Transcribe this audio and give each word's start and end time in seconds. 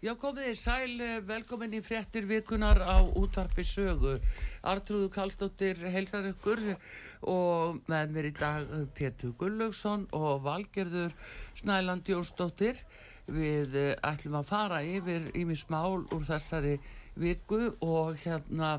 Já, 0.00 0.14
komið 0.16 0.46
þið 0.48 0.54
sæl, 0.56 0.92
velkomin 1.28 1.74
í 1.76 1.78
fréttir 1.84 2.24
vikunar 2.24 2.78
á 2.80 3.04
útvarpi 3.04 3.60
sögu. 3.68 4.14
Artrúðu 4.64 5.10
Kallstóttir 5.12 5.76
heilsar 5.92 6.24
ykkur 6.30 6.62
og 7.28 7.82
með 7.84 8.14
mér 8.14 8.30
í 8.30 8.32
dag 8.38 8.72
Pétur 8.96 9.34
Gullaugsson 9.36 10.06
og 10.16 10.40
Valgerður 10.46 11.12
Snæland 11.52 12.08
Jónsdóttir. 12.08 12.80
Við 13.28 13.76
ætlum 14.00 14.40
að 14.40 14.48
fara 14.48 14.80
yfir 14.80 15.28
ímis 15.36 15.66
mál 15.68 16.00
úr 16.08 16.24
þessari 16.24 16.78
viku 17.20 17.74
og 17.84 18.16
hérna 18.24 18.78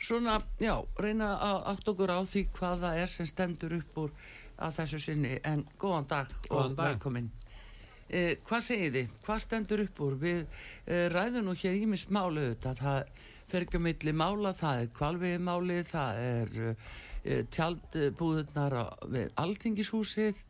svona, 0.00 0.40
já, 0.56 0.78
reyna 0.96 1.34
að 1.36 1.64
átt 1.74 1.92
okkur 1.92 2.16
á 2.16 2.20
því 2.24 2.48
hvaða 2.56 2.96
er 3.02 3.12
sem 3.12 3.28
stendur 3.28 3.76
upp 3.82 4.06
úr 4.06 4.20
að 4.56 4.80
þessu 4.80 5.04
sinni. 5.10 5.36
En 5.44 5.68
góðan 5.76 6.08
dag 6.08 6.32
Góðan 6.48 6.70
og 6.72 6.80
dag. 6.80 6.86
velkomin. 6.94 7.34
Eh, 8.06 8.36
hvað 8.46 8.66
segið 8.68 8.92
þið? 8.96 9.14
Hvað 9.26 9.40
stendur 9.42 9.82
upp 9.82 10.04
úr? 10.06 10.18
Við 10.20 10.42
eh, 10.86 11.06
ræðum 11.10 11.48
nú 11.48 11.56
hér 11.58 11.80
ímis 11.80 12.06
málu 12.14 12.44
auðvitað, 12.44 12.82
það 12.82 13.24
fer 13.50 13.66
ekki 13.66 13.80
á 13.82 13.86
milli 13.86 14.14
mála, 14.14 14.52
það 14.56 14.80
er 14.82 14.92
kvalviði 14.94 15.42
máli, 15.42 15.80
það 15.86 16.20
er 16.22 16.54
eh, 16.62 17.42
tjaldbúðunar 17.54 18.76
við 19.10 19.32
Altingishúsið, 19.42 20.42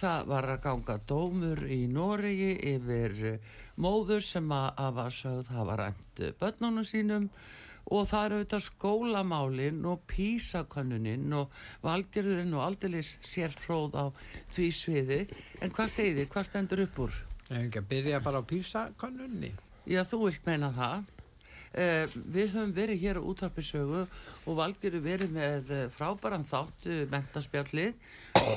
það 0.00 0.30
var 0.32 0.50
að 0.52 0.62
ganga 0.64 0.98
dómur 1.08 1.62
í 1.68 1.82
Noregi 1.92 2.54
yfir 2.74 3.16
eh, 3.32 3.54
móður 3.80 4.24
sem 4.24 4.52
að, 4.52 4.68
að 4.80 4.98
var 5.00 5.16
sögð 5.20 5.52
hafa 5.56 5.78
rænt 5.82 6.24
eh, 6.24 6.34
börnunum 6.40 6.86
sínum 6.88 7.30
og 7.86 8.06
það 8.10 8.24
eru 8.26 8.38
auðvitað 8.40 8.64
skólamálin 8.66 9.82
og 9.86 10.02
písakönnuninn 10.10 11.34
og 11.38 11.52
valgerðurinn 11.84 12.54
og 12.56 12.64
aldeilis 12.64 13.14
sérfróð 13.22 13.94
á 13.94 14.04
því 14.56 14.70
sviði. 14.74 15.20
En 15.62 15.74
hvað 15.74 15.92
segið 15.94 16.22
þið? 16.22 16.30
Hvað 16.32 16.48
stendur 16.50 16.82
upp 16.86 17.02
úr? 17.06 17.20
Ef 17.46 17.60
ekki 17.60 17.82
að 17.82 17.90
byrja 17.92 18.22
bara 18.24 18.42
á 18.42 18.44
písakönnunni. 18.50 19.52
Já, 19.86 20.02
þú 20.02 20.24
vilt 20.26 20.48
meina 20.48 20.72
það. 20.74 21.12
Uh, 21.76 22.06
við 22.32 22.54
höfum 22.54 22.70
verið 22.72 23.02
hér 23.02 23.18
á 23.20 23.28
útvarpisögu 23.28 24.02
og 24.06 24.54
valgerður 24.56 25.02
verið 25.04 25.32
með 25.34 25.72
eh, 25.74 25.82
frábæran 25.92 26.46
þátt 26.48 26.86
uh, 26.88 27.02
mentaspjallið 27.12 27.98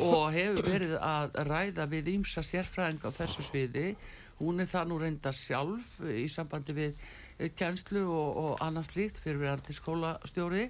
og 0.07 0.29
hefur 0.31 0.69
verið 0.69 0.93
að 1.03 1.35
ræða 1.49 1.87
við 1.91 2.13
ímsa 2.13 2.45
sérfræðing 2.45 3.03
á 3.03 3.09
þessu 3.17 3.43
sviði. 3.43 3.91
Hún 4.39 4.63
er 4.63 4.69
það 4.71 4.87
nú 4.87 5.01
reynda 5.01 5.33
sjálf 5.35 5.97
í 6.07 6.29
sambandi 6.31 6.77
við 6.77 7.03
kjenslu 7.59 8.03
og, 8.05 8.39
og 8.43 8.63
annars 8.65 8.93
líkt 8.97 9.21
fyrir 9.23 9.41
verandi 9.43 9.75
skólastjóri. 9.75 10.67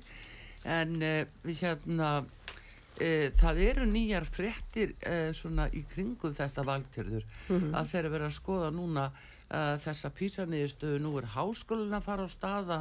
En 0.68 0.97
við 1.00 1.62
hérna 1.63 2.09
uh, 2.19 3.28
það 3.40 3.62
eru 3.63 3.90
nýjar 3.90 4.28
fréttir 4.28 4.96
uh, 5.07 5.30
svona 5.35 5.69
í 5.72 5.85
kringum 5.88 6.35
þetta 6.35 6.66
valgerður 6.68 7.28
að 7.50 7.91
þeir 7.91 8.02
eru 8.03 8.16
verið 8.16 8.30
að 8.30 8.40
skoða 8.40 8.72
núna 8.75 9.09
þessa 9.50 10.12
písaniðustu 10.13 11.00
nú 11.02 11.16
er 11.18 11.25
háskólinn 11.34 11.96
að 11.97 12.03
fara 12.06 12.28
á 12.28 12.30
staða 12.30 12.75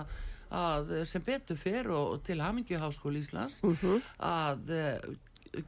að 0.53 0.91
sem 1.09 1.22
betur 1.25 1.56
fer 1.60 1.88
og, 1.93 2.12
og 2.12 2.20
til 2.25 2.41
Hamingju 2.41 2.81
Háskóli 2.81 3.22
Íslands 3.22 3.62
að 3.65 4.72
uh, 4.72 5.09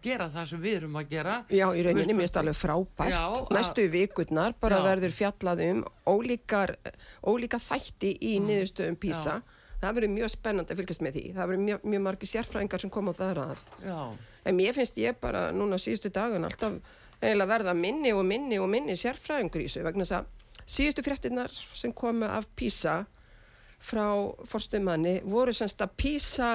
gera 0.02 0.28
það 0.34 0.46
sem 0.50 0.60
við 0.62 0.76
erum 0.80 0.96
að 1.00 1.08
gera 1.10 1.34
Já, 1.50 1.66
í 1.74 1.82
rauninni 1.86 2.16
finnst 2.18 2.36
alveg 2.40 2.56
frábært. 2.58 3.10
Já, 3.14 3.46
Næstu 3.56 3.86
vikurnar 3.92 4.54
bara 4.60 4.78
Já. 4.80 4.84
verður 4.88 5.14
fjallað 5.16 5.62
um 5.70 5.84
ólíkar, 6.06 6.76
ólíka 7.26 7.58
þætti 7.58 8.12
í 8.20 8.38
Mm. 8.40 8.46
niðurstöðum 8.50 8.96
PISA. 9.00 9.42
Það 9.80 9.94
verður 9.96 10.12
mjög 10.14 10.30
spennandi 10.34 10.72
að 10.74 10.80
fylgjast 10.82 11.00
með 11.06 11.12
því. 11.16 11.24
Það 11.34 11.48
verður 11.48 11.64
mjög, 11.64 11.84
mjög 11.84 12.02
margir 12.04 12.28
sérfræðingar 12.28 12.80
sem 12.80 12.90
koma 12.90 13.12
á 13.12 13.18
það 13.20 13.38
að. 13.44 13.58
Já, 13.84 14.00
En 14.44 14.56
mér 14.56 14.72
finnst 14.74 14.96
ég 14.96 15.20
bara 15.20 15.50
núna 15.52 15.76
síðustu 15.76 16.10
dagun 16.10 16.44
alltaf 16.44 16.80
verða 17.20 17.74
minni 17.76 18.12
og 18.12 18.24
minni 18.24 18.58
og 18.58 18.68
minni 18.68 18.92
sérfræðingur 18.96 19.60
í 19.60 19.66
þessu 19.68 19.82
vegna 19.84 20.04
þess 20.04 20.16
að 20.16 20.24
síðustu 20.66 21.02
fréttinnar 21.04 21.50
sem 21.74 21.92
komu 21.92 22.24
af 22.24 22.46
PISA 22.56 23.06
frá 23.80 24.06
forstumanni 24.48 25.20
voru 25.24 25.52
semst 25.52 25.80
að 25.84 25.90
PISA 25.96 26.50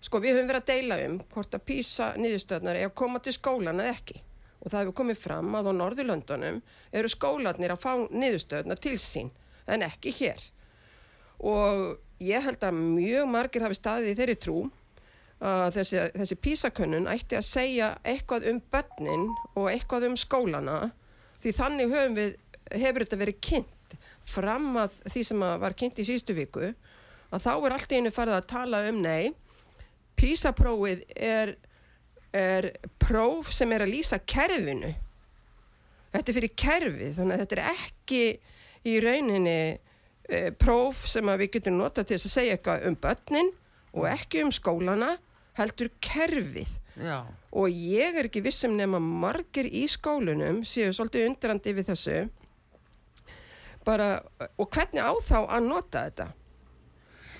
sko 0.00 0.20
við 0.22 0.38
höfum 0.38 0.50
verið 0.50 0.62
að 0.62 0.70
deila 0.72 0.98
um 1.06 1.16
hvort 1.32 1.54
að 1.56 1.64
PISA 1.68 2.10
niðurstöðnar 2.20 2.80
er 2.80 2.88
að 2.88 2.98
koma 3.02 3.20
til 3.22 3.34
skólan 3.36 3.82
eða 3.82 3.94
ekki. 3.96 4.20
Og 4.60 4.72
það 4.72 4.82
hefur 4.82 4.96
komið 5.00 5.20
fram 5.20 5.54
að 5.56 5.70
á 5.70 5.72
Norðurlöndunum 5.76 6.60
eru 6.92 7.10
skólanir 7.12 7.74
að 7.74 7.82
fá 7.84 7.92
niðurstöðnar 8.12 8.80
til 8.80 8.96
sín 9.00 9.30
en 9.70 9.84
ekki 9.86 10.12
hér. 10.18 10.42
Og 11.40 11.96
ég 12.20 12.44
held 12.44 12.64
að 12.64 12.76
mjög 12.80 13.30
margir 13.30 13.64
hafi 13.64 13.78
staðið 13.78 14.12
í 14.12 14.16
þeirri 14.18 14.38
trú 14.40 14.58
að 15.40 15.78
þessi, 15.78 16.00
þessi 16.20 16.36
písakönnun 16.44 17.08
ætti 17.08 17.38
að 17.38 17.46
segja 17.48 17.90
eitthvað 18.04 18.50
um 18.50 18.60
börnin 18.72 19.28
og 19.54 19.70
eitthvað 19.70 20.10
um 20.10 20.16
skólana 20.20 20.78
því 21.40 21.52
þannig 21.56 21.94
við, 22.16 22.34
hefur 22.76 23.06
þetta 23.06 23.20
verið 23.22 23.38
kynnt 23.46 23.96
fram 24.30 24.74
að 24.82 24.98
því 25.08 25.22
sem 25.30 25.44
að 25.46 25.54
var 25.64 25.76
kynnt 25.80 26.02
í 26.02 26.06
síðustu 26.06 26.36
viku 26.36 26.66
að 26.68 27.46
þá 27.46 27.52
er 27.54 27.76
allt 27.76 27.94
í 27.94 28.00
einu 28.00 28.12
farið 28.12 28.36
að 28.36 28.50
tala 28.52 28.82
um 28.90 29.00
nei 29.00 29.32
písaprófið 30.18 31.04
er, 31.16 31.54
er 32.32 32.70
próf 33.02 33.52
sem 33.54 33.70
er 33.74 33.84
að 33.84 33.94
lýsa 33.94 34.20
kerfinu. 34.22 34.92
Þetta 36.10 36.32
er 36.32 36.38
fyrir 36.40 36.54
kerfið 36.58 37.14
þannig 37.18 37.36
að 37.36 37.44
þetta 37.44 37.58
er 37.58 37.64
ekki 37.70 38.22
í 38.90 38.96
rauninni 39.04 39.58
e, 39.70 40.40
próf 40.58 41.04
sem 41.10 41.28
að 41.30 41.44
við 41.44 41.52
getum 41.58 41.78
nota 41.78 42.04
til 42.06 42.18
að 42.18 42.32
segja 42.32 42.56
eitthvað 42.56 42.88
um 42.90 42.98
börnin 43.00 43.52
og 43.94 44.08
ekki 44.10 44.44
um 44.44 44.54
skólana 44.54 45.14
heldur 45.58 45.92
kerfið. 46.02 46.76
Já, 47.00 47.22
og 47.54 47.70
ég 47.70 48.18
er 48.18 48.26
ekki 48.28 48.42
vissum 48.44 48.74
nema 48.78 48.98
margir 49.00 49.66
í 49.66 49.86
skólunum 49.90 50.62
séu 50.66 50.90
svolítið 50.94 51.28
undrandi 51.30 51.74
við 51.74 51.92
þessu. 51.92 52.18
Bara, 53.86 54.20
og 54.60 54.68
hvernig 54.74 55.00
á 55.00 55.12
þá 55.24 55.38
að 55.46 55.66
nota 55.66 56.04
þetta 56.08 56.26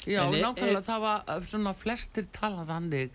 Já, 0.09 0.23
er- 0.25 0.43
nákvæmlega 0.45 0.83
það 0.87 1.01
var 1.05 1.43
svona 1.45 1.75
flestir 1.77 2.25
tala 2.33 2.65
þannig 2.65 3.11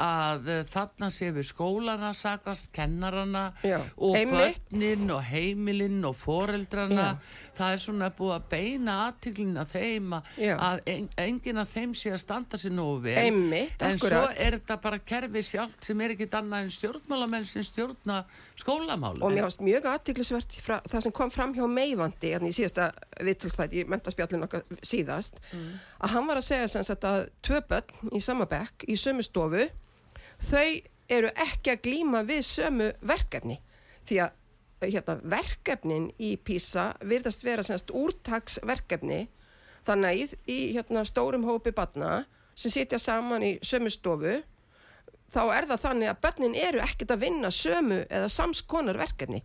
að 0.00 0.48
uh, 0.48 0.60
þarna 0.72 1.10
sé 1.12 1.30
við 1.34 1.48
skólana 1.50 2.12
sakast, 2.16 2.70
kennarana 2.74 3.44
Já, 3.66 3.78
og 3.96 4.16
börnin 4.16 5.10
og 5.12 5.22
heimilinn 5.26 6.00
og 6.08 6.16
foreldrana 6.18 7.08
Já. 7.12 7.18
það 7.58 7.76
er 7.76 7.82
svona 7.84 8.10
búið 8.16 8.34
að 8.36 8.46
beina 8.52 8.96
aðtiklina 9.08 9.66
þeim 9.68 10.16
að, 10.18 10.82
en, 10.92 11.08
enginn 11.20 11.62
af 11.62 11.74
þeim 11.74 11.96
sé 11.98 12.14
að 12.14 12.22
standa 12.24 12.60
sér 12.60 12.74
nógu 12.76 13.02
vel. 13.08 13.18
Einmitt, 13.22 13.82
en 13.82 14.00
svo 14.00 14.12
akkurat. 14.12 14.40
er 14.40 14.58
þetta 14.58 14.78
bara 14.86 15.02
kerfi 15.12 15.44
sjálft 15.46 15.84
sem 15.86 16.00
er 16.04 16.16
ekkit 16.16 16.38
annað 16.40 16.66
en 16.66 16.74
stjórnmálamenn 16.78 17.48
sem 17.48 17.66
stjórna 17.66 18.22
skólamálum 18.58 19.22
og 19.24 19.32
mér 19.34 19.46
ást 19.48 19.62
mjög 19.64 19.86
aðtiklisvert 19.92 20.56
það 20.62 20.98
sem 21.04 21.14
kom 21.14 21.30
fram 21.32 21.54
hjá 21.56 21.64
meivandi 21.70 22.32
hérna 22.34 22.50
í 22.50 22.56
síðasta 22.56 22.90
vittilstætt 23.24 23.76
í 23.76 23.84
mentaspjallin 23.88 24.46
okkar 24.46 24.64
síðast 24.84 25.40
að 25.52 26.14
hann 26.14 26.28
var 26.28 26.40
að 26.40 26.48
segja 26.48 26.70
sem 26.74 26.86
sagt 26.86 27.06
að 27.08 27.24
tvö 27.44 27.62
börn 27.70 28.12
í 28.12 28.22
sama 28.24 28.48
bekk 28.50 28.86
í 28.88 28.98
sömu 29.00 29.24
stofu 29.26 29.66
þau 30.42 30.68
eru 31.12 31.32
ekki 31.44 31.74
að 31.74 31.82
glíma 31.86 32.22
við 32.28 32.44
sömu 32.48 32.92
verkefni 33.04 33.58
því 34.08 34.20
að 34.24 34.38
hérna, 34.82 35.18
verkefnin 35.22 36.08
í 36.18 36.34
PISA 36.42 36.92
virðast 37.06 37.44
vera 37.46 37.64
semst 37.66 37.92
úrtaksverkefni 37.94 39.26
þannig 39.86 40.08
að 40.08 40.36
í, 40.50 40.58
hérna, 40.74 41.04
stórum 41.06 41.46
hópi 41.46 41.74
barna 41.74 42.22
sem 42.54 42.72
sitja 42.72 42.98
saman 43.00 43.44
í 43.46 43.52
sömu 43.64 43.90
stofu 43.92 44.40
þá 45.32 45.42
er 45.56 45.68
það 45.70 45.84
þannig 45.86 46.10
að 46.12 46.22
börnin 46.26 46.56
eru 46.58 46.82
ekkert 46.84 47.14
að 47.14 47.24
vinna 47.26 47.50
sömu 47.54 48.02
eða 48.04 48.28
samskonar 48.32 48.98
verkefni. 49.00 49.40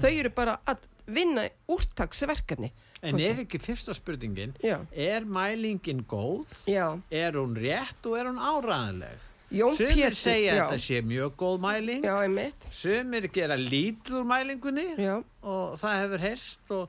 Þau 0.00 0.10
eru 0.10 0.30
bara 0.34 0.56
að 0.68 0.86
vinna 1.10 1.46
úrtaksverkefni. 1.70 2.70
En 3.06 3.16
er 3.16 3.38
ekki 3.42 3.58
fyrsta 3.62 3.94
spurningin, 3.96 4.52
Já. 4.60 4.76
er 4.92 5.24
mælingin 5.24 6.02
góð, 6.04 6.50
Já, 6.68 7.00
er 7.08 7.38
hún 7.38 7.54
rétt 7.56 8.04
og 8.06 8.18
er 8.18 8.28
hún 8.28 8.42
áræðanleg? 8.42 9.22
Jón 9.50 9.74
Sumir 9.76 9.96
Pétur. 9.96 10.14
segja 10.14 10.54
já, 10.54 10.62
að 10.62 10.70
þetta 10.70 10.84
sé 10.84 11.00
mjög 11.02 11.32
góð 11.36 11.56
mæling, 11.64 12.04
Já, 12.06 12.14
einmitt. 12.22 12.66
sumir 12.70 13.26
gera 13.34 13.56
lítið 13.58 14.20
úr 14.20 14.24
mælingunni 14.30 14.84
Já, 14.98 15.16
og 15.42 15.74
það 15.80 15.96
hefur 16.04 16.18
heyrst 16.26 16.70
og 16.70 16.88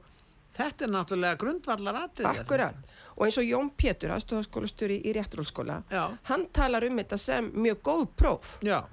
þetta 0.57 0.85
er 0.85 0.91
náttúrulega 0.93 1.37
grundvallar 1.41 1.95
atrið. 2.03 2.27
akkurat. 2.43 2.75
Og 3.17 3.25
eins 3.25 3.37
og 3.37 3.43
Jón 3.49 3.71
Pétur, 3.77 4.09
aðstofaskólastjóri 4.13 4.99
í 5.05 5.13
réttrólskóla, 5.17 5.83
Já. 5.91 6.17
hann 6.29 6.45
talar 6.53 6.83
um 6.85 6.97
þetta 7.01 7.17
sem 7.19 7.51
mjög 7.51 7.81
góð 7.81 8.07
próf. 8.15 8.57
Já, 8.61 8.83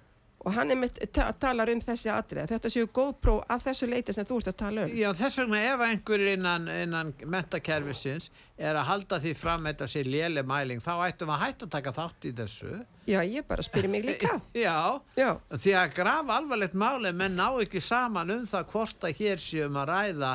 Og 0.46 0.52
hann 0.54 0.70
einmitt 0.70 1.00
ta 1.12 1.24
talar 1.34 1.70
um 1.72 1.80
þessi 1.82 2.12
atrið. 2.14 2.46
Þetta 2.52 2.70
séu 2.70 2.86
góð 2.94 3.08
próf 3.24 3.40
að 3.50 3.64
þessu 3.66 3.88
leiti 3.90 4.14
sem 4.14 4.26
þú 4.28 4.36
ert 4.38 4.50
að 4.52 4.56
tala 4.60 4.84
um. 4.86 4.92
já, 4.94 5.08
þess 5.18 5.40
vegna 5.40 5.62
ef 5.72 5.82
einhver 5.88 6.22
innan, 6.34 6.68
innan 6.70 7.10
mentakerfisins 7.26 8.30
er 8.58 8.78
að 8.78 8.86
halda 8.92 9.18
því 9.24 9.32
fram 9.38 9.66
þetta 9.66 9.88
sé 9.90 10.04
léle 10.06 10.44
mæling, 10.46 10.80
þá 10.84 10.92
ættum 11.08 11.32
við 11.32 11.34
að 11.34 11.42
hætta 11.42 11.66
að 11.66 11.74
taka 11.74 11.94
þátt 11.98 12.30
í 12.30 12.34
þessu. 12.38 12.78
Já, 13.10 13.18
ég 13.26 13.46
bara 13.50 13.66
spyrir 13.66 13.90
mig 13.90 14.06
líka. 14.06 14.38
Já, 14.66 15.00
Já, 15.18 15.30
því 15.50 15.74
að 15.82 15.94
grafa 15.98 16.38
alvarlegt 16.38 16.78
máli 16.78 17.12
menn 17.18 17.38
ná 17.38 17.48
ekki 17.58 17.82
saman 17.82 18.30
um 18.38 18.46
það 18.46 18.70
hvort 18.72 19.08
að 19.10 19.22
hér 19.24 19.42
séum 19.42 19.78
að 19.82 19.90
ræða 19.90 20.32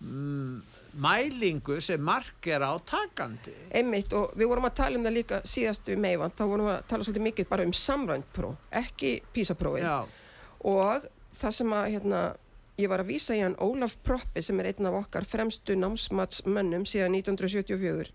mm, 0.00 0.60
mælingu 0.92 1.78
sem 1.80 2.00
mark 2.02 2.46
er 2.46 2.64
á 2.64 2.72
takandi. 2.84 3.54
einmitt 3.72 4.12
og 4.12 4.34
við 4.36 4.50
vorum 4.50 4.68
að 4.68 4.76
tala 4.82 4.98
um 4.98 5.06
það 5.06 5.16
líka 5.16 5.40
síðast 5.48 5.88
við 5.88 5.98
meivand, 6.04 6.36
þá 6.36 6.44
vorum 6.44 6.68
við 6.68 6.74
að 6.74 6.86
tala 6.88 7.06
svolítið 7.06 7.26
mikið 7.28 7.48
bara 7.48 7.66
um 7.66 7.72
samrænt 7.72 8.28
próf, 8.32 8.56
ekki 8.70 9.12
písaprófið. 9.32 9.86
Já, 9.88 10.06
og 10.64 11.08
það 11.40 11.56
sem 11.58 11.72
að 11.72 11.88
hérna, 11.96 12.22
ég 12.78 12.92
var 12.92 13.02
að 13.02 13.12
vísa 13.12 13.36
í 13.36 13.42
hann 13.42 13.58
Ólaf 13.62 13.96
Proppi 14.04 14.42
sem 14.44 14.60
er 14.60 14.72
einn 14.72 14.88
af 14.90 15.00
okkar 15.02 15.28
fremstu 15.28 15.76
námsmatsmönnum 15.78 16.86
síðan 16.88 17.16
1974 17.20 18.12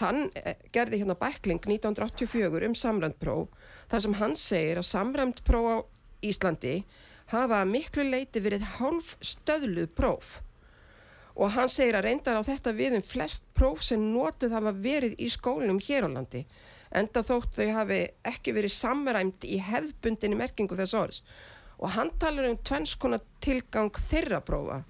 hann 0.00 0.30
eh, 0.40 0.56
gerði 0.72 1.02
hérna 1.02 1.16
bækling 1.20 1.60
1984 1.60 2.68
um 2.68 2.76
samræmt 2.78 3.18
próf 3.20 3.50
þar 3.92 4.04
sem 4.06 4.16
hann 4.20 4.36
segir 4.40 4.80
að 4.80 4.88
samræmt 4.88 5.42
próf 5.44 5.68
á 5.68 5.76
Íslandi 6.24 6.78
hafa 7.32 7.62
miklu 7.68 8.06
leiti 8.06 8.40
verið 8.44 8.64
hálf 8.78 9.16
stöðluð 9.20 9.92
próf 9.96 10.38
og 11.34 11.54
hann 11.54 11.70
segir 11.72 11.96
að 11.96 12.08
reyndar 12.08 12.40
á 12.40 12.42
þetta 12.44 12.74
við 12.76 12.98
um 12.98 13.06
flest 13.06 13.46
próf 13.56 13.82
sem 13.86 14.02
notuð 14.12 14.52
hafa 14.52 14.72
verið 14.76 15.16
í 15.18 15.30
skólum 15.32 15.80
hér 15.80 16.06
á 16.06 16.10
landi 16.12 16.46
enda 16.96 17.22
þótt 17.24 17.56
þau 17.56 17.68
hafi 17.76 18.00
ekki 18.28 18.54
verið 18.56 18.74
samræmt 18.74 19.46
í 19.48 19.58
hefðbundinni 19.62 20.38
merkingu 20.38 20.76
þess 20.78 20.96
orðs. 20.98 21.22
Og 21.82 21.94
hann 21.96 22.12
talar 22.20 22.48
um 22.50 22.58
tvennskona 22.58 23.18
tilgang 23.42 23.90
þeirra 24.10 24.42
prófa. 24.44 24.82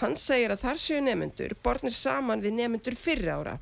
Hann 0.00 0.16
segir 0.16 0.54
að 0.54 0.62
þar 0.64 0.80
séu 0.80 1.00
nefnendur 1.04 1.56
bornir 1.64 1.92
saman 1.92 2.40
við 2.44 2.56
nefnendur 2.56 2.96
fyrri 2.96 3.34
ára. 3.34 3.58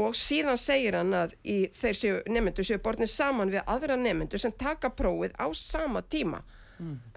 Og 0.00 0.16
síðan 0.16 0.56
segir 0.56 0.96
hann 0.96 1.12
að 1.12 1.34
í, 1.44 1.66
þeir 1.76 1.98
séu 1.98 2.22
nefnendur 2.32 2.64
séu 2.64 2.80
bornir 2.80 3.10
saman 3.12 3.52
við 3.52 3.66
aðra 3.68 3.98
nefnendur 4.00 4.40
sem 4.40 4.54
taka 4.56 4.88
prófið 4.96 5.36
á 5.36 5.46
sama 5.52 6.00
tíma. 6.02 6.40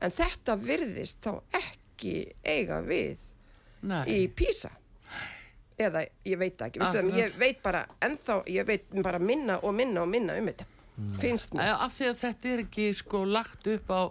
En 0.04 0.12
þetta 0.12 0.58
virðist 0.60 1.24
þá 1.24 1.40
ekki 1.56 2.18
eiga 2.44 2.82
við 2.86 3.22
Nei. 3.86 4.04
í 4.10 4.28
PISA 4.36 4.72
eða 5.80 6.06
ég 6.26 6.38
veit 6.40 6.62
ekki 6.64 6.80
Vistu, 6.80 7.02
ég 7.20 7.34
veit 7.42 7.60
bara 7.66 7.86
ennþá 8.02 8.42
ég 8.48 8.66
veit 8.68 8.86
bara 9.04 9.20
minna 9.20 9.58
og 9.62 9.74
minna 9.76 10.06
og 10.06 10.08
minna 10.14 10.38
um 10.40 10.48
þetta 10.48 10.66
finnst 11.20 11.52
mér 11.52 11.66
Eh, 11.68 11.82
af 11.84 11.92
því 11.98 12.06
að 12.08 12.20
þetta 12.22 12.52
er 12.54 12.62
ekki 12.64 12.86
sko 12.96 13.26
lagt 13.28 13.68
upp 13.68 13.90
á 13.92 14.02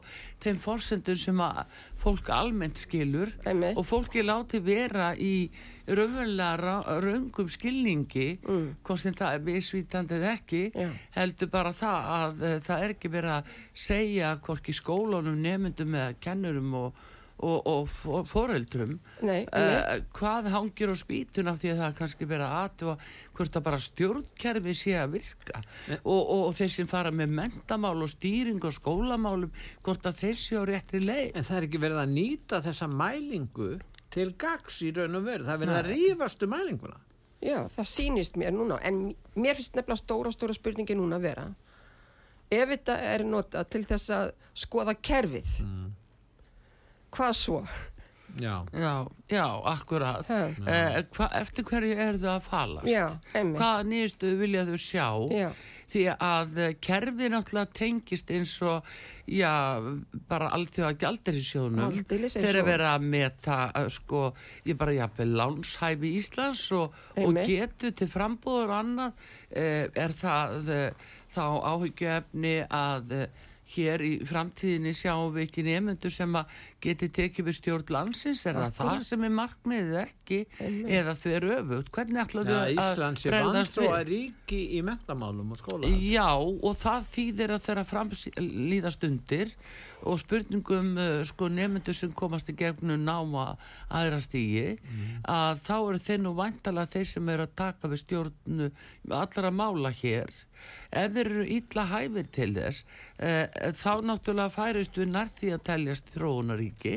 þeim 0.44 0.58
forsendum 0.60 1.16
sem 1.16 1.38
að 1.40 1.62
fólk 2.02 2.28
almennt 2.28 2.76
skilur 2.82 3.32
Einmitt. 3.48 3.78
og 3.80 3.86
fólki 3.88 4.20
láti 4.20 4.60
vera 4.60 5.14
í 5.16 5.48
raunverulega 5.88 6.58
ra- 6.60 6.98
röngum 7.00 7.48
skilningi 7.48 8.26
hvort 8.44 9.00
sem 9.00 9.14
það 9.16 9.34
er 9.38 9.40
misvítandi 9.48 10.18
eða 10.20 10.34
ekki 10.36 10.62
Mm. 10.74 10.80
Já. 10.84 10.90
heldur 11.16 11.48
bara 11.50 11.72
það 11.72 12.12
að 12.18 12.42
uh, 12.42 12.60
það 12.60 12.82
er 12.84 12.94
ekki 12.98 13.08
verið 13.16 13.32
að 13.38 13.44
segja 13.72 14.36
hvorki 14.44 14.72
skólunum, 14.76 15.40
nemyndum 15.40 15.94
eða 15.96 16.14
kennurum 16.20 16.74
og, 16.74 16.92
og, 17.42 17.66
og 18.06 18.26
foreldrum 18.30 18.98
Nei, 19.26 19.42
uh, 19.50 19.96
hvað 20.14 20.50
hangir 20.54 20.92
á 20.92 20.96
spýtun 20.96 21.50
af 21.50 21.58
því 21.60 21.72
að 21.72 21.80
það 21.80 21.88
er 21.88 21.96
kannski 21.98 22.28
verið 22.30 22.46
að 22.46 22.58
aðtúa 22.60 22.94
hvort 23.34 23.58
að 23.58 23.64
bara 23.66 23.80
stjórnkerfi 23.82 24.74
sé 24.78 24.94
að 25.00 25.16
virka? 25.16 25.62
Og, 26.02 26.20
og, 26.20 26.44
og 26.48 26.52
þeir 26.58 26.74
sem 26.76 26.90
fara 26.90 27.10
með 27.14 27.34
mentamál 27.40 27.96
og 27.98 28.12
stýring 28.12 28.62
og 28.62 28.76
skólamálum 28.76 29.50
hvort 29.82 30.06
að 30.06 30.22
þeir 30.22 30.38
séu 30.38 30.62
á 30.62 30.64
réttri 30.70 31.02
leið? 31.02 31.34
En 31.34 31.48
það 31.48 31.58
er 31.58 31.68
ekki 31.68 31.82
verið 31.82 32.04
að 32.04 32.14
nýta 32.14 32.62
þessa 32.64 32.90
mælingu 32.92 33.72
til 34.14 34.28
gags 34.38 34.78
í 34.86 34.92
raun 34.94 35.18
og 35.18 35.26
veru. 35.26 35.42
Það 35.48 35.56
er 35.56 35.62
verið 35.64 35.80
að 35.80 35.90
rífast 35.90 36.46
um 36.46 36.54
mælinguna. 36.54 37.00
Já, 37.44 37.58
það 37.74 37.90
sýnist 37.90 38.38
mér 38.40 38.54
núna 38.54 38.78
en 38.86 39.08
mér 39.34 39.58
finnst 39.58 39.74
nefnilega 39.74 40.00
stóra, 40.00 40.30
stóra 40.32 40.54
spurningi 40.56 40.94
núna 40.96 41.18
að 41.18 41.26
vera 41.26 41.48
ef 42.52 42.70
þetta 42.70 42.96
er 43.10 43.24
notað 43.26 43.68
til 43.74 43.82
þess 43.88 44.12
að 44.14 44.32
skoða 44.64 44.94
kerfið 45.00 45.52
hvað 47.14 47.36
svo? 47.40 47.64
Já. 48.34 48.64
já, 48.74 49.06
já, 49.30 49.46
akkurat 49.70 50.26
uh, 50.26 50.56
hva, 51.14 51.28
eftir 51.38 51.62
hverju 51.68 51.94
er 52.02 52.16
þau 52.18 52.32
að 52.32 52.46
falast 52.48 52.88
Já, 52.90 53.04
einmitt. 53.30 53.60
hvaða 53.60 53.84
nýðustu 53.86 54.32
vilja 54.40 54.64
þau 54.66 54.78
sjá 54.82 55.04
Já. 55.30 55.50
því 55.94 56.02
að 56.16 56.58
eh, 56.64 56.72
kerfið 56.82 57.30
náttúrulega 57.30 57.70
tengist 57.78 58.32
eins 58.34 58.56
og 58.66 58.90
já, 59.30 59.52
bara 60.26 60.50
allþjóða 60.56 60.96
gjaldirisjónum 61.04 61.84
Aldeilis 61.86 62.34
eins 62.34 62.42
þeir 62.42 62.50
eru 62.56 62.66
verið 62.72 62.90
að 62.90 63.06
meta 63.14 63.60
eh, 63.70 63.88
sko, 63.94 64.24
ég 64.66 64.82
bara 64.82 64.98
jafnvel 64.98 65.30
lánshæfi 65.38 66.14
Íslands 66.18 66.66
og, 66.74 66.98
og 67.22 67.38
getu 67.46 67.94
til 67.94 68.10
frambúður 68.10 68.72
og 68.72 68.78
annað 68.80 69.26
eh, 69.54 69.86
er 69.94 70.18
það 70.18 70.74
eh, 70.74 71.10
þá 71.38 71.44
áhyggjöfni 71.70 72.56
að 72.66 73.18
eh, 73.20 73.42
hér 73.74 74.04
í 74.04 74.10
framtíðinni 74.28 74.92
sjáum 74.96 75.32
við 75.34 75.46
ekki 75.46 75.64
nefnendur 75.66 76.14
sem 76.14 76.36
að 76.40 76.58
geti 76.84 77.08
tekið 77.18 77.48
við 77.48 77.56
stjórn 77.58 77.94
landsins. 77.96 78.44
Er 78.50 78.58
það 78.58 78.76
það 78.80 79.00
sem 79.08 79.24
er 79.28 79.34
markmiðið 79.38 79.96
ekki? 80.02 80.40
Eða 80.98 81.16
þau 81.20 81.30
eru 81.38 81.54
öfugt? 81.58 81.90
Hvernig 81.94 82.22
ætlaðu 82.24 82.54
Já, 82.54 82.60
að 82.60 82.76
Íslands 82.76 83.24
er 83.24 83.36
bregðast 83.36 83.80
við? 83.80 83.88
að 83.94 84.04
ríki 84.12 84.60
í 84.78 84.84
mentamálum 84.86 85.56
og 85.56 85.62
skóla. 85.62 85.90
Já, 86.04 86.28
og 86.36 86.78
það 86.80 87.10
þýðir 87.16 87.56
að 87.56 87.66
þeirra 87.68 87.88
framlýðast 87.94 89.08
undir 89.08 89.56
og 90.04 90.18
spurningum 90.20 90.90
uh, 91.00 91.22
sko 91.24 91.48
nefnendur 91.48 91.96
sem 91.96 92.12
komast 92.12 92.50
í 92.52 92.56
gegnum 92.58 93.00
náma 93.06 93.54
aðra 93.88 94.18
stígi 94.20 94.74
að 95.24 95.62
þá 95.64 95.76
eru 95.78 96.00
þeir 96.04 96.20
nú 96.20 96.34
væntalega 96.36 96.92
þeir 96.92 97.06
sem 97.08 97.30
eru 97.32 97.46
að 97.46 97.54
taka 97.56 97.88
við 97.88 98.02
stjórnu 98.02 98.68
allra 99.16 99.50
mála 99.54 99.94
hér 99.96 100.28
ef 100.90 101.12
þeir 101.16 101.30
eru 101.30 101.44
illa 101.58 101.84
hæfir 101.92 102.26
til 102.38 102.50
þess 102.58 102.84
uh, 102.84 103.46
þá 103.82 103.92
náttúrulega 104.10 104.50
færist 104.54 104.98
við 105.00 105.12
nær 105.14 105.30
því 105.38 105.52
að 105.56 105.64
teljast 105.70 106.12
þróunaríki 106.16 106.96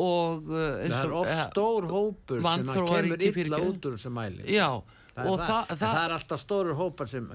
og 0.00 0.48
uh, 0.48 0.82
eins 0.82 0.96
Það 0.96 1.04
er 1.04 1.12
og- 1.12 1.20
oft 1.22 1.32
eh, 1.36 1.44
stór 1.50 1.88
hópur 1.92 2.42
sem 2.42 2.66
kemur 2.72 3.16
fyrirgefðu. 3.20 3.70
út 3.72 3.86
úr 3.90 3.96
þessu 3.98 4.12
mæli. 4.16 4.44
Já, 4.56 4.68
Það 5.12 5.26
og 5.28 5.40
það, 5.42 5.56
það, 5.68 5.78
það, 5.82 5.96
er 6.06 6.12
alltaf 6.16 6.40
stórur 6.40 6.78
hópar 6.78 7.10
sem 7.12 7.26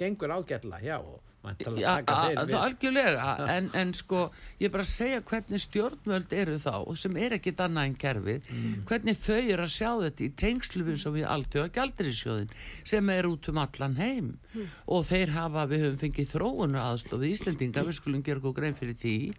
gengur 0.00 0.32
ágætla 0.38 0.78
hjá 0.80 0.94
og 0.96 1.18
væntanlega 1.48 1.82
Já, 1.82 1.94
taka 1.98 2.14
a- 2.14 2.28
þeir 2.28 2.38
það 2.52 2.64
algjörlega. 2.68 3.34
En, 3.56 3.70
en 3.82 3.92
sko, 3.94 4.22
ég 4.60 4.66
er 4.68 4.74
bara 4.76 4.84
að 4.86 4.92
segja 4.94 5.20
hvernig 5.32 5.62
stjórnvöld 5.64 6.32
eru 6.32 6.56
þá 6.62 6.96
sem 7.02 7.16
er 7.16 7.36
ekkit 7.38 7.62
annað 7.66 7.86
en 7.90 7.94
kerfið, 8.04 8.42
Mm. 8.48 8.74
hvernig 8.88 9.16
þau 9.18 9.40
eru 9.52 9.62
að 9.66 9.74
sjá 9.74 9.90
þetta 10.04 10.24
í 10.24 10.30
tengslu 10.44 10.84
við 10.88 10.98
svo 11.02 11.12
við 11.16 11.26
alþjóða 11.28 11.72
gjaldirisjóðin 11.78 12.50
sem 12.84 13.10
er 13.10 13.24
út 13.28 13.48
um 13.48 13.58
allan 13.58 13.96
heim. 13.96 14.38
Mm. 14.54 14.64
og 14.88 15.04
þeir 15.04 15.28
hafa, 15.34 15.66
við 15.68 15.82
höfum 15.84 15.98
fengið 16.00 16.30
þróunu 16.32 16.78
aðstofi 16.80 17.28
Íslendinga, 17.34 17.82
við 17.84 17.98
skulum 18.00 18.22
gera 18.24 18.40
okkur 18.40 18.54
grein 18.56 18.74
fyrir 18.74 18.96
því 18.96 19.34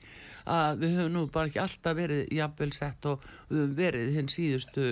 að 0.45 0.77
við 0.83 0.93
höfum 0.99 1.11
nú 1.15 1.23
bara 1.33 1.49
ekki 1.49 1.59
alltaf 1.63 1.95
verið 1.97 2.29
jafnvel 2.37 2.71
sett 2.77 3.05
og 3.09 3.25
við 3.49 3.57
höfum 3.57 3.73
verið 3.75 4.13
hinn 4.15 4.29
síðustu 4.29 4.85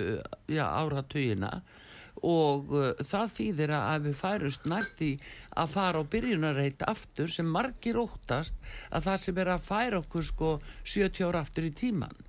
já, 0.50 0.64
áratugina. 0.66 1.62
Og 2.26 2.72
uh, 2.74 2.92
það 3.06 3.30
þýðir 3.36 3.72
að 3.78 4.06
við 4.08 4.16
færust 4.18 4.64
því 4.98 5.10
að 5.58 5.74
fara 5.74 6.02
á 6.02 6.10
byrjunarreit 6.12 6.84
aftur 6.86 7.30
sem 7.32 7.48
margir 7.58 7.98
óttast 8.00 8.58
að 8.90 9.10
það 9.10 9.22
sem 9.24 9.42
er 9.42 9.52
að 9.54 9.68
færa 9.68 10.02
okkur 10.04 10.28
sko 10.30 10.54
70 10.84 11.28
ára 11.28 11.44
aftur 11.44 11.68
í 11.68 11.74
tíman 11.82 12.27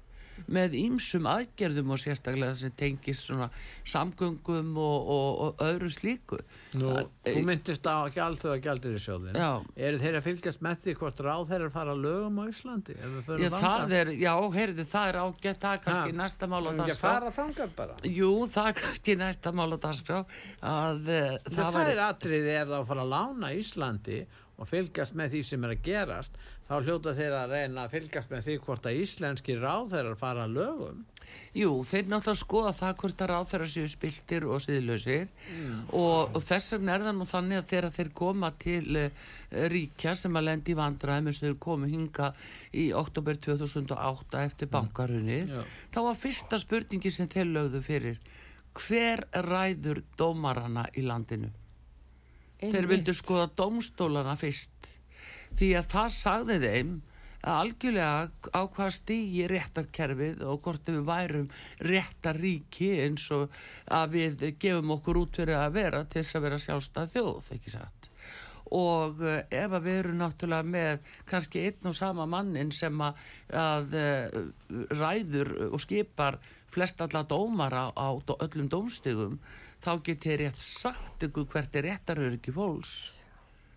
með 0.50 0.76
ýmsum 0.80 1.28
aðgerðum 1.30 1.94
og 1.94 2.00
sérstaklega 2.02 2.56
sem 2.58 2.74
tengist 2.80 3.28
svona 3.30 3.48
samgöngum 3.90 4.74
og, 4.80 5.10
og, 5.16 5.30
og 5.46 5.64
öðru 5.66 5.90
slíku. 5.94 6.40
Nú, 6.78 6.90
Það- 6.94 7.10
þú 7.30 7.44
myndist 7.48 7.88
á 7.90 7.96
ekki 8.06 8.22
alþjóða 8.24 8.58
gjaldir 8.66 8.98
í 8.98 9.02
sjóðin 9.02 9.38
Já. 9.40 9.50
eru 9.90 10.02
þeir 10.02 10.18
að 10.20 10.26
fylgjast 10.28 10.62
með 10.66 10.82
því 10.84 10.96
hvort 11.00 11.22
ráð 11.26 11.48
þeir 11.50 11.66
að 11.66 11.72
fara 11.78 11.96
lögum 11.98 12.42
á 12.42 12.44
Íslandi 12.50 12.96
Já, 13.00 13.50
það 13.56 13.96
er, 14.00 14.12
já, 14.20 14.34
heyrðu, 14.58 14.86
það 14.92 15.10
er 15.10 15.20
ágætt, 15.24 15.62
það 15.64 15.74
er 15.74 15.82
kannski 15.86 16.14
Ha, 16.14 16.18
næsta 16.20 16.50
mál 16.52 16.62
á 16.70 16.72
dagskrá. 16.80 17.96
Jú, 18.06 18.32
það 18.54 18.70
er 18.70 18.78
kannski 18.84 19.16
næsta 19.20 19.56
mál 19.58 19.70
á 19.74 19.78
dagskrá 19.88 20.20
að 20.62 21.10
uh, 21.10 21.40
það, 21.50 21.58
það 21.58 21.74
var... 21.80 21.90
er 21.96 22.04
atriði 22.10 22.54
ef 22.60 22.70
það 22.74 22.88
fara 22.92 23.06
að 23.08 23.14
lána 23.16 23.52
Íslandi 23.58 24.20
og 24.60 24.68
fylgjast 24.70 25.16
með 25.18 25.36
því 25.36 25.44
sem 25.50 25.66
er 25.66 25.76
að 25.76 25.86
gerast 25.86 26.40
þá 26.68 26.74
hljóta 26.84 27.16
þeir 27.18 27.36
að 27.38 27.54
reyna 27.56 27.86
að 27.86 27.96
fylgjast 27.96 28.34
með 28.34 28.44
því 28.46 28.58
hvort 28.66 28.90
að 28.90 29.00
íslenski 29.04 29.56
ráð 29.60 29.94
þeir 29.94 30.12
að 30.12 30.20
fara 30.20 30.50
lögum 30.50 31.06
Jú, 31.54 31.70
þeir 31.86 32.08
náttúrulega 32.10 32.40
skoða 32.42 32.72
það 32.78 32.96
hvort 33.02 33.22
að 33.22 33.30
ráðferða 33.32 33.68
séu 33.70 33.90
spiltir 33.90 34.46
og 34.50 34.62
siðlausir 34.66 35.28
og, 35.94 36.36
og 36.36 36.42
þess 36.46 36.74
vegna 36.76 36.96
er 36.96 37.06
það 37.06 37.16
nú 37.20 37.28
þannig 37.30 37.62
að 37.62 37.70
þegar 37.72 37.96
þeir 37.98 38.12
koma 38.22 38.50
til 38.64 39.00
uh, 39.02 39.30
ríkja 39.74 40.16
sem 40.18 40.40
að 40.40 40.48
lendi 40.50 40.74
í 40.74 40.80
vandræðum 40.80 41.30
eins 41.30 41.42
og 41.42 41.48
þeir 41.48 41.60
komu 41.66 41.90
hinga 41.90 42.32
í 42.74 42.90
oktober 42.98 43.40
2008 43.46 44.44
eftir 44.46 44.74
bankarunni 44.74 45.40
Já. 45.46 45.62
þá 45.94 46.00
var 46.10 46.20
fyrsta 46.26 46.62
spurningi 46.62 47.14
sem 47.14 47.30
þeir 47.30 47.50
lögðu 47.54 47.84
fyrir 47.86 48.22
hver 48.80 49.26
ræður 49.46 50.04
dómarana 50.18 50.86
í 50.98 51.06
landinu? 51.06 51.50
Þeir 52.60 52.90
vildu 52.90 53.16
skoða 53.16 53.50
dómstólana 53.56 54.36
fyrst 54.40 54.96
því 55.60 55.70
að 55.80 55.94
það 55.94 56.10
sagði 56.16 56.58
þeim 56.64 56.98
að 57.40 57.60
algjörlega 57.62 58.52
á 58.52 58.62
hvað 58.68 58.92
stígi 58.98 59.46
réttarkerfið 59.48 60.44
og 60.44 60.60
hvort 60.66 60.90
við 60.92 61.00
værum 61.08 61.48
réttaríki 61.88 62.90
eins 63.06 63.30
og 63.36 63.56
að 63.96 64.18
við 64.18 64.44
gefum 64.60 64.92
okkur 64.98 65.22
út 65.22 65.40
fyrir 65.40 65.60
að 65.62 65.78
vera 65.78 66.04
til 66.04 66.20
þess 66.24 66.36
að 66.36 66.46
vera 66.48 66.60
sjálfstæð 66.66 67.16
þjóð, 67.16 67.52
ekki 67.56 67.74
satt? 67.78 68.10
Og 68.76 69.24
uh, 69.24 69.40
ef 69.50 69.72
að 69.72 69.86
við 69.88 70.02
erum 70.04 70.20
náttúrulega 70.20 70.68
með 70.76 71.16
kannski 71.32 71.64
einn 71.70 71.90
og 71.90 71.96
sama 71.98 72.28
mannin 72.30 72.76
sem 72.76 73.02
að, 73.02 73.24
að 73.56 73.96
uh, 73.98 74.38
ræður 75.00 75.56
og 75.72 75.80
skipar 75.82 76.38
flest 76.70 77.02
alla 77.02 77.24
dómara 77.26 77.88
á 77.96 78.10
öllum 78.14 78.70
dómstigum 78.70 79.40
þá 79.84 79.94
get 80.06 80.28
ég 80.30 80.42
rétt 80.44 80.60
sagt 80.64 81.24
ykkur 81.30 81.48
hvert 81.54 81.80
er 81.80 81.90
réttaröryggi 81.90 82.54
fólks. 82.56 82.98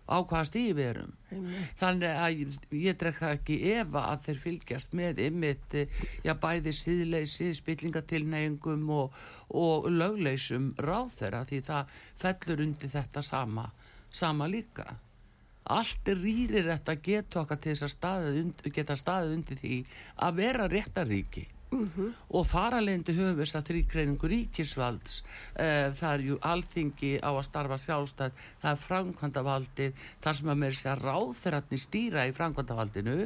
Á 0.03 0.19
hvaða 0.19 0.47
stíði 0.49 0.73
við 0.75 0.87
erum. 0.89 1.11
Þannig 1.79 2.09
að 2.11 2.41
ég, 2.41 2.57
ég 2.75 2.97
drek 2.99 3.21
það 3.21 3.35
ekki 3.37 3.59
efa 3.71 4.01
að 4.09 4.25
þeir 4.25 4.41
fylgjast 4.43 4.97
með 4.99 5.21
ymmit, 5.29 5.77
já 6.27 6.33
bæði 6.43 6.73
síðleysi 6.75 7.53
spillingatilneyingum 7.55 8.83
og, 8.91 9.15
og 9.47 9.87
lögleysum 9.87 10.73
ráþera 10.83 11.45
því 11.47 11.61
það 11.69 11.95
fellur 12.19 12.65
undir 12.67 12.91
þetta 12.91 13.23
sama 13.23 13.69
sama 14.13 14.47
líka. 14.47 14.95
Allt 15.63 16.09
er 16.11 16.19
rýrir 16.19 16.67
þetta 16.67 16.95
getu 16.99 17.39
okkar 17.39 17.59
til 17.63 17.71
þess 17.71 17.85
að 17.87 17.93
staðið, 17.93 18.49
geta 18.75 18.97
staðið 18.99 19.35
undir 19.37 19.59
því 19.61 19.77
að 20.27 20.39
vera 20.41 20.67
réttaríki 20.71 21.45
og 21.73 22.45
þar 22.49 22.77
alveg 22.79 23.09
höfum 23.09 23.37
við 23.37 23.43
þess 23.43 23.57
að 23.59 23.67
þrýgreiningu 23.69 24.29
ríkisvalds. 24.31 25.19
Uh, 25.55 25.89
það 25.97 26.13
er 26.13 26.23
ju 26.27 26.37
alþingi 26.49 27.11
á 27.21 27.31
að 27.31 27.43
starfa 27.47 27.79
sjálfstæð 27.81 28.39
það 28.61 28.71
er 28.71 28.81
framkvæmdavaldið 28.85 30.07
þar 30.23 30.39
sem 30.39 30.53
að 30.53 30.61
með 30.61 30.73
þess 30.73 30.89
að 30.93 31.05
ráþeratni 31.07 31.81
stýra 31.81 32.25
í 32.29 32.33
framkvæmdavaldinu 32.37 33.19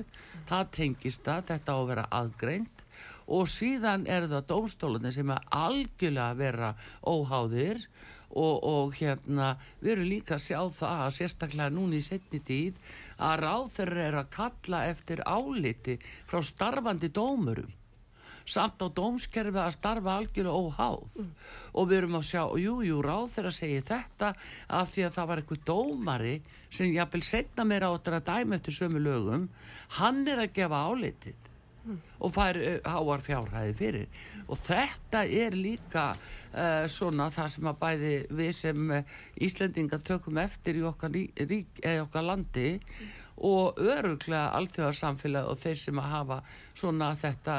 það 0.50 0.74
tengist 0.80 1.24
það, 1.26 1.48
þetta 1.52 1.74
á 1.74 1.78
að 1.78 1.88
vera 1.92 2.10
aðgreint. 2.20 2.84
Og 3.28 3.50
síðan 3.52 4.06
er 4.08 4.30
það 4.32 4.46
dómstólunni 4.52 5.12
sem 5.12 5.34
er 5.34 5.50
algjörlega 5.52 6.30
að 6.32 6.44
vera 6.44 6.76
óháðir. 7.04 7.82
Og, 8.28 8.58
og 8.68 8.96
hérna 9.00 9.54
við 9.80 9.94
erum 9.94 10.10
líka 10.12 10.34
að 10.36 10.42
sjá 10.44 10.60
það 10.76 11.04
að 11.06 11.14
sérstaklega 11.16 11.72
núna 11.72 11.96
í 11.96 12.04
setni 12.04 12.42
tíð 12.44 12.76
að 13.24 13.38
ráþerar 13.46 14.02
er 14.04 14.18
að 14.20 14.34
kalla 14.34 14.82
eftir 14.92 15.22
áliti 15.24 15.96
frá 16.28 16.42
starfandi 16.44 17.08
dómurum 17.16 17.72
samt 18.48 18.84
á 18.84 18.88
dómskerfi 18.88 19.60
að 19.62 19.74
starfa 19.76 20.18
algjörlega 20.18 20.56
óháð. 20.56 21.26
Og 21.74 21.90
við 21.90 21.98
erum 22.02 22.20
að 22.20 22.30
sjá, 22.30 22.44
jú, 22.64 22.78
jú, 22.88 23.02
ráð 23.04 23.34
þeirra 23.36 23.56
segja 23.56 23.88
þetta 23.92 24.32
af 24.80 24.94
því 24.94 25.08
að 25.08 25.18
það 25.18 25.30
var 25.32 25.42
eitthvað 25.42 25.66
dómari 25.72 26.38
sem 26.70 26.94
jafnvel 26.96 27.24
setna 27.28 27.68
meira 27.68 27.92
áttur 27.92 28.18
að 28.18 28.30
dæma 28.32 28.58
eftir 28.58 28.78
sömu 28.80 29.04
lögum. 29.04 29.50
Hann 30.00 30.24
er 30.28 30.46
að 30.46 30.56
gefa 30.56 30.86
álitið 30.88 31.44
og 32.20 32.34
fær 32.36 32.58
uh, 32.60 32.80
háar 32.84 33.22
fjárhæði 33.24 33.76
fyrir. 33.78 34.08
Og 34.48 34.60
þetta 34.60 35.24
er 35.24 35.56
líka 35.56 36.10
uh, 36.16 36.84
svona 36.92 37.30
það 37.34 37.54
sem 37.54 37.70
að 37.70 37.80
bæði 37.84 38.16
við 38.40 38.52
sem 38.58 38.92
uh, 38.98 39.14
Íslendinga 39.48 40.02
tökum 40.04 40.42
eftir 40.42 40.82
í 40.82 40.84
okkar, 40.88 41.14
rík, 41.14 41.80
okkar 42.04 42.28
landi 42.28 42.74
og 43.48 43.78
öruglega 43.78 44.50
alþjóðarsamfélag 44.58 45.52
og 45.52 45.60
þeir 45.62 45.80
sem 45.80 46.00
að 46.02 46.12
hafa 46.16 46.38
svona 46.74 47.12
þetta 47.20 47.58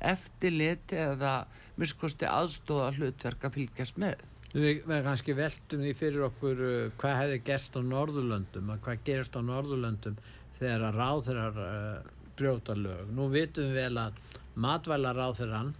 eftirlit 0.00 0.92
eða 0.96 1.34
miskosti 1.80 2.28
aðstóða 2.28 2.92
hlutverk 2.98 3.46
að 3.46 3.56
fylgjast 3.58 4.00
með 4.00 4.26
Við, 4.50 4.80
kannski 5.06 5.34
veltum 5.38 5.84
því 5.84 5.90
fyrir 5.94 6.24
okkur 6.26 6.62
uh, 6.66 6.78
hvað 6.98 7.18
hefði 7.20 7.42
gerst 7.46 7.76
á 7.78 7.80
Norðurlöndum 7.86 8.72
og 8.74 8.80
hvað 8.82 9.04
gerist 9.06 9.36
á 9.38 9.40
Norðurlöndum 9.46 10.16
þegar 10.58 10.88
að 10.88 10.98
ráþurar 10.98 11.60
uh, 11.62 12.08
brjóta 12.40 12.74
lög. 12.74 13.12
Nú 13.14 13.28
vitum 13.30 13.68
við 13.70 13.78
vel 13.78 14.00
að 14.02 14.18
matvæla 14.58 15.12
ráþurann 15.14 15.70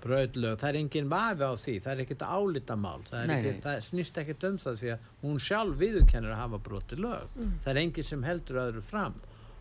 bröð 0.00 0.38
lög, 0.40 0.54
það 0.60 0.68
er 0.70 0.78
engin 0.80 1.10
vafi 1.10 1.44
á 1.44 1.52
því, 1.60 1.74
það 1.84 1.92
er 1.92 2.02
ekkert 2.04 2.22
álita 2.24 2.76
mál, 2.78 3.02
það, 3.08 3.18
er 3.20 3.28
Nei, 3.28 3.34
ekki, 3.36 3.50
nei. 3.56 3.64
það 3.66 3.80
snýst 3.86 4.20
ekkert 4.22 4.46
um 4.48 4.60
það 4.62 4.78
því 4.80 4.92
að 4.94 5.08
hún 5.24 5.42
sjálf 5.44 5.74
viðurkennir 5.82 6.32
að 6.34 6.40
hafa 6.40 6.60
broti 6.70 7.00
lög. 7.00 7.34
Það 7.64 7.72
er 7.74 7.80
engin 7.82 8.08
sem 8.08 8.24
heldur 8.24 8.62
öðru 8.62 8.84
fram. 8.86 9.18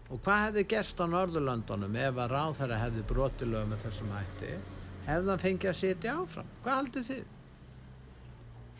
Og 0.10 0.22
hvað 0.26 0.46
hefði 0.48 0.68
gerst 0.74 1.02
á 1.02 1.06
Norðurlöndunum 1.06 1.98
ef 2.02 2.22
að 2.24 2.32
ráþara 2.34 2.80
hefði 2.82 3.04
broti 3.10 3.50
lög 3.50 3.68
með 3.70 3.84
þessum 3.86 4.14
hætti? 4.16 4.56
Hefði 5.06 5.34
hann 5.34 5.44
fengið 5.44 5.70
að 5.70 5.78
sitja 5.84 6.16
áfram? 6.22 6.56
Hvað 6.64 6.80
haldið 6.80 7.12
þið? 7.12 7.28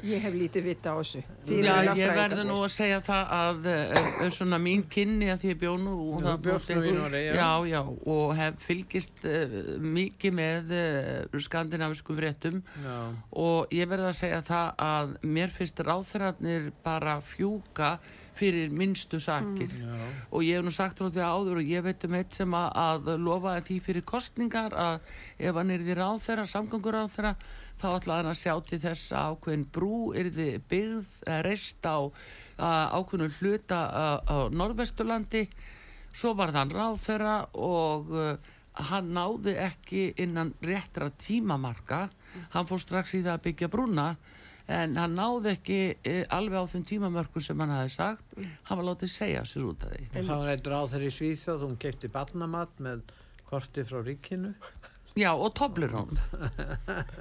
Ég 0.08 0.22
hef 0.24 0.36
lítið 0.36 0.64
vita 0.64 0.94
á 0.96 0.98
þessu. 1.02 1.20
Já, 1.20 1.56
ég 1.60 1.88
lögfræðingarnir. 1.90 2.46
nú 2.48 2.58
að 2.64 2.72
segja 2.72 3.00
það 3.04 3.34
að 3.36 3.66
uh, 3.74 4.22
svona 4.32 4.60
mín 4.64 4.86
kynni 4.88 5.28
að 5.28 5.42
því 5.42 5.50
ég 5.52 5.60
bjó 5.60 5.74
nú 5.82 5.96
og 6.06 6.22
það 6.24 6.38
bjóst 6.46 6.72
Noregi, 6.72 7.34
já. 7.36 7.50
já, 7.68 7.82
og 8.14 8.32
hef 8.40 8.64
fylgist 8.64 9.28
uh, 9.28 9.58
mikið 9.84 10.38
með 10.40 10.72
uh, 10.78 11.42
skandinaviskum 11.44 12.20
fréttum 12.20 12.62
Já. 12.80 12.96
og 13.44 13.76
ég 13.76 13.92
verð 13.92 14.08
að 14.14 14.16
segja 14.22 14.40
það 14.48 14.72
að 14.88 15.14
mér 15.36 15.54
finnst 15.58 15.84
ráþeirarnir 15.84 16.72
bara 16.86 17.20
fjúka 17.20 17.98
fyrir 18.40 18.74
minnstu 18.74 19.20
sakir. 19.22 19.70
Já. 19.70 19.96
og 20.32 20.44
ég 20.46 20.60
hef 20.60 20.66
nú 20.66 20.74
sagt 20.74 21.02
frá 21.02 21.10
því 21.12 21.24
áður 21.28 21.62
og 21.62 21.72
ég 21.72 21.86
veit 21.86 22.06
um 22.08 22.18
eitt 22.20 22.38
sem 22.40 22.54
að, 22.56 22.70
að 22.80 23.10
lofaði 23.26 23.66
því 23.70 23.80
fyrir 23.88 24.06
kostningar 24.08 24.76
að 24.76 25.00
ef 25.38 25.60
hann 25.60 25.74
er 25.76 25.84
því 25.86 25.98
ráþeira, 26.00 26.46
samgangur 26.50 26.98
ráþeira 26.98 27.34
þá 27.80 27.88
ætlaði 27.94 28.20
hann 28.20 28.32
að 28.34 28.40
sjá 28.42 28.54
til 28.68 28.80
þess 28.84 29.16
að 29.16 29.34
ákveðin 29.34 29.66
brú 29.76 29.98
er 30.18 30.32
því 30.36 30.48
byggð 30.72 31.18
eða 31.26 31.42
reist 31.48 31.88
á 31.88 31.98
að 32.60 32.96
ákveðinu 33.00 33.30
hluta 33.40 33.80
á, 33.88 34.06
á 34.20 34.38
Norðvesturlandi. 34.52 35.46
Svo 36.12 36.34
var 36.36 36.52
þann 36.52 36.74
ráþeira 36.76 37.36
og 37.56 38.12
uh, 38.12 38.34
hann 38.90 39.14
náði 39.16 39.56
ekki 39.64 40.10
innan 40.20 40.52
réttra 40.66 41.10
tímamarka. 41.16 42.08
Hann 42.54 42.68
fór 42.68 42.82
strax 42.84 43.16
í 43.16 43.24
það 43.24 43.38
að 43.38 43.46
byggja 43.48 43.72
brúna 43.72 44.10
en 44.70 44.98
hann 45.02 45.16
náði 45.18 45.54
ekki 45.56 45.80
e, 46.06 46.16
alveg 46.36 46.62
á 46.62 46.66
þeim 46.70 46.84
tímamörku 46.92 47.42
sem 47.42 47.60
hann 47.64 47.74
hafi 47.74 47.94
sagt 47.96 48.36
hann 48.38 48.78
var 48.80 48.86
látið 48.92 49.14
segja 49.16 49.46
sér 49.50 49.66
út 49.72 49.86
af 49.88 49.96
því 49.96 50.26
Það 50.28 50.36
var 50.36 50.52
eitt 50.54 50.70
ráð 50.74 50.92
þeirri 50.94 51.10
í 51.10 51.16
Svíþjóð, 51.18 51.66
hún 51.66 51.80
kefti 51.82 52.12
barnamat 52.14 52.84
með 52.86 53.02
korti 53.50 53.86
frá 53.88 54.04
ríkinu. 54.06 54.54
Já, 55.20 55.30
og 55.36 55.54
Toblerone. 55.58 56.20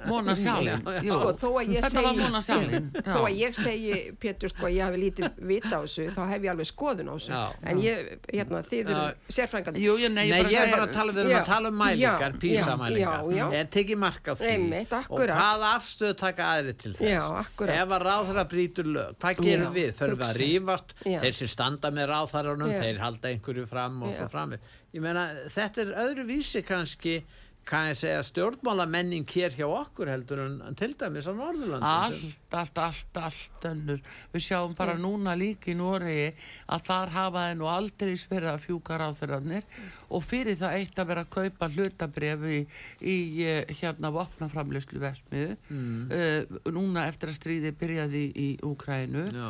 Móna 0.07 0.35
sjálfin. 0.39 0.85
Jú. 1.05 1.15
Sko, 1.15 1.33
þó 1.41 1.47
að 1.59 1.73
ég 1.75 1.85
Þetta 1.85 2.03
var 2.05 2.13
segi, 2.13 2.23
Móna 2.23 2.41
sjálfin. 2.45 2.89
þó 3.09 3.19
að 3.19 3.37
ég 3.39 3.57
segi, 3.57 3.99
Pétur, 4.21 4.53
sko, 4.53 4.69
ég 4.71 4.85
hafi 4.85 5.01
lítið 5.03 5.41
vita 5.49 5.73
á 5.75 5.81
þessu, 5.83 6.07
þá 6.15 6.21
hef 6.31 6.47
ég 6.47 6.53
alveg 6.53 6.69
skoðun 6.69 7.11
á 7.11 7.13
þessu. 7.15 7.33
Já. 7.33 7.43
en 7.71 7.81
ég, 7.83 8.11
hérna, 8.31 8.61
þið 8.69 8.93
eru 8.93 9.33
sérfrængandi. 9.37 9.83
Jú, 9.83 9.97
ég, 9.99 10.13
nei, 10.15 10.25
Nei, 10.29 10.39
ég 10.53 10.59
er 10.63 10.73
bara 10.73 10.87
að 10.87 10.95
tala, 10.95 11.15
við 11.15 11.23
erum 11.25 11.33
Já, 11.33 11.39
að 11.41 11.51
tala 11.51 11.71
um 11.73 11.79
mælingar, 11.83 12.37
písamælingar. 12.43 13.53
Er 13.59 13.69
tekið 13.73 14.01
mark 14.05 14.29
á 14.29 14.33
því. 14.39 14.51
Einmitt, 14.53 14.95
Og 15.09 15.23
hvaða 15.25 15.73
afstöðu 15.77 16.15
taka 16.19 16.49
aðri 16.55 16.75
til 16.79 16.93
þess? 16.97 17.51
Ef 17.79 17.93
að 17.95 18.05
ráðherra 18.05 18.45
brýtur 18.49 18.89
lög, 18.89 19.15
hvað 19.21 19.41
gerum 19.43 19.69
Já, 19.69 19.75
við? 19.75 19.91
Þurfum 19.99 20.25
að 20.27 20.39
rífast? 20.39 20.95
Þeir 21.05 21.35
sem 21.39 21.51
standa 21.51 21.91
með 21.93 22.09
ráðherranum, 22.13 22.73
Já. 22.73 22.81
þeir 22.83 23.01
halda 23.03 23.31
einhverju 23.33 23.65
fram 23.69 24.01
og 24.07 24.15
svo 24.17 24.27
fram. 24.31 24.55
Ég 24.95 25.03
meina, 25.03 25.27
þetta 25.53 25.83
er 25.83 25.91
öðru 26.05 26.25
vísi 26.29 26.63
kannski, 26.65 27.19
kann 27.69 27.89
ég 27.91 27.97
segja, 27.99 28.21
stjórnmálamenning 28.25 29.27
hér 29.29 29.53
hjá 29.53 29.67
okkur 29.67 30.09
heldur 30.09 30.41
en 30.41 30.77
til 30.79 30.95
dæmis 30.97 31.27
á 31.29 31.33
Norðurlandum. 31.37 31.85
Allt, 31.85 32.55
allt, 32.57 32.79
allt, 32.81 33.19
allt 33.21 33.67
önnur. 33.69 33.99
Við 34.33 34.45
sjáum 34.47 34.73
bara 34.77 34.95
núna 34.97 35.35
líka 35.37 35.69
í 35.69 35.75
Noregi 35.77 36.31
að 36.73 36.85
þar 36.87 37.13
hafa 37.13 37.43
þeir 37.47 37.59
nú 37.59 37.69
aldrei 37.69 38.13
spyrða 38.17 38.55
að 38.55 38.63
fjúka 38.65 38.97
ráþurarnir 39.01 39.67
og 40.09 40.25
fyrir 40.25 40.57
það 40.59 40.77
eitt 40.79 41.01
að 41.01 41.11
vera 41.11 41.25
að 41.25 41.33
kaupa 41.35 41.69
hlutabref 41.75 42.47
í, 42.49 42.59
í 43.05 43.17
eh, 43.45 43.75
hérna 43.81 44.11
vopnaframlöslu 44.15 45.03
vesmiðu 45.03 45.59
mm. 45.69 46.57
núna 46.73 47.05
eftir 47.11 47.33
að 47.33 47.37
stríði 47.37 47.75
byrjaði 47.77 48.25
í 48.33 48.49
Úkrænu 48.65 49.27
Já. 49.29 49.47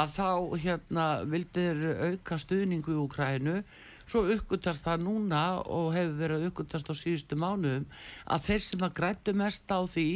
að 0.00 0.16
þá 0.16 0.30
hérna 0.64 1.06
vildir 1.28 1.84
auka 2.08 2.40
stuðningu 2.40 2.96
í 2.96 3.00
Úkrænu 3.04 3.60
svo 4.08 4.22
uppgötast 4.32 4.84
það 4.86 5.02
núna 5.04 5.42
og 5.68 5.90
hefur 5.94 6.14
verið 6.22 6.46
uppgötast 6.48 6.88
á 6.88 6.94
síðustu 6.96 7.36
mánuðum 7.38 7.84
að 8.32 8.46
þeir 8.48 8.62
sem 8.64 8.84
að 8.88 8.94
grættu 9.00 9.34
mest 9.36 9.68
á 9.68 9.80
því 9.84 10.06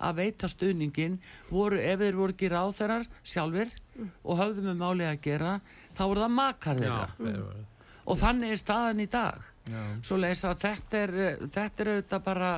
að 0.00 0.16
veita 0.22 0.48
stuðningin 0.48 1.18
voru, 1.50 1.76
ef 1.78 2.00
þeir 2.00 2.16
voru 2.22 2.32
ekki 2.36 2.50
ráþerar 2.54 3.04
sjálfur 3.22 3.74
og 4.24 4.40
höfðu 4.40 4.64
með 4.70 4.80
máli 4.80 5.04
að 5.10 5.20
gera 5.28 5.52
þá 5.92 6.02
voru 6.08 6.24
það 6.24 6.34
makar 6.40 6.80
Já, 6.80 6.82
þeirra. 6.88 7.10
þeir 7.20 7.42
voru- 7.44 7.68
og 8.02 8.16
þannig 8.18 8.50
er 8.50 8.58
staðan 8.58 8.98
í 8.98 9.04
dag. 9.06 9.42
Já. 9.62 9.82
svo 10.02 10.16
leist 10.18 10.42
að 10.42 10.56
þetta 10.58 10.98
er 11.04 11.10
þetta 11.54 11.84
er 11.84 11.90
auðvitað 11.92 12.22
bara 12.24 12.48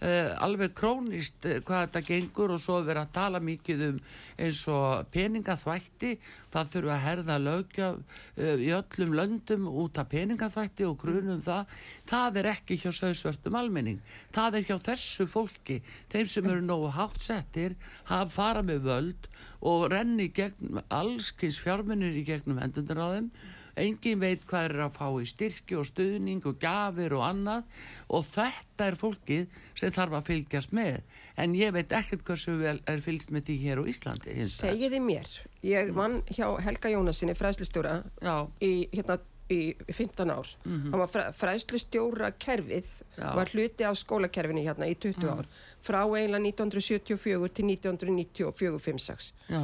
uh, 0.00 0.32
alveg 0.44 0.72
krónist 0.76 1.46
uh, 1.48 1.58
hvað 1.64 1.86
þetta 1.86 2.02
gengur 2.06 2.54
og 2.54 2.60
svo 2.62 2.78
er 2.80 2.88
verið 2.88 3.02
að 3.02 3.12
tala 3.16 3.40
mikið 3.44 3.84
um 3.86 4.00
eins 4.40 4.62
og 4.72 5.10
peningaþvætti. 5.14 6.14
Það 6.50 6.72
þurfa 6.72 6.94
að 6.94 7.04
herða 7.04 7.36
lögja 7.44 7.90
uh, 7.94 8.56
í 8.56 8.70
öllum 8.76 9.14
löndum 9.18 9.68
út 9.70 10.00
af 10.00 10.10
peningaþvætti 10.14 10.88
og 10.88 10.98
grunum 11.04 11.44
það. 11.46 11.76
Það 12.10 12.40
er 12.42 12.50
ekki 12.54 12.80
hjá 12.82 12.90
söðsvörtum 13.02 13.60
almenning. 13.60 14.02
Það 14.34 14.60
er 14.60 14.68
hjá 14.70 14.76
þessu 14.90 15.28
fólki. 15.30 15.80
Þeim 16.12 16.32
sem 16.32 16.50
eru 16.50 16.64
nógu 16.64 16.90
hátt 16.96 17.22
settir 17.24 17.78
hafa 18.10 18.30
fara 18.34 18.64
með 18.66 18.84
völd 18.88 19.30
og 19.60 19.88
renni 19.92 20.30
gegn 20.34 20.80
allskins 20.88 21.60
fjármunir 21.60 22.16
í 22.16 22.26
gegnum 22.26 22.60
hendundur 22.62 23.00
á 23.00 23.08
þeim 23.16 23.32
engin 23.82 24.20
veit 24.20 24.44
hvað 24.48 24.68
er 24.68 24.84
að 24.86 24.94
fá 24.98 25.06
í 25.20 25.26
styrki 25.28 25.78
og 25.80 25.88
stuðning 25.88 26.44
og 26.46 26.60
gafir 26.62 27.14
og 27.16 27.24
annað 27.26 27.64
og 28.08 28.26
þetta 28.28 28.86
er 28.90 28.98
fólkið 29.00 29.58
sem 29.78 29.94
þarf 29.96 30.18
að 30.20 30.28
fylgjast 30.30 30.76
með 30.76 31.00
en 31.40 31.56
ég 31.56 31.72
veit 31.74 31.92
ekkert 31.96 32.24
hversu 32.26 32.56
vel 32.60 32.78
er 32.90 33.02
fylgst 33.04 33.32
með 33.32 33.48
því 33.48 33.58
hér 33.64 33.80
á 33.80 33.84
Íslandi. 33.92 34.36
Segiði 34.50 35.00
mér, 35.02 35.28
ég 35.64 35.92
vann 35.96 36.20
hjá 36.28 36.46
Helga 36.60 36.92
Jónasinni, 36.92 37.36
fræðslustjóra, 37.38 38.00
Já, 38.20 38.34
í, 38.60 38.72
hérna, 38.92 39.16
í 39.50 39.60
15 39.88 40.30
ár. 40.30 40.50
Hann 40.66 40.98
var 41.00 41.10
fræ, 41.10 41.22
fræðslustjóra 41.38 42.32
kerfið, 42.38 42.90
Já. 43.16 43.30
var 43.38 43.50
hluti 43.54 43.86
af 43.88 43.96
skólakerfinu 43.98 44.62
hérna 44.66 44.90
í 44.90 44.96
20 45.00 45.30
ár, 45.32 45.48
frá 45.82 46.02
eiginlega 46.04 46.44
1974 46.50 47.48
til 47.56 47.70
1994-56. 47.72 49.32
já, 49.48 49.62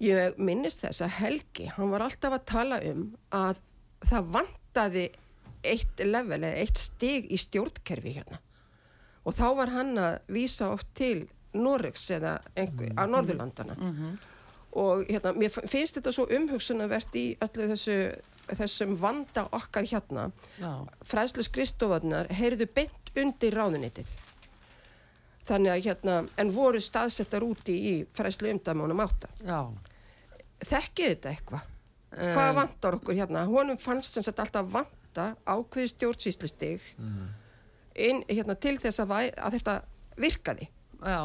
Ég 0.00 0.38
minnist 0.40 0.80
þess 0.80 1.02
að 1.04 1.16
Helgi, 1.18 1.66
hann 1.76 1.90
var 1.92 2.06
alltaf 2.06 2.32
að 2.38 2.46
tala 2.48 2.78
um 2.88 3.02
að 3.36 3.58
það 4.08 4.30
vantaði 4.36 5.02
eitt 5.60 6.00
level 6.00 6.38
eða 6.40 6.62
eitt 6.62 6.80
stig 6.80 7.28
í 7.28 7.36
stjórnkerfi 7.40 8.14
hérna. 8.16 8.38
Og 9.28 9.36
þá 9.36 9.46
var 9.58 9.72
hann 9.74 9.98
að 10.00 10.14
vísa 10.32 10.70
oft 10.72 10.88
til 10.96 11.26
Noregs 11.52 12.06
eða 12.14 12.38
einhver, 12.56 12.94
á 12.96 13.04
Norðurlandana. 13.10 13.76
Og 14.80 15.04
hérna, 15.10 15.34
mér 15.36 15.52
finnst 15.68 15.98
þetta 15.98 16.14
svo 16.14 16.24
umhugsunavert 16.30 17.16
í 17.18 17.26
öllu 17.42 17.68
þessu, 17.72 17.96
þessum 18.54 18.96
vanda 19.02 19.48
okkar 19.52 19.84
hérna. 19.90 20.30
já, 20.62 20.72
Fræðslu 21.10 21.44
skristofarnar 21.44 22.30
heyrðu 22.38 22.70
beint 22.72 23.12
undir 23.18 23.58
ráðunitið. 23.58 24.08
Þannig 25.50 25.72
að 25.74 25.84
hérna, 25.88 26.16
en 26.38 26.52
voru 26.54 26.80
staðsettar 26.80 27.42
úti 27.42 27.74
í 27.74 27.94
fræðslu 28.14 28.52
umdæmánum 28.54 29.02
átta 29.02 29.28
já. 29.42 29.66
Þekkið 30.66 31.12
þetta 31.14 31.34
eitthvað 31.34 31.68
Eh, 32.10 32.32
hvað 32.34 32.56
vantar 32.56 32.96
okkur 32.98 33.14
hérna 33.14 33.44
honum 33.46 33.78
fannst 33.78 34.16
sem 34.16 34.24
sagt 34.26 34.40
alltaf 34.42 34.66
vanta 34.72 35.28
ákveði 35.46 35.92
stjórnsýslustig 35.92 36.88
inn 37.94 38.24
hérna 38.26 38.56
til 38.58 38.80
þess 38.82 39.04
að, 39.04 39.12
væ, 39.12 39.20
að 39.38 39.54
þetta 39.58 39.74
virkaði 40.18 40.66
Já, 41.06 41.20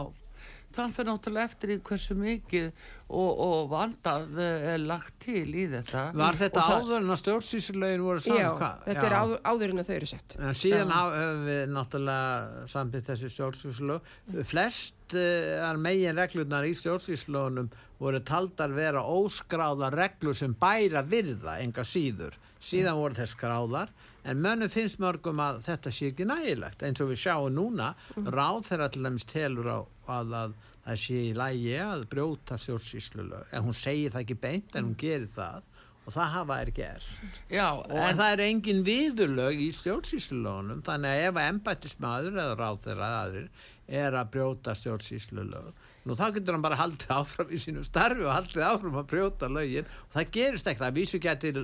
það 0.76 0.94
fyrir 0.98 1.08
náttúrulega 1.10 1.50
eftir 1.50 1.74
í 1.74 1.78
hversu 1.90 2.18
mikið 2.20 2.68
og, 3.10 3.32
og 3.48 3.66
vandað 3.72 4.38
eh, 4.46 4.68
er 4.76 4.86
lagt 4.86 5.18
til 5.26 5.48
í 5.50 5.66
þetta. 5.72 6.04
Var 6.22 6.38
þetta 6.44 6.68
áður 6.70 7.00
en 7.00 7.16
að 7.16 7.22
stjórnsýslulegin 7.24 8.06
voru 8.06 8.24
saman? 8.28 8.42
já, 8.44 8.50
Hvað? 8.62 8.86
þetta 8.86 9.08
er 9.10 9.18
áður, 9.24 9.42
áður 9.42 9.74
en 9.74 9.82
að 9.82 9.90
þau 9.90 9.96
eru 9.98 10.12
sett 10.14 10.38
En 10.38 10.60
síðan 10.62 10.94
höfum 10.94 11.42
við 11.50 11.64
náttúrulega 11.80 12.68
samtitt 12.76 13.10
þessi 13.10 13.34
stjórnsýslög. 13.34 14.14
Flest 14.54 15.18
uh, 15.18 15.74
megin 15.82 16.22
reglurnar 16.22 16.70
í 16.70 16.78
stjórnsýslögunum 16.78 17.74
voru 18.00 18.20
taldar 18.28 18.74
vera 18.76 19.04
óskráðar 19.08 19.96
reglur 19.96 20.36
sem 20.38 20.54
bæra 20.60 21.04
virða 21.08 21.60
enga 21.64 21.86
síður. 21.88 22.36
Síðan 22.60 23.00
voru 23.00 23.18
þess 23.18 23.36
skráðar 23.38 23.92
en 24.26 24.42
mönnum 24.42 24.72
finnst 24.74 25.00
mörgum 25.00 25.40
að 25.44 25.62
þetta 25.68 25.94
sé 25.94 26.10
ekki 26.12 26.26
nægilegt. 26.28 26.84
Eins 26.84 27.02
og 27.04 27.12
við 27.12 27.22
sjáum 27.26 27.54
núna, 27.56 27.94
ráð 28.16 28.64
þeirra 28.70 28.90
til 28.92 29.06
dæmis 29.06 29.28
telur 29.30 29.70
á 29.70 29.80
að, 30.18 30.34
að 30.42 30.58
það 30.86 31.00
sé 31.06 31.22
í 31.30 31.32
lægi 31.38 31.78
að 31.84 32.08
brjóta 32.12 32.58
stjórnsýslulög. 32.62 33.48
En 33.54 33.66
hún 33.68 33.78
segir 33.78 34.14
það 34.14 34.26
ekki 34.26 34.40
beint 34.48 34.76
en 34.76 34.90
hún 34.90 35.00
gerir 35.00 35.32
það 35.36 35.72
og 36.06 36.14
það 36.14 36.34
hafa 36.36 36.60
er 36.62 36.70
gert. 36.76 37.08
Já, 37.50 37.68
Og 37.82 37.96
en 37.98 38.20
það 38.20 38.34
er 38.36 38.44
engin 38.46 38.84
viðurlög 38.86 39.62
í 39.64 39.72
stjórnsýslulögunum 39.74 40.84
þannig 40.86 41.16
að 41.16 41.24
ef 41.30 41.40
embættismadur 41.46 42.38
eða 42.44 42.58
ráþeir 42.60 43.02
að 43.02 43.16
aðrir 43.22 43.64
er 44.04 44.18
að 44.20 44.30
brjóta 44.36 44.76
stjórnsýslulög 44.78 45.72
nú 46.06 46.18
þá 46.18 46.26
getur 46.36 46.56
hann 46.56 46.66
bara 46.66 46.80
haldið 46.80 47.14
áfram 47.16 47.52
í 47.54 47.60
sínu 47.62 47.84
starfi 47.88 48.26
og 48.26 48.34
haldið 48.34 48.66
áfram 48.68 49.00
að 49.00 49.10
brjóta 49.12 49.50
lögin. 49.52 49.90
Og 50.08 50.14
það 50.16 50.30
gerist 50.38 50.70
ekki, 50.70 50.84
það 50.84 51.00
vísu 51.00 51.22
getur 51.24 51.60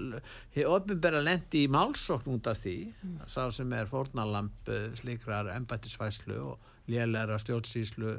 ofinbæra 0.76 1.22
lendi 1.26 1.66
í 1.66 1.72
málsókn 1.72 2.36
út 2.36 2.50
af 2.52 2.62
því. 2.64 2.76
Sá 3.30 3.44
sem 3.54 3.78
er 3.78 3.90
fórnalamp 3.92 4.74
eh, 4.74 4.90
slíkrar 4.98 5.52
embættisvæslu 5.56 6.42
og 6.54 6.74
lélæra 6.92 7.38
stjórnsýslu 7.42 8.18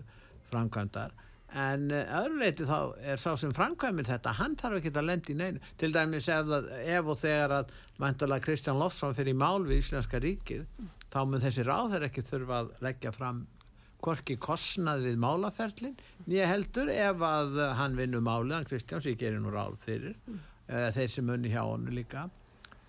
framkvæmdar. 0.53 1.15
En 1.53 1.91
uh, 1.93 2.15
öðruleiti 2.23 2.65
þá 2.65 2.77
er 3.05 3.19
sá 3.21 3.35
sem 3.37 3.53
framkvæmir 3.53 4.07
þetta, 4.09 4.33
hann 4.39 4.55
þarf 4.57 4.79
ekki 4.79 4.93
að 4.95 5.09
lendi 5.11 5.35
í 5.35 5.37
neinu. 5.37 5.61
Til 5.81 5.91
dæmis 5.93 6.31
ef, 6.33 6.47
það, 6.49 6.71
ef 6.95 7.11
og 7.13 7.19
þegar 7.21 7.57
að 7.59 7.75
vantarlega 8.01 8.47
Kristján 8.47 8.81
Lofsson 8.81 9.17
fyrir 9.17 9.37
mál 9.37 9.67
við 9.67 9.83
Íslenska 9.83 10.21
ríkið 10.23 10.65
þá 11.13 11.19
mun 11.29 11.43
þessi 11.43 11.67
ráðher 11.67 12.07
ekki 12.09 12.25
þurfa 12.25 12.63
að 12.63 12.73
leggja 12.87 13.13
fram 13.13 13.43
hvorki 14.03 14.39
kostnað 14.43 15.05
við 15.07 15.21
málaferlin 15.23 15.99
nýja 16.29 16.47
heldur 16.51 16.93
ef 16.93 17.27
að 17.27 17.59
hann 17.79 17.99
vinnur 17.99 18.25
málið, 18.25 18.55
hann 18.59 18.69
Kristján 18.71 19.03
sem 19.03 19.15
ég 19.15 19.21
gerir 19.23 19.43
nú 19.43 19.53
ráð 19.53 19.77
fyrir 19.83 20.15
uh, 20.29 20.89
þeir 20.95 21.11
sem 21.11 21.27
munni 21.27 21.53
hjá 21.53 21.63
honum 21.65 21.95
líka 21.95 22.29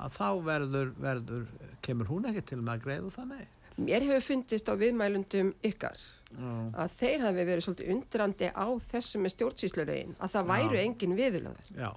að 0.04 0.16
þá 0.18 0.30
verður, 0.46 0.94
verður 1.00 1.46
kemur 1.86 2.10
hún 2.12 2.30
ekki 2.30 2.46
til 2.50 2.62
með 2.62 2.76
að 2.78 2.88
greiða 2.88 3.14
þannig 3.18 3.84
mér 3.84 4.06
hefur 4.06 4.26
fundist 4.28 4.70
á 4.70 4.74
viðmælundum 4.78 5.54
ykkar 5.66 5.98
Já. 6.34 6.50
að 6.84 6.96
þeir 6.98 7.24
hafi 7.28 7.46
verið 7.46 7.66
svolítið 7.66 7.92
undrandi 7.94 8.50
á 8.54 8.68
þessu 8.90 9.22
með 9.22 9.36
stjórnsýslulegin 9.36 10.16
að 10.18 10.34
það 10.34 10.50
væru 10.52 10.80
engin 10.82 11.16
viðurlöður 11.18 11.72
Já, 11.78 11.90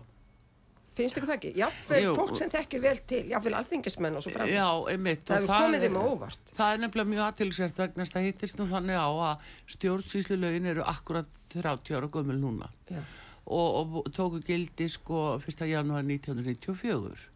finnst 0.97 1.19
ykkur 1.19 1.29
það 1.29 1.37
ekki? 1.37 1.53
Jáfnvel 1.61 2.01
Jú. 2.03 2.15
fólk 2.17 2.39
sem 2.41 2.51
þekkir 2.53 2.83
vel 2.85 2.97
til 3.11 3.21
jáfnvel 3.31 3.55
alþingismenn 3.61 4.19
og 4.19 4.25
svo 4.25 4.33
framins 4.35 4.57
já, 4.57 4.69
einmitt. 4.93 5.23
það 5.29 5.45
hefur 5.45 5.65
komið 5.67 5.87
þeim 5.87 5.99
á 5.99 6.03
óvart 6.07 6.53
Það 6.57 6.73
er 6.73 6.83
nefnilega 6.83 7.11
mjög 7.13 7.23
aðtilsvært 7.27 7.81
vegna 7.83 8.09
það 8.11 8.27
hittist 8.27 8.59
nú 8.61 8.67
þannig 8.73 8.99
á 9.01 9.09
að 9.29 9.47
stjórnsýslulögin 9.77 10.71
eru 10.73 10.85
akkurat 10.89 11.41
30 11.55 11.97
ára 12.01 12.11
gömul 12.17 12.39
núna 12.41 12.71
Já. 12.91 13.01
og, 13.47 13.97
og 14.01 14.13
tóku 14.17 14.43
gildi 14.47 14.89
sko 14.91 15.25
1. 15.39 15.67
janúar 15.71 16.07
1994 16.07 17.29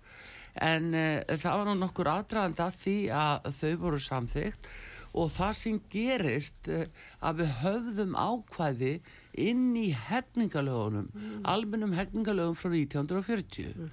en 0.61 0.95
uh, 0.95 1.37
það 1.39 1.61
var 1.61 1.69
nú 1.69 1.77
nokkur 1.79 2.11
aðdraðandi 2.11 2.65
að 2.65 2.81
því 2.85 2.97
að 3.15 3.51
þau 3.61 3.75
voru 3.85 4.01
samþygt 4.03 4.71
og 5.21 5.33
það 5.35 5.57
sem 5.59 5.81
gerist 5.93 6.71
uh, 6.71 6.87
að 7.21 7.43
við 7.43 7.57
höfðum 7.63 8.17
ákvæði 8.19 8.95
inn 9.35 9.75
í 9.79 9.91
hefningalögunum, 9.95 11.11
almennum 11.45 11.93
hefningalögum 11.99 12.57
frá 12.59 12.71
1940 12.73 13.91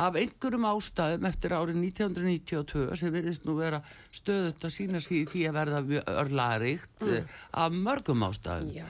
af 0.00 0.14
einhverjum 0.14 0.66
ástæðum 0.70 1.26
eftir 1.26 1.52
árið 1.56 1.80
1992 1.82 2.96
sem 2.98 3.10
verðist 3.14 3.46
nú 3.46 3.56
vera 3.58 3.80
stöðut 4.14 4.62
að 4.62 4.74
sína 4.76 5.00
sig 5.02 5.24
í 5.24 5.30
því 5.30 5.46
að 5.48 5.56
verða 5.58 6.02
örlaríkt 6.22 7.02
mm. 7.06 7.32
af 7.64 7.74
mörgum 7.74 8.22
ástæðum 8.22 8.70
Já. 8.76 8.84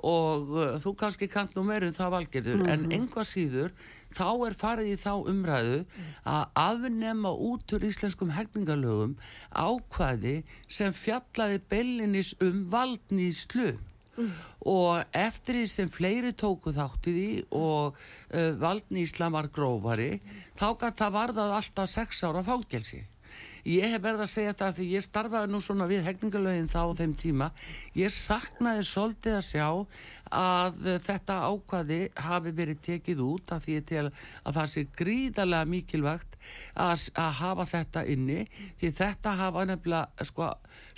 og 0.00 0.54
uh, 0.56 0.78
þú 0.80 0.94
kannski 1.02 1.28
kant 1.28 1.52
nú 1.56 1.64
meirinn 1.68 1.96
það 1.96 2.14
valgerður 2.16 2.62
Mhm. 2.62 2.70
en 2.72 2.96
einhvað 2.96 3.28
síður 3.28 3.74
þá 4.16 4.46
er 4.46 4.56
farið 4.56 4.88
í 4.94 4.96
þá 4.96 5.12
umræðu 5.28 5.78
að 6.24 6.44
afnema 6.62 7.32
út 7.50 7.76
úr 7.76 7.84
íslenskum 7.90 8.32
hegningalögum 8.32 9.16
ákvæði 9.52 10.38
sem 10.68 10.92
fjallaði 10.96 11.60
bellinis 11.68 12.32
um 12.40 12.64
valdnýslu 12.72 13.74
og 14.66 15.16
eftir 15.16 15.60
því 15.60 15.66
sem 15.70 15.90
fleiri 15.92 16.32
tóku 16.32 16.72
þátt 16.76 17.10
í 17.10 17.16
því 17.16 17.28
og 17.58 17.96
uh, 17.96 18.52
valdnýsla 18.60 19.30
var 19.34 19.50
grófari 19.52 20.16
þá 20.58 20.68
gæti 20.80 21.02
það 21.02 21.18
varðað 21.20 21.58
alltaf 21.60 21.92
sex 21.92 22.24
ára 22.26 22.44
fángelsi 22.46 23.04
ég 23.66 23.90
hef 23.90 24.02
verið 24.02 24.22
að 24.22 24.30
segja 24.30 24.52
þetta 24.52 24.68
af 24.70 24.76
því 24.76 24.86
ég 24.92 25.04
starfaði 25.04 25.52
nú 25.52 25.60
svona 25.64 25.88
við 25.90 26.04
hegningalögin 26.06 26.70
þá 26.70 26.78
á 26.86 26.98
þeim 27.00 27.14
tíma. 27.18 27.48
Ég 27.98 28.14
saknaði 28.14 28.84
svolítið 28.86 29.38
að 29.40 29.46
sjá 29.48 29.66
að 30.34 30.80
uh, 30.86 30.96
þetta 31.06 31.36
ákvaði 31.50 32.00
hafi 32.28 32.52
verið 32.56 32.82
tekið 32.88 33.22
út 33.26 33.52
af 33.54 33.66
því 33.66 33.76
tel 33.90 34.06
að 34.08 34.58
það 34.58 34.72
sé 34.72 34.84
gríðarlega 35.00 35.70
mikilvægt 35.70 36.36
að, 36.74 37.06
að 37.14 37.32
hafa 37.42 37.68
þetta 37.74 38.04
inni. 38.16 38.40
Því 38.80 38.92
þetta 39.00 39.36
hafa 39.42 39.64
nefnilega 39.70 40.28
sko, 40.30 40.50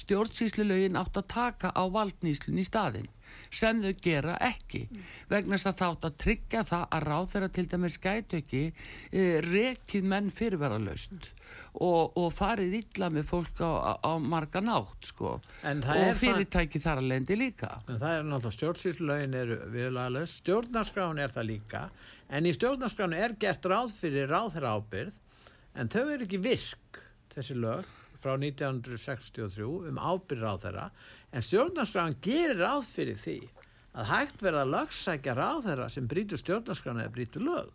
stjórnsýslulögin 0.05 0.99
átt 1.01 1.21
að 1.21 1.31
taka 1.35 1.73
á 1.75 1.83
valdnýslun 1.93 2.61
í 2.62 2.67
staðinn 2.67 3.12
sem 3.51 3.83
þau 3.83 3.92
gera 4.03 4.37
ekki. 4.44 4.85
Vegna 5.31 5.57
þess 5.57 5.70
að 5.70 5.81
þátt 5.83 6.09
að 6.09 6.16
tryggja 6.24 6.64
það 6.68 6.87
að 6.96 7.07
ráð 7.09 7.29
þeirra 7.33 7.51
til 7.57 7.66
dæmis 7.72 7.98
gætu 8.03 8.40
ekki 8.42 8.62
e, 8.68 9.27
rekið 9.44 10.09
menn 10.12 10.31
fyrirverðalaust 10.35 11.31
og, 11.79 12.16
og 12.18 12.33
farið 12.35 12.79
illa 12.81 13.11
með 13.12 13.29
fólk 13.29 13.62
á, 13.62 13.98
á, 14.03 14.12
marga 14.20 14.62
nátt 14.64 15.11
sko. 15.11 15.37
Er 15.66 15.81
og 15.81 16.18
fyrirtæki 16.18 16.83
þar 16.83 17.03
að 17.03 17.11
lendi 17.12 17.38
líka. 17.38 17.70
En 17.87 18.01
það 18.01 18.16
er 18.16 18.27
náttúrulega 18.29 18.57
stjórnsýslulögin 18.59 19.38
eru 19.38 19.61
viðlagalös, 19.74 20.37
stjórnarskráin 20.42 21.22
er 21.22 21.35
það 21.35 21.48
líka, 21.53 21.85
en 22.29 22.48
í 22.48 22.55
stjórnarskráin 22.57 23.16
er 23.18 23.37
gert 23.40 23.70
ráð 23.70 23.94
fyrir 23.96 24.29
ráðherra 24.33 24.77
ábyrð, 24.79 25.16
en 25.79 25.92
þau 25.92 26.05
eru 26.05 26.27
ekki 26.27 26.42
virk, 26.42 27.03
þessi 27.35 27.57
lög, 27.59 27.88
frá 28.18 28.35
1963 28.35 29.66
um 29.92 30.01
ábyrð 30.03 30.42
ráðherra, 30.42 30.88
en 31.33 31.45
stjórnarskráin 31.45 32.19
gerir 32.25 32.61
ráð 32.62 32.87
fyrir 32.88 33.19
því 33.21 33.38
að 33.99 34.11
hægt 34.12 34.43
verða 34.45 34.64
að 34.64 34.73
lögsækja 34.77 35.35
ráðherra 35.37 35.88
sem 35.93 36.09
brýtur 36.09 36.41
stjórnarskráin 36.41 37.03
eða 37.03 37.14
brýtur 37.14 37.45
lög. 37.45 37.73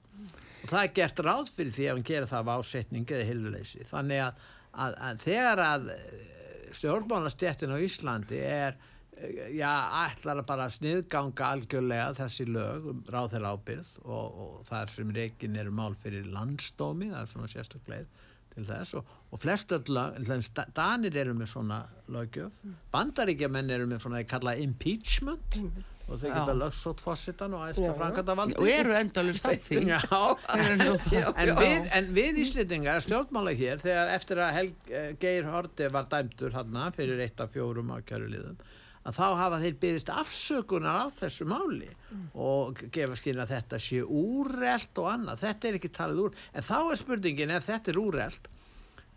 Og 0.64 0.70
það 0.72 0.82
er 0.82 0.94
gert 0.96 1.24
ráð 1.26 1.50
fyrir 1.52 1.76
því 1.76 1.88
að 1.88 1.98
hann 1.98 2.08
gerir 2.08 2.30
það 2.30 2.52
af 2.54 2.62
ásetning 2.64 3.10
eða 3.12 3.28
hiluleysi. 3.28 3.84
Þannig 3.90 4.22
að, 4.24 4.46
að, 4.86 4.96
að 5.10 5.24
þegar 5.26 5.64
að 5.66 5.90
stjórnmálastjættin 6.78 7.74
á 7.76 7.78
Íslandi 7.84 8.40
er 8.40 8.78
eh, 9.18 9.56
já, 9.58 9.70
ætlar 10.06 10.42
að 10.42 10.50
bara 10.50 10.70
sniðganga 10.74 11.50
algjörlega 11.56 12.14
þessi 12.18 12.48
lög 12.50 12.88
um 12.94 13.04
ráðherra 13.14 13.54
ábyrð 13.54 13.92
og, 14.04 14.40
og 14.46 14.54
þar 14.70 14.94
sem 14.96 15.14
reikin 15.16 15.60
eru 15.60 15.74
mál 15.76 15.94
fyrir 16.00 16.30
landsdómi, 16.34 17.12
það 17.14 17.22
er 17.22 17.34
svona 17.34 17.52
sérstaklega 17.52 18.30
til 18.54 18.66
þess 18.70 18.98
og, 19.00 19.14
og 19.34 19.42
flest 19.42 19.72
öll 19.74 19.90
lög, 19.90 20.20
til 20.20 20.28
þess 20.30 20.52
að 20.62 20.76
Danir 20.78 21.16
eru 21.24 21.34
með 21.38 21.50
svona 21.56 21.80
lögjöf, 22.14 22.60
bandaríkjamenn 22.94 23.72
eru 23.74 23.90
með 23.90 24.06
svona 24.06 24.22
að 24.22 24.30
kalla 24.30 24.54
impeachment. 24.62 25.58
Og 26.04 26.20
þeir 26.20 26.34
geta 26.36 26.54
lögsótt 26.60 27.00
fósitan 27.00 27.54
og 27.56 27.78
framkvæmda 27.96 28.34
valdi 28.36 28.58
og 28.60 28.68
eru 28.68 28.92
af 28.92 29.00
nú 30.82 30.98
það. 31.00 31.40
en, 31.64 31.88
en 31.96 32.10
við 32.18 32.42
Íslendingar 32.44 33.00
stjórnmála 33.06 33.56
hér 33.56 33.80
þegar 33.82 34.12
eftir 34.18 34.42
að 34.44 34.52
Helg, 34.58 34.92
eh, 34.92 35.10
Geir 35.22 35.48
Horti 35.48 35.88
var 35.96 36.10
dæmdur 36.12 36.58
hann 36.60 36.76
fyrir 36.94 37.24
eitt 37.24 37.40
af 37.40 37.56
fjórum 37.56 37.94
á 37.96 38.04
kjöruliðum 38.04 38.60
að 39.04 39.18
þá 39.18 39.26
hafa 39.40 39.60
þeir 39.64 39.80
byrðist 39.82 40.12
afsökunar 40.14 41.00
á 41.04 41.06
þessu 41.12 41.48
máli 41.48 41.90
og 42.40 42.84
gefa 42.94 43.18
skinn 43.20 43.42
að 43.44 43.56
þetta 43.56 43.80
sé 43.84 44.00
úrelt 44.04 45.02
og 45.02 45.10
annað, 45.12 45.42
þetta 45.44 45.68
er 45.68 45.80
ekki 45.80 45.92
talið 45.98 46.22
úr 46.28 46.38
en 46.54 46.68
þá 46.68 46.78
er 46.84 47.02
spurningin 47.02 47.56
ef 47.56 47.68
þetta 47.68 47.92
er 47.92 48.00
úrelt 48.00 48.52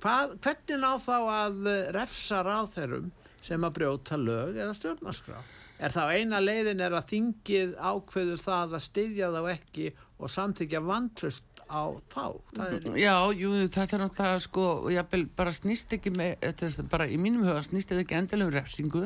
hvað, 0.03 0.37
hvernig 0.45 0.81
ná 0.83 0.91
þá 1.03 1.17
að 1.17 1.69
eh, 1.73 1.91
refsa 1.97 2.43
ráðherrum 2.47 3.11
sem 3.47 3.67
að 3.67 3.77
brjóta 3.79 4.19
lög 4.21 4.57
eða 4.59 4.75
stjórnarskrá? 4.77 5.43
Er 5.77 5.93
þá 5.93 6.03
eina 6.17 6.41
leiðin 6.41 6.81
er 6.81 6.95
að 6.97 7.11
þingið 7.11 7.75
ákveður 7.77 8.41
það 8.41 8.79
að 8.79 8.87
styðja 8.87 9.29
þá 9.35 9.43
ekki 9.53 9.91
og 10.17 10.33
samþykja 10.33 10.81
vantröst 10.87 11.61
á 11.69 11.83
þá? 12.13 12.25
Er, 12.65 12.87
Já, 12.97 13.17
jú, 13.37 13.51
þetta 13.67 13.99
er 13.99 14.05
náttúrulega 14.05 14.45
sko, 14.47 14.67
jafnvel 14.95 15.25
bara 15.37 15.53
snýst 15.53 15.93
ekki 15.99 16.13
með, 16.15 16.37
þetta 16.47 16.71
er 16.71 16.91
bara 16.95 17.09
í 17.11 17.19
mínum 17.21 17.45
huga 17.45 17.65
snýst 17.67 17.93
þetta 17.93 18.07
ekki 18.07 18.19
endilega 18.21 18.49
um 18.49 18.57
refsingu, 18.57 19.05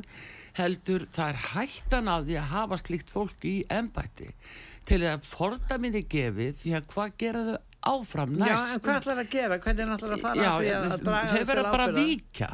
heldur 0.60 1.06
það 1.10 1.32
er 1.32 1.42
hættan 1.50 2.10
af 2.12 2.26
því 2.28 2.38
að 2.38 2.50
hafa 2.54 2.80
slíkt 2.84 3.12
fólk 3.12 3.46
í 3.48 3.56
embætti 3.70 4.30
til 4.88 5.00
að 5.06 5.26
fordamiði 5.30 6.02
gefið 6.10 6.56
því 6.62 6.72
að 6.78 6.88
hvað 6.94 7.12
gera 7.24 7.44
þau 7.50 7.58
áfram 7.90 8.32
já, 8.36 8.44
næst? 8.44 8.74
en 8.74 8.80
hvað 8.84 8.98
ætlar 9.00 9.20
að 9.22 9.30
gera 9.32 9.58
hvernig 9.58 9.84
er 9.86 9.92
ætlar 9.96 10.16
að 10.16 10.24
fara 10.24 10.42
Já, 10.42 10.50
að 10.50 10.58
því 10.64 10.72
að, 10.74 10.90
að 10.96 11.04
draga 11.06 11.30
þeir 11.34 11.46
verða 11.50 11.62
til 11.62 11.72
bara 11.76 11.86
að 11.90 11.94
víkja. 12.00 12.48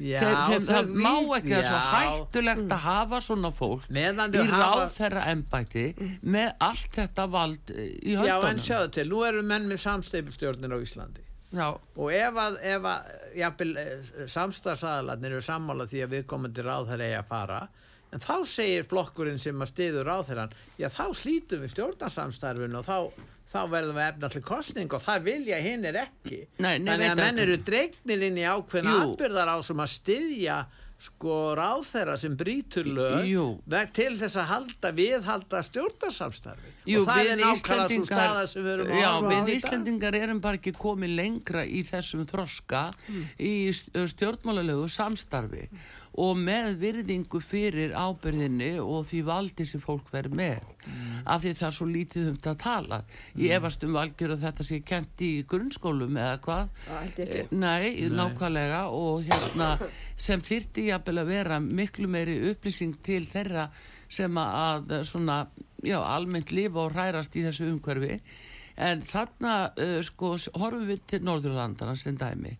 já, 0.00 0.20
þau 0.20 0.60
það 0.68 0.90
má 0.94 1.14
ekki 1.40 1.54
svo 1.56 1.78
já. 1.80 1.88
hættulegt 1.94 2.74
að 2.76 2.84
hafa 2.84 3.20
svona 3.26 3.50
fólk 3.56 3.88
Meðan 3.90 4.30
í 4.36 4.38
þau 4.38 4.52
hafa- 4.52 4.68
ráðherra 4.84 5.24
embætti 5.32 5.86
með 6.36 6.52
allt 6.68 6.92
þetta 7.00 7.26
vald 7.34 7.72
eh, 7.74 7.88
í 7.98 8.14
já, 8.14 8.20
en 8.20 8.30
höndunum. 8.30 8.62
sjáðu 8.68 8.92
til, 8.94 9.08
nú 9.10 9.24
eru 9.26 9.42
menn 9.42 9.66
með 9.72 9.82
samsteipustjórnir 9.88 10.70
á 10.70 10.78
Íslandi 10.78 11.26
Já, 11.50 11.66
og 11.74 12.12
ef 12.14 12.36
að, 12.38 12.60
að 12.62 12.84
jafnvel, 13.40 13.72
samstarfsaðalarnir 14.30 15.32
eru 15.34 15.42
sammála 15.42 15.86
því 15.90 16.02
að 16.04 16.12
viðkomandi 16.14 16.62
ráðherra 16.66 17.08
eigi 17.08 17.18
að 17.18 17.26
fara 17.32 17.58
en 18.10 18.22
þá 18.22 18.34
segir 18.48 18.88
flokkurinn 18.90 19.40
sem 19.40 19.62
að 19.62 19.72
stiður 19.72 20.08
ráðherran 20.10 20.54
já 20.80 20.88
þá 20.92 21.04
slítum 21.16 21.64
við 21.64 21.74
stjórnarsamstarfin 21.74 22.76
og 22.80 22.86
þá, 22.86 23.24
þá 23.50 23.60
verðum 23.70 24.00
við 24.00 24.08
efna 24.08 24.32
til 24.34 24.44
kostning 24.46 24.96
og 24.96 25.04
það 25.06 25.26
vilja 25.30 25.62
hinn 25.64 25.88
er 25.90 26.02
ekki. 26.06 26.44
Nei, 26.58 26.76
nei, 26.78 26.92
þannig 26.92 27.10
að 27.12 27.24
menn 27.24 27.42
eru 27.46 27.58
dregnir 27.70 28.28
inn 28.28 28.38
í 28.40 28.46
ákveðna 28.46 29.00
atbyrðar 29.06 29.54
á 29.54 29.56
sem 29.66 29.84
að 29.86 29.92
styðja 29.96 30.60
sko 31.00 31.34
ráðherra 31.56 32.14
sem 32.20 32.34
brýtur 32.36 32.88
lög 32.92 33.24
til 33.96 34.10
þess 34.20 34.36
að 34.36 34.50
halda 34.50 34.90
viðhalda 34.92 35.62
stjórnarsamstarfi. 35.70 36.74
Jú, 36.90 37.00
og 37.00 37.08
það 37.08 37.30
er 37.30 37.40
nákvæmlega 37.40 37.86
svo 37.94 38.08
staða 38.10 38.42
sem 38.50 38.66
við 38.66 38.74
erum 38.74 38.90
á 38.92 39.12
við 39.24 39.32
í 39.32 39.38
dag. 39.38 39.52
Íslendingar 39.54 40.18
erum 40.18 40.42
bara 40.44 40.60
ekki 40.60 40.74
komið 40.76 41.14
lengra 41.22 41.64
í 41.64 41.80
þessum 41.88 42.26
þroska 42.28 42.82
í 43.40 43.54
stjórnmálalegu 43.72 44.90
samstarfi 44.92 45.70
og 46.18 46.38
með 46.38 46.72
virðingu 46.80 47.38
fyrir 47.44 47.92
ábyrðinni 47.94 48.72
og 48.82 49.04
því 49.06 49.20
valdi 49.28 49.66
sem 49.68 49.82
fólk 49.82 50.08
verður 50.10 50.34
með. 50.40 50.72
Af 51.22 51.44
því 51.44 51.52
það 51.60 51.68
er 51.68 51.76
svo 51.76 51.86
lítið 51.86 52.26
um 52.30 52.36
þetta 52.38 52.50
að 52.50 52.60
tala. 52.64 52.98
Ég 53.38 53.54
efast 53.54 53.86
um 53.86 53.94
valgjör 53.94 54.34
að 54.34 54.44
þetta 54.46 54.66
sé 54.66 54.80
kent 54.86 55.22
í 55.22 55.30
grunnskólum 55.50 56.18
eða 56.18 56.40
hvað. 56.46 56.74
Ég 56.90 57.22
ekki. 57.26 57.46
Nei, 57.62 58.10
nákvæmlega 58.10 58.82
og 58.96 59.24
hérna 59.28 59.70
sem 60.20 60.42
þyrti 60.42 60.88
jafnvel 60.90 61.22
að 61.22 61.32
vera 61.32 61.62
miklu 61.62 62.10
meiri 62.10 62.38
upplýsing 62.50 62.98
til 63.06 63.22
þeirra 63.30 63.70
sem 64.10 64.38
að 64.42 64.96
eh, 64.96 65.04
svona, 65.06 65.44
já, 65.86 66.00
almennt 66.02 66.50
lifa 66.50 66.88
og 66.88 66.96
hrærast 66.96 67.36
í 67.38 67.44
þessu 67.46 67.70
umhverfi. 67.70 68.18
En 68.80 69.02
þarna 69.04 69.54
uh, 69.76 69.98
sko 70.06 70.36
horfum 70.56 70.86
við 70.88 71.02
til 71.10 71.18
Norðurlandana 71.26 71.98
sem 72.00 72.16
dæmi 72.16 72.54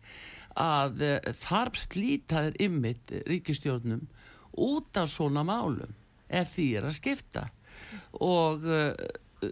að 0.59 1.03
uh, 1.07 1.33
þar 1.45 1.73
slítaðir 1.79 2.61
ymmit 2.67 3.15
ríkistjórnum 3.31 4.07
út 4.61 5.01
af 5.01 5.11
svona 5.13 5.45
málum 5.47 5.97
ef 6.29 6.55
því 6.57 6.69
er 6.79 6.87
að 6.91 6.97
skipta. 6.99 7.49
Og 8.23 8.63
uh, 8.67 8.93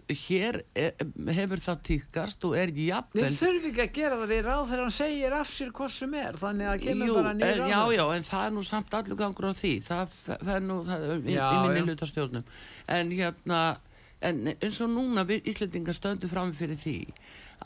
hér 0.09 0.59
er, 0.77 0.93
hefur 1.33 1.61
það 1.63 1.79
týrkast 1.87 2.45
og 2.45 2.55
er 2.59 2.71
jafnvel 2.75 3.23
Við 3.25 3.37
þurfum 3.39 3.69
ekki 3.71 3.83
að 3.83 3.93
gera 3.95 4.19
það 4.19 4.31
við 4.33 4.41
ráð 4.45 4.63
þegar 4.69 4.83
hann 4.83 4.95
segir 4.99 5.35
af 5.39 5.49
sér 5.49 5.71
hvað 5.79 5.91
sem 5.95 6.13
er 6.19 6.37
þannig 6.39 6.69
að 6.69 6.81
kemur 6.83 7.09
Jú, 7.09 7.15
bara 7.17 7.31
en, 7.33 7.41
nýr 7.41 7.63
já, 7.71 7.79
já, 7.95 8.03
en 8.15 8.27
það 8.29 8.45
er 8.45 8.55
nú 8.55 8.63
samt 8.69 8.97
allur 8.99 9.19
gangur 9.19 9.49
á 9.49 9.53
því. 9.57 9.73
Það 9.87 10.17
fer 10.51 10.65
nú 10.67 10.79
það, 10.85 11.05
er 11.09 11.23
í, 11.23 11.35
Já, 11.35 11.45
í 11.49 11.61
minni 11.65 11.81
já. 11.81 11.87
hlutastjórnum 11.89 12.49
en 12.99 13.13
hérna 13.17 13.61
en 14.29 14.41
eins 14.51 14.79
og 14.83 14.91
núna 14.93 15.23
við 15.27 15.47
Íslendingar 15.49 15.95
stöndum 15.95 16.31
fram 16.31 16.53
fyrir 16.53 16.79
því 16.79 16.97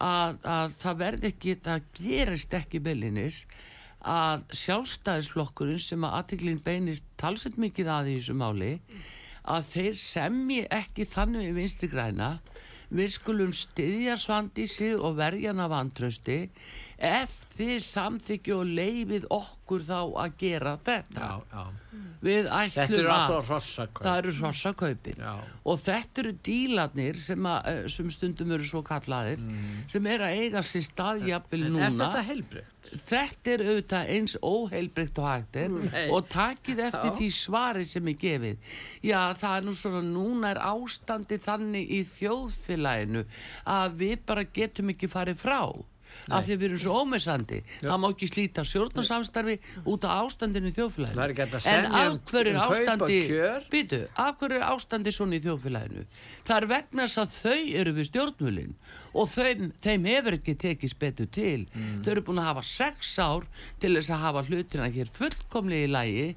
að, 0.02 0.40
að 0.44 0.76
það 0.82 1.00
verði 1.04 1.32
ekki 1.34 1.56
það 1.64 1.88
gerist 2.00 2.54
ekki 2.58 2.82
byllinis 2.84 3.44
að 4.04 4.44
sjálfstæðisflokkurinn 4.60 5.80
sem 5.80 6.04
að 6.04 6.16
aðtiklinn 6.20 6.64
beinist 6.64 7.06
talsett 7.20 7.60
mikið 7.62 7.92
að 7.94 8.10
í 8.12 8.16
þessu 8.18 8.36
máli 8.36 8.72
að 9.44 9.68
þeir 9.74 9.98
semji 10.00 10.62
ekki 10.72 11.08
þannig 11.08 11.50
við 11.50 11.58
vinstri 11.60 11.90
græna. 11.92 12.38
Við 12.94 13.10
skulum 13.16 13.54
styðja 13.56 14.16
Svandísi 14.20 14.92
og 14.94 15.18
verja 15.18 15.52
hana 15.52 15.70
vantrausti 15.72 16.38
ef 17.04 17.40
þið 17.54 17.74
samþykju 17.86 18.56
og 18.58 18.70
leifið 18.80 19.26
okkur 19.36 19.84
þá 19.86 19.98
að 20.24 20.38
gera 20.42 20.72
þetta 20.88 21.28
já, 21.28 21.36
já. 21.54 21.66
við 22.24 22.48
Þetta 22.48 22.86
ætlum 22.86 22.98
eru 23.00 23.10
að 23.12 23.20
alltaf 23.20 23.50
rossakaup. 23.54 24.04
það 24.08 24.18
eru 24.24 24.32
hrossakaupin 24.40 25.20
Já. 25.22 25.34
og 25.70 25.82
þetta 25.84 26.22
eru 26.24 26.32
dílarnir 26.48 27.20
sem, 27.20 27.46
að, 27.52 27.68
eh, 27.74 27.84
sem 27.94 28.10
stundum 28.16 28.54
eru 28.56 28.66
svo 28.72 28.82
kallaðir 28.88 29.44
sem 29.92 30.08
er 30.16 30.24
að 30.26 30.38
eiga 30.42 30.64
sér 30.66 30.88
staðjafil 30.88 31.62
Mm. 31.64 31.68
En 31.68 31.74
núna 31.76 31.86
er 31.86 32.00
þetta 32.00 32.24
heilbreykt? 32.32 32.90
þetta 33.12 33.54
er 33.54 33.62
auðvitað 33.68 34.10
eins 34.16 34.34
óheilbreykt 34.42 35.20
og 35.22 35.28
hægt 35.30 35.56
er 35.62 35.70
Nei. 35.70 36.10
og 36.10 36.28
takið 36.30 36.82
eftir 36.88 37.12
Já. 37.12 37.16
því 37.20 37.30
svari 37.38 37.86
sem 37.86 38.08
er 38.08 38.18
gefið 38.26 38.58
já 39.04 39.22
það 39.38 39.58
er 39.58 39.62
nú 39.70 39.74
svona 39.78 40.02
núna 40.10 40.52
er 40.56 40.64
ástandi 40.74 41.38
þannig 41.46 41.90
í 41.92 42.02
þjóðfélaginu 42.18 43.26
að 43.68 43.98
við 44.02 44.18
bara 44.26 44.44
getum 44.44 44.90
ekki 44.94 45.08
farið 45.12 45.38
frá 45.46 45.62
af 46.30 46.46
því 46.46 46.56
að 46.56 46.62
við 46.62 46.68
erum 46.70 46.82
svo 46.84 47.00
ómessandi 47.04 47.60
það 47.82 48.02
má 48.04 48.08
ekki 48.10 48.30
slíta 48.32 48.66
stjórnarsamstarfi 48.68 49.58
út 49.90 50.08
af 50.08 50.24
ástandinu 50.24 50.72
í 50.72 50.76
að 50.78 51.58
en 51.74 51.88
af 51.92 52.18
hverju 52.30 52.54
er 52.54 52.58
um 52.58 52.64
ástandi 52.64 53.20
býtu, 53.72 54.02
af 54.16 54.38
hverju 54.40 54.60
er 54.60 54.66
ástandi 54.68 55.14
svona 55.14 55.38
í 55.38 55.44
þjóðfélaginu? 55.44 56.06
Það 56.48 56.58
er 56.58 56.68
vegna 56.74 57.08
þess 57.08 57.22
að 57.24 57.38
þau 57.40 57.74
eru 57.84 57.96
við 57.98 58.10
stjórnvölin 58.10 58.76
og 59.14 59.30
þeim, 59.30 59.72
þeim 59.84 60.08
hefur 60.10 60.38
ekki 60.40 60.56
tekist 60.60 61.00
betur 61.02 61.30
til. 61.34 61.68
Mm. 61.74 62.02
þau 62.04 62.12
eru 62.16 62.26
búin 62.28 62.42
að 62.42 62.50
hafa 62.50 62.66
sex 62.68 63.14
ár 63.22 63.48
til 63.82 63.94
þess 63.98 64.14
að 64.14 64.24
hafa 64.26 64.46
hlutina 64.50 64.90
hér 64.94 65.12
fullkomlega 65.14 65.88
í 65.88 65.94
lægi 65.94 66.28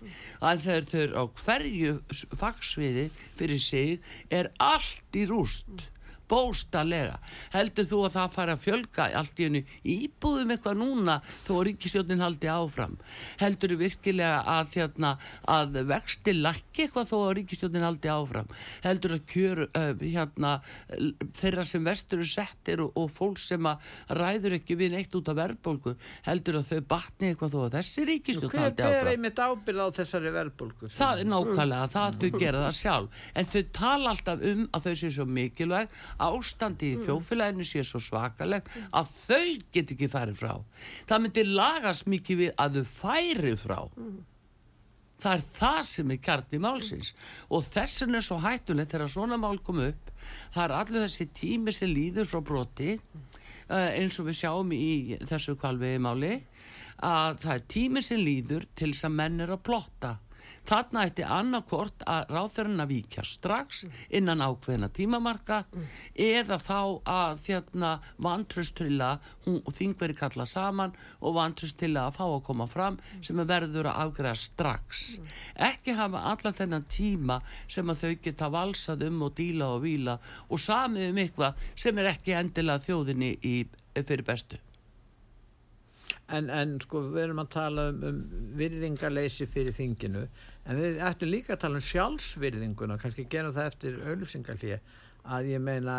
að 0.45 0.67
þau 0.67 1.01
eru 1.03 1.21
á 1.21 1.25
hverju 1.43 1.99
fagsviði 2.37 3.11
fyrir 3.39 3.63
sig 3.63 4.01
er 4.31 4.53
allt 4.63 5.17
í 5.17 5.27
rúst 5.29 5.89
bóstalega. 6.31 7.19
Heldur 7.55 7.89
þú 7.91 8.01
að 8.07 8.17
það 8.17 8.35
fara 8.37 8.57
að 8.57 8.65
fjölga 8.65 9.09
allt 9.21 9.41
í 9.41 9.49
hennu 9.49 9.63
íbúðum 9.97 10.55
eitthvað 10.55 10.81
núna 10.81 11.19
þó 11.47 11.53
að 11.59 11.65
ríkistjónin 11.71 12.25
haldi 12.25 12.51
áfram? 12.51 12.97
Heldur 13.41 13.75
þú 13.75 13.81
virkilega 13.85 14.43
að, 14.57 14.77
hérna, 14.77 15.13
að 15.57 15.81
vexti 15.91 16.37
lækki 16.37 16.87
eitthvað 16.87 17.11
þó 17.13 17.17
að 17.21 17.35
ríkistjónin 17.41 17.87
haldi 17.87 18.13
áfram? 18.13 18.51
Heldur 18.87 19.17
að 19.19 19.27
kjör 19.33 19.65
uh, 19.67 19.93
hérna, 20.03 20.55
þeirra 21.41 21.67
sem 21.67 21.87
vestur 21.87 22.21
eru 22.21 22.31
settir 22.31 22.83
og, 22.85 22.93
og 22.99 23.11
fólk 23.13 23.41
sem 23.41 23.69
að 23.69 23.85
ræður 24.19 24.59
ekki 24.59 24.79
við 24.79 24.97
neitt 24.97 25.15
út 25.17 25.31
af 25.31 25.39
verðbólgu 25.39 25.95
heldur 26.27 26.61
að 26.61 26.71
þau 26.71 26.81
batni 26.91 27.31
eitthvað 27.31 27.55
þó 27.55 27.59
að 27.67 27.77
þessi 27.79 28.07
ríkistjón 28.11 28.53
Hver 28.53 28.65
haldi 28.67 28.87
áfram? 28.87 29.11
einmitt 29.13 29.41
ábyrð 29.41 29.83
á 29.83 29.89
þessari 29.97 30.33
verðbólgu? 30.35 30.91
Það 30.97 31.23
er 31.23 31.31
nákvæmlega, 31.31 31.91
það 31.95 32.19
þau 32.21 32.41
gera 32.41 32.63
það 32.67 32.77
sjálf. 32.81 33.21
En 33.35 33.51
þau 33.53 33.63
tala 33.77 34.13
alltaf 34.13 34.45
um 34.51 34.65
að 34.73 34.87
þau 34.87 34.95
séu 35.01 35.13
svo 35.17 35.27
mikilvæg 35.37 35.97
ástandi 36.23 36.93
í 36.95 37.03
þjófélaginu 37.05 37.67
séu 37.67 37.85
svo 37.87 38.01
svakaleg 38.03 38.71
að 38.91 39.13
þau 39.13 39.51
get 39.75 39.93
ekki 39.97 40.09
farið 40.13 40.41
frá. 40.41 40.55
Það 41.09 41.23
myndi 41.25 41.47
lagast 41.51 42.09
mikið 42.11 42.43
við 42.45 42.57
að 42.63 42.81
þau 42.81 42.91
færi 42.95 43.55
frá. 43.61 43.79
Það 45.17 45.33
er 45.33 45.45
það 45.57 45.79
sem 45.89 46.11
er 46.13 46.19
kjarni 46.21 46.59
málsins. 46.61 47.15
Og 47.49 47.65
þessin 47.65 48.19
er 48.19 48.25
svo 48.25 48.37
hættulegt 48.43 48.93
þegar 48.93 49.13
svona 49.13 49.39
mál 49.41 49.57
kom 49.65 49.81
upp 49.85 50.07
það 50.55 50.65
er 50.65 50.75
allir 50.81 51.07
þessi 51.07 51.29
tími 51.37 51.75
sem 51.75 51.93
líður 51.93 52.29
frá 52.31 52.43
broti 52.45 52.93
uh, 52.97 53.91
eins 53.93 54.19
og 54.21 54.29
við 54.31 54.41
sjáum 54.43 54.75
í 54.77 55.19
þessu 55.27 55.57
kvalvegi 55.61 56.03
máli 56.03 56.35
að 57.07 57.43
það 57.43 57.55
er 57.55 57.67
tími 57.75 58.03
sem 58.05 58.23
líður 58.23 58.69
til 58.79 58.93
þess 58.93 59.09
að 59.09 59.19
menn 59.19 59.43
er 59.45 59.53
að 59.53 59.65
plotta 59.69 60.15
þarna 60.67 61.05
ætti 61.07 61.25
annarkort 61.27 62.05
að 62.11 62.33
ráþurinn 62.35 62.83
að 62.83 62.93
víkja 62.93 63.25
strax 63.27 63.85
innan 64.15 64.43
ákveðina 64.45 64.89
tímamarka 64.95 65.63
eða 66.13 66.59
þá 66.63 66.81
að 67.13 67.41
þérna 67.47 67.93
vantrust 68.27 68.77
til 68.81 68.99
að 69.05 69.31
hún, 69.47 69.61
þing 69.79 69.97
veri 70.01 70.19
kalla 70.19 70.47
saman 70.49 70.95
og 71.21 71.37
vantrust 71.39 71.79
til 71.81 71.93
að 71.97 72.19
fá 72.19 72.25
að 72.27 72.45
koma 72.49 72.69
fram 72.71 73.01
sem 73.21 73.41
er 73.43 73.51
verður 73.51 73.91
að 73.93 74.03
afgræða 74.07 74.43
strax. 74.43 75.07
Ekki 75.55 75.97
hafa 75.97 76.25
allan 76.33 76.59
þennan 76.61 76.87
tíma 76.91 77.41
sem 77.69 77.89
að 77.91 78.05
þau 78.05 78.15
geta 78.27 78.53
valsað 78.53 79.09
um 79.09 79.27
og 79.29 79.35
díla 79.39 79.73
og 79.77 79.83
víla 79.87 80.19
og 80.49 80.63
samið 80.63 81.11
um 81.11 81.25
eitthvað 81.25 81.67
sem 81.75 81.99
er 81.99 82.13
ekki 82.15 82.37
endilega 82.37 82.87
þjóðinni 82.89 83.37
í, 83.43 83.57
fyrir 84.03 84.27
bestu 84.27 84.66
En, 86.35 86.49
en 86.51 86.73
sko 86.83 87.05
við 87.07 87.21
erum 87.23 87.39
að 87.45 87.51
tala 87.55 87.83
um, 87.93 88.01
um 88.09 88.17
virðingarleysi 88.59 89.47
fyrir 89.47 89.75
þinginu 89.77 90.25
en 90.67 90.81
við 90.81 90.97
ættum 91.07 91.31
líka 91.31 91.55
að 91.55 91.61
tala 91.63 91.79
um 91.79 91.85
sjálfsvirðinguna 91.87 92.97
kannski 92.99 93.29
gerum 93.31 93.55
það 93.55 93.69
eftir 93.71 94.01
auðlýsingarlíð 94.03 94.97
að 95.37 95.51
ég 95.53 95.63
meina 95.63 95.95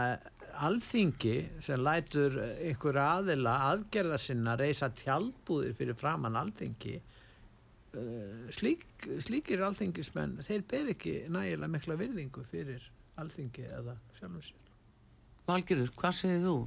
alþingi 0.67 1.35
sem 1.63 1.79
lætur 1.79 2.35
ykkur 2.73 2.99
aðila 2.99 3.53
aðgerða 3.69 4.19
sinna 4.19 4.57
reysa 4.59 4.89
tjaldbúðir 4.99 5.77
fyrir 5.77 5.97
framann 5.99 6.35
alþingi 6.39 6.97
uh, 6.97 8.51
slík, 8.51 8.83
slíkir 9.23 9.63
alþingismenn 9.67 10.41
þeir 10.43 10.67
ber 10.67 10.91
ekki 10.95 11.19
nægilega 11.31 11.71
mikla 11.71 11.99
virðingu 12.03 12.43
fyrir 12.51 12.83
alþingi 13.21 13.67
eða 13.79 13.95
sjálfum 14.19 14.43
sér 14.43 14.63
Valgerður, 15.47 15.93
hvað 15.95 16.15
segir 16.17 16.41
þú? 16.43 16.57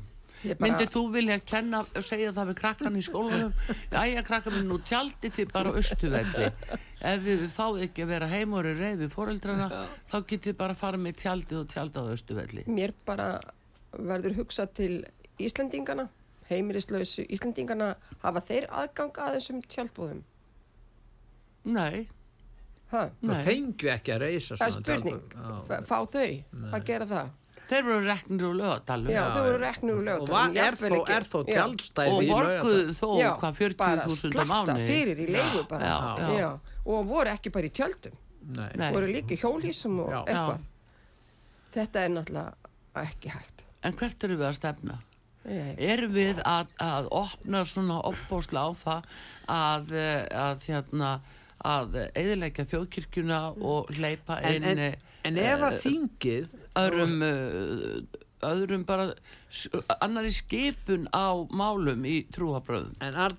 Bara- 0.41 0.57
Myndir 0.65 0.89
þú 0.89 1.03
vilja 1.13 1.37
kenna 1.45 1.83
og 1.85 2.05
segja 2.07 2.31
það 2.33 2.47
við 2.51 2.59
krakkan 2.63 2.95
í 2.97 3.03
skólanum? 3.05 3.51
Jæja 3.93 4.23
krakkan 4.25 4.55
minn, 4.57 4.69
nú 4.71 4.79
tjaldi 4.89 5.29
þið 5.37 5.51
bara 5.53 5.73
austuvelli 5.77 6.47
Ef 7.01 7.23
við 7.25 7.43
fáið 7.53 7.83
ekki 7.89 8.05
að 8.07 8.13
vera 8.15 8.29
heim 8.31 8.55
og 8.57 8.63
eru 8.65 8.73
reyð 8.79 9.03
við 9.05 9.13
foreldrana 9.15 9.67
þá 10.11 10.17
getið 10.21 10.47
þið 10.51 10.57
bara 10.63 10.77
að 10.77 10.81
fara 10.81 11.01
með 11.01 11.19
tjaldið 11.23 11.59
og 11.63 11.69
tjalda 11.75 12.01
á 12.01 12.05
austuvelli 12.15 12.65
mér 12.69 12.95
bara 13.09 13.29
verður 13.99 14.39
hugsað 14.41 14.73
til 14.81 14.93
Íslendingana, 15.41 16.05
heimilislausu 16.51 17.25
Íslendingana, 17.33 17.95
hafa 18.25 18.43
þeir 18.45 18.67
aðgang 18.83 19.17
að 19.25 19.37
þessum 19.39 19.61
tjaldbúðum? 19.73 20.25
Nei, 21.65 22.09
Ha? 22.91 23.05
það 23.23 23.29
Nei. 23.31 23.43
fengju 23.47 23.91
ekki 23.93 24.13
að 24.17 24.23
reysa 24.25 24.57
Það 24.59 24.67
er 24.67 24.73
spurning, 24.75 25.35
fá 25.87 25.99
þau 26.11 26.25
að 26.75 26.85
gera 26.89 27.07
það? 27.07 27.29
Þeir 27.71 27.85
voru 27.87 28.07
reknir 28.07 28.47
úr 28.49 28.57
lögadalum 28.59 29.13
Já, 29.15 29.21
þau 29.35 29.43
voru 29.47 29.61
reknir 29.63 29.95
úr 29.95 30.01
og 30.01 30.07
lögum. 30.09 30.33
var, 30.35 30.57
er, 30.65 30.79
þó, 30.81 30.97
er 31.17 31.27
þó 31.27 31.37
og 31.41 31.51
tjaldstæði 31.51 32.17
í 32.17 32.31
borguð 32.31 32.49
Laugardal? 32.51 32.97
þó 33.01 33.09
Já, 33.21 33.31
hvað 33.43 33.61
bara 33.83 34.07
40.000 34.07 34.11
á 34.11 34.17
slatta 34.21 34.47
mánu 34.51 34.87
fyrir 34.89 35.23
í 35.23 35.29
leigu 35.31 35.63
bara. 35.71 35.91
Já, 35.91 35.99
já. 36.21 36.33
Já, 36.41 36.51
og 36.87 37.11
voru 37.11 37.35
ekki 37.35 37.53
bara 37.55 37.71
í 37.71 37.75
tjöldum, 37.81 38.17
Nei. 38.57 38.71
Nei. 38.81 38.89
voru 38.97 39.11
líka 39.11 39.39
hjólísum 39.41 40.01
og 40.05 40.11
Já. 40.15 40.21
eitthvað. 40.25 40.67
Þetta 41.71 42.05
er 42.05 42.15
náttúrulega 42.17 43.05
ekki 43.05 43.35
hægt. 43.37 43.67
En 43.87 43.97
hvert 43.97 44.25
eru 44.27 44.41
við 44.41 44.49
að 44.51 44.59
stefna? 44.59 44.99
Erum 45.51 46.13
við 46.13 46.41
að, 46.45 46.73
að 46.85 47.07
opna 47.17 47.63
svona 47.65 48.01
opbósla 48.11 48.67
á 48.67 48.71
það 48.77 49.07
að, 49.49 49.95
eh, 49.97 50.27
að 50.37 50.67
hérna 50.69 51.13
að 51.61 51.97
eðilegja 52.17 52.67
þjóðkirkjuna 52.69 53.39
og 53.61 53.89
hleypa 53.97 54.41
en, 54.45 54.65
inn 54.65 54.83
en, 55.25 55.37
eh, 55.39 55.53
ef 55.53 55.61
að 55.69 55.79
þingið 55.85 56.55
öðrum 56.81 57.23
uh, 57.27 58.03
öðrum 58.51 58.85
bara 58.89 59.11
annari 60.01 60.31
skipun 60.33 61.09
á 61.13 61.29
málum 61.53 62.05
í 62.09 62.23
trúabröðum 62.33 62.95
En 63.05 63.15
Ar 63.15 63.35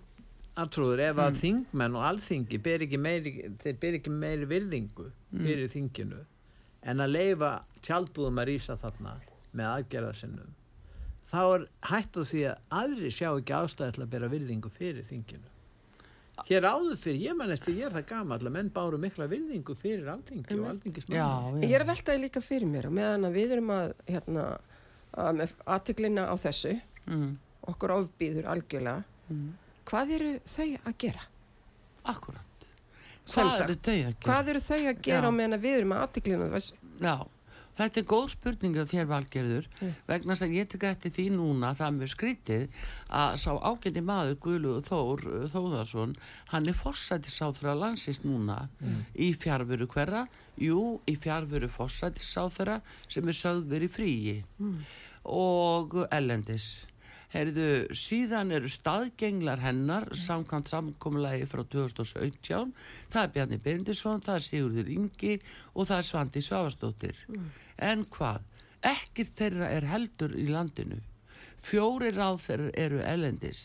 Artrúður, 0.62 1.00
ef 1.00 1.16
Mm. 1.16 1.22
að 1.24 1.38
þingmenn 1.40 1.96
og 1.96 2.04
alþingi 2.10 2.58
ber 2.62 2.84
ekki 2.84 2.98
meiri, 3.00 3.32
þeir 3.64 3.78
ber 3.80 3.94
ekki 3.98 4.12
meiri 4.12 4.46
virðingu 4.50 5.06
Mm. 5.32 5.46
fyrir 5.48 5.70
þinginu 5.72 6.20
en 6.84 6.98
að 7.06 7.12
leifa 7.16 7.52
tjaldbúðum 7.82 8.42
að 8.42 8.50
rýsa 8.52 8.76
þarna 8.78 9.14
með 9.56 9.70
aðgerða 9.72 10.12
sinnum 10.20 10.52
þá 11.32 11.40
er 11.56 11.64
hætt 11.88 12.18
á 12.20 12.22
því 12.28 12.42
að 12.52 12.58
aðri 12.82 13.12
sjá 13.16 13.30
ekki 13.40 13.54
ástæði 13.56 13.94
til 13.96 14.04
að 14.04 14.10
bera 14.12 14.28
virðingu 14.28 14.70
fyrir 14.76 15.04
þinginu. 15.08 15.48
Hér 16.48 16.68
áður 16.68 16.98
fyrir, 17.00 17.20
ég 17.30 17.38
man 17.38 17.54
eftir, 17.54 17.76
ég 17.78 17.88
er 17.90 17.96
það 17.96 18.06
gamall 18.12 18.42
að 18.42 18.56
menn 18.58 18.72
báru 18.74 19.00
mikla 19.02 19.28
virðingu 19.32 19.76
fyrir 19.78 20.10
alþingi 20.14 20.58
og 20.60 20.70
alþingismanni. 20.72 21.20
já, 21.20 21.68
ég 21.68 21.76
er 21.78 21.86
að 21.86 21.92
veltaði 21.94 22.24
líka 22.26 22.42
fyrir 22.44 22.72
mér 22.72 22.88
og 22.90 22.96
meðan 22.98 23.28
að 23.30 23.38
við 23.38 23.56
erum 23.58 23.74
að, 23.76 23.94
hérna, 24.10 24.46
að 25.26 25.42
með 25.42 25.54
aðtiklina 25.76 26.28
á 26.28 26.36
þessu, 26.42 26.74
mm, 27.06 27.30
okkur 27.74 27.96
ofbýður 27.98 28.50
algjörlega, 28.56 29.04
mm, 29.30 29.52
hvað 29.92 30.16
eru 30.18 30.34
þau 30.46 30.70
að 30.82 30.98
gera? 31.06 31.28
akkurat 32.04 32.66
hvað 33.30 33.52
sagt, 33.54 33.70
eru 33.70 33.76
þau 33.78 33.94
að 33.94 34.00
gera? 34.02 34.26
Hvað 34.26 34.52
eru 34.54 34.62
þau 34.66 34.80
að 34.82 35.02
gera 35.06 35.32
meðan 35.36 35.58
að 35.58 35.66
við 35.66 35.78
erum 35.80 35.94
að 35.96 36.04
aðtiklina 36.06 36.48
þessu? 36.56 36.78
Já, 37.02 37.16
þetta 37.78 38.02
er 38.02 38.08
góð 38.12 38.28
spurning 38.34 38.78
af 38.82 38.90
þér 38.92 39.08
valgerður 39.10 39.68
Mm. 39.82 39.94
vegna 40.08 40.34
þess 40.34 40.46
að 40.48 40.56
ég 40.58 40.68
tek 40.70 40.84
eftir 40.84 41.12
því 41.16 41.26
núna 41.38 41.72
það 41.78 41.88
er 41.88 41.98
mjög 42.00 42.12
skrítið 42.16 42.68
að 43.10 43.36
sá 43.44 43.52
ágæti 43.72 44.04
maður 44.04 44.36
Guðlu 44.46 44.74
Þór 44.86 45.26
Þóðarsson 45.54 46.16
hann 46.52 46.68
er 46.68 46.74
forsætisáþra 46.74 47.76
landsins 47.80 48.22
núna 48.24 48.68
í 49.16 49.32
fjárveru 49.34 49.88
hverra? 49.88 50.28
Jú, 50.62 51.00
í 51.08 51.16
fjárveru 51.18 51.70
forsætisáþra 51.72 52.82
sem 53.08 53.28
er 53.28 53.34
sögð 53.34 53.70
verið 53.72 53.90
fríi. 53.96 54.44
Og 55.26 55.96
ellendis 56.12 56.88
Heyrðu, 57.32 57.66
síðan 57.96 58.50
eru 58.52 58.68
staðgenglar 58.68 59.62
hennar 59.64 60.10
samkvæmt 60.20 60.68
samkomulagi 60.74 61.46
frá 61.48 61.62
2017 61.64 62.74
það 63.14 63.22
er 63.24 63.30
Bjarni 63.38 63.60
Bendisson, 63.64 64.20
það 64.26 64.36
er 64.40 64.46
Sigurður 64.48 64.90
Ingi 64.92 65.38
og 65.72 65.88
það 65.88 66.02
er 66.02 66.08
Svandi 66.10 66.44
Svavastóttir 66.44 67.22
en 67.80 68.04
hvað? 68.12 68.44
Ekki 68.82 69.24
þeirra 69.32 69.70
er 69.78 69.88
heldur 69.94 70.36
í 70.36 70.48
landinu 70.52 71.00
fjóri 71.62 72.12
ráð 72.16 72.42
þeirra 72.50 72.70
eru 72.84 73.00
ellendis 73.06 73.64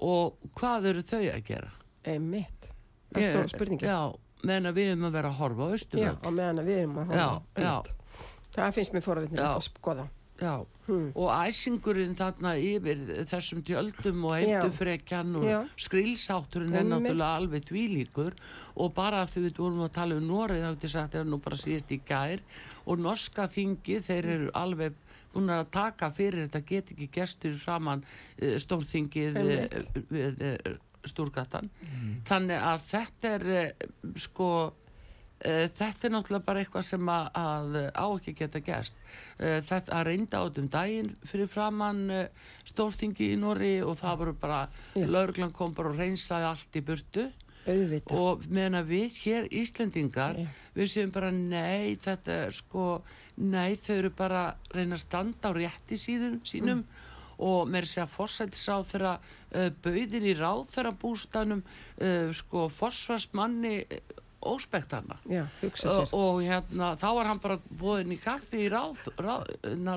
og 0.00 0.38
hvað 0.60 0.90
eru 0.92 1.02
þau 1.10 1.22
að 1.26 1.42
gera? 1.50 1.72
einmitt 2.06 2.70
það 3.10 3.22
er 3.24 3.32
stóra 3.34 3.50
spurningi 3.52 3.88
já, 3.90 3.96
Já, 3.98 4.46
meðan 4.46 4.74
við 4.78 4.92
erum 4.94 5.08
að 5.10 5.16
vera 5.18 5.28
að 5.34 5.38
horfa 5.42 5.66
á 5.66 5.68
austurvöld. 5.74 6.22
á 6.22 6.30
meðan 6.30 6.62
við 6.64 6.78
erum 6.84 6.98
að 7.02 7.10
Já, 7.18 7.26
horfa 7.26 7.64
já. 7.66 7.74
einmitt. 7.74 8.24
það 8.54 8.74
finnst 8.78 8.94
mér 8.94 9.08
Já. 9.34 9.50
að 9.50 9.64
skoða 9.66 10.06
Já, 10.40 10.66
Hmm. 10.90 11.12
og 11.14 11.28
æsingurinn 11.46 12.16
þarna 12.18 12.56
yfir 12.58 13.02
þessum 13.30 13.60
tjöldum 13.66 14.24
og 14.26 14.32
heimtufrekjan 14.40 15.36
og 15.38 15.68
skrilsátturinn 15.78 16.74
er 16.74 16.88
náttúrulega 16.88 17.36
alveg 17.38 17.68
þvílíkur. 17.68 18.34
Og 18.76 18.94
bara 18.96 19.22
því 19.26 19.44
við 19.44 19.60
vorum 19.62 19.84
að 19.86 19.92
tala 19.98 20.18
um 20.18 20.26
Noreg 20.26 20.64
þá 20.64 20.70
getur 20.74 20.94
sagt 20.96 21.14
er 21.14 21.28
nú 21.28 21.38
bara 21.44 21.60
síðast 21.60 21.94
í 21.94 22.00
gær 22.08 22.42
og 22.86 22.98
norska 22.98 23.46
þingi 23.52 24.00
þeir 24.02 24.30
eru 24.34 24.50
alveg 24.58 24.98
búin 25.30 25.52
að 25.54 25.70
taka 25.70 26.10
fyrir 26.10 26.48
þetta 26.48 26.64
get 26.66 26.90
ekki 26.96 27.10
gestur 27.20 27.54
saman 27.54 28.02
uh, 28.02 28.56
stórþingið 28.58 29.38
uh, 29.38 29.80
við 30.10 30.42
uh, 30.42 30.76
stúrgatan. 31.06 31.70
Þannig 32.28 32.58
að 32.60 32.82
þetta 32.90 33.36
er 33.38 33.74
sko 34.20 34.50
þetta 35.40 36.06
er 36.06 36.12
náttúrulega 36.12 36.46
bara 36.46 36.60
eitthvað 36.60 36.84
sem 36.84 37.12
að, 37.12 37.28
að 37.40 37.76
á 37.96 38.06
ekki 38.06 38.34
geta 38.36 38.60
gerst. 38.64 38.98
Uh, 39.38 39.58
þetta 39.64 39.96
að 39.96 40.06
reynda 40.10 40.40
á 40.40 40.44
þetta 40.44 40.64
um 40.64 40.72
daginn 40.74 41.12
fyrir 41.24 41.48
framann 41.50 42.02
stórþingi 42.68 43.30
í 43.32 43.38
Nóri 43.40 43.76
og 43.84 43.96
það 44.00 44.18
voru 44.24 44.34
bara 44.42 44.60
Já. 44.94 45.06
lauruglan 45.08 45.54
kom 45.56 45.72
bara 45.76 45.92
og 45.92 46.00
reynsaði 46.00 46.50
allt 46.50 46.76
í 46.76 46.84
burtu. 46.84 47.30
Auðvitað. 47.68 48.16
Og 48.16 48.46
meðan 48.48 48.80
að 48.80 48.92
við 48.94 49.16
hér 49.24 49.48
Íslendingar 49.52 50.38
Já. 50.40 50.46
við 50.76 50.92
séum 50.94 51.12
bara 51.12 51.30
nei 51.34 51.96
þetta 52.00 52.38
er 52.46 52.56
sko 52.56 52.86
nei 53.40 53.76
þau 53.80 53.94
eru 53.96 54.10
bara 54.16 54.42
reyna 54.74 54.96
að 54.96 55.04
standa 55.04 55.52
á 55.52 55.56
rétti 55.56 55.98
síðum, 56.00 56.40
sínum. 56.44 56.84
Og 57.40 57.68
mér 57.72 57.86
sé 57.88 58.02
að 58.02 58.12
fórsættis 58.12 58.66
á 58.68 58.84
þeirra 58.84 59.14
uh, 59.16 59.70
bauðin 59.80 60.28
í 60.28 60.34
ráð 60.36 60.66
þeirra 60.74 60.92
bústanum 61.00 61.62
uh, 61.64 62.28
sko 62.36 62.66
fórsvarsmanni 62.72 63.78
óspekt 64.46 64.94
hana. 64.96 65.18
Já, 65.28 65.44
og, 65.90 66.12
og 66.16 66.42
hérna 66.44 66.94
þá 67.00 67.08
var 67.18 67.28
hann 67.28 67.40
bara 67.42 67.58
búinn 67.80 68.14
í 68.14 68.20
kaffi 68.20 68.66
í 68.66 68.70
ráð, 68.72 69.02
ráð, 69.20 69.50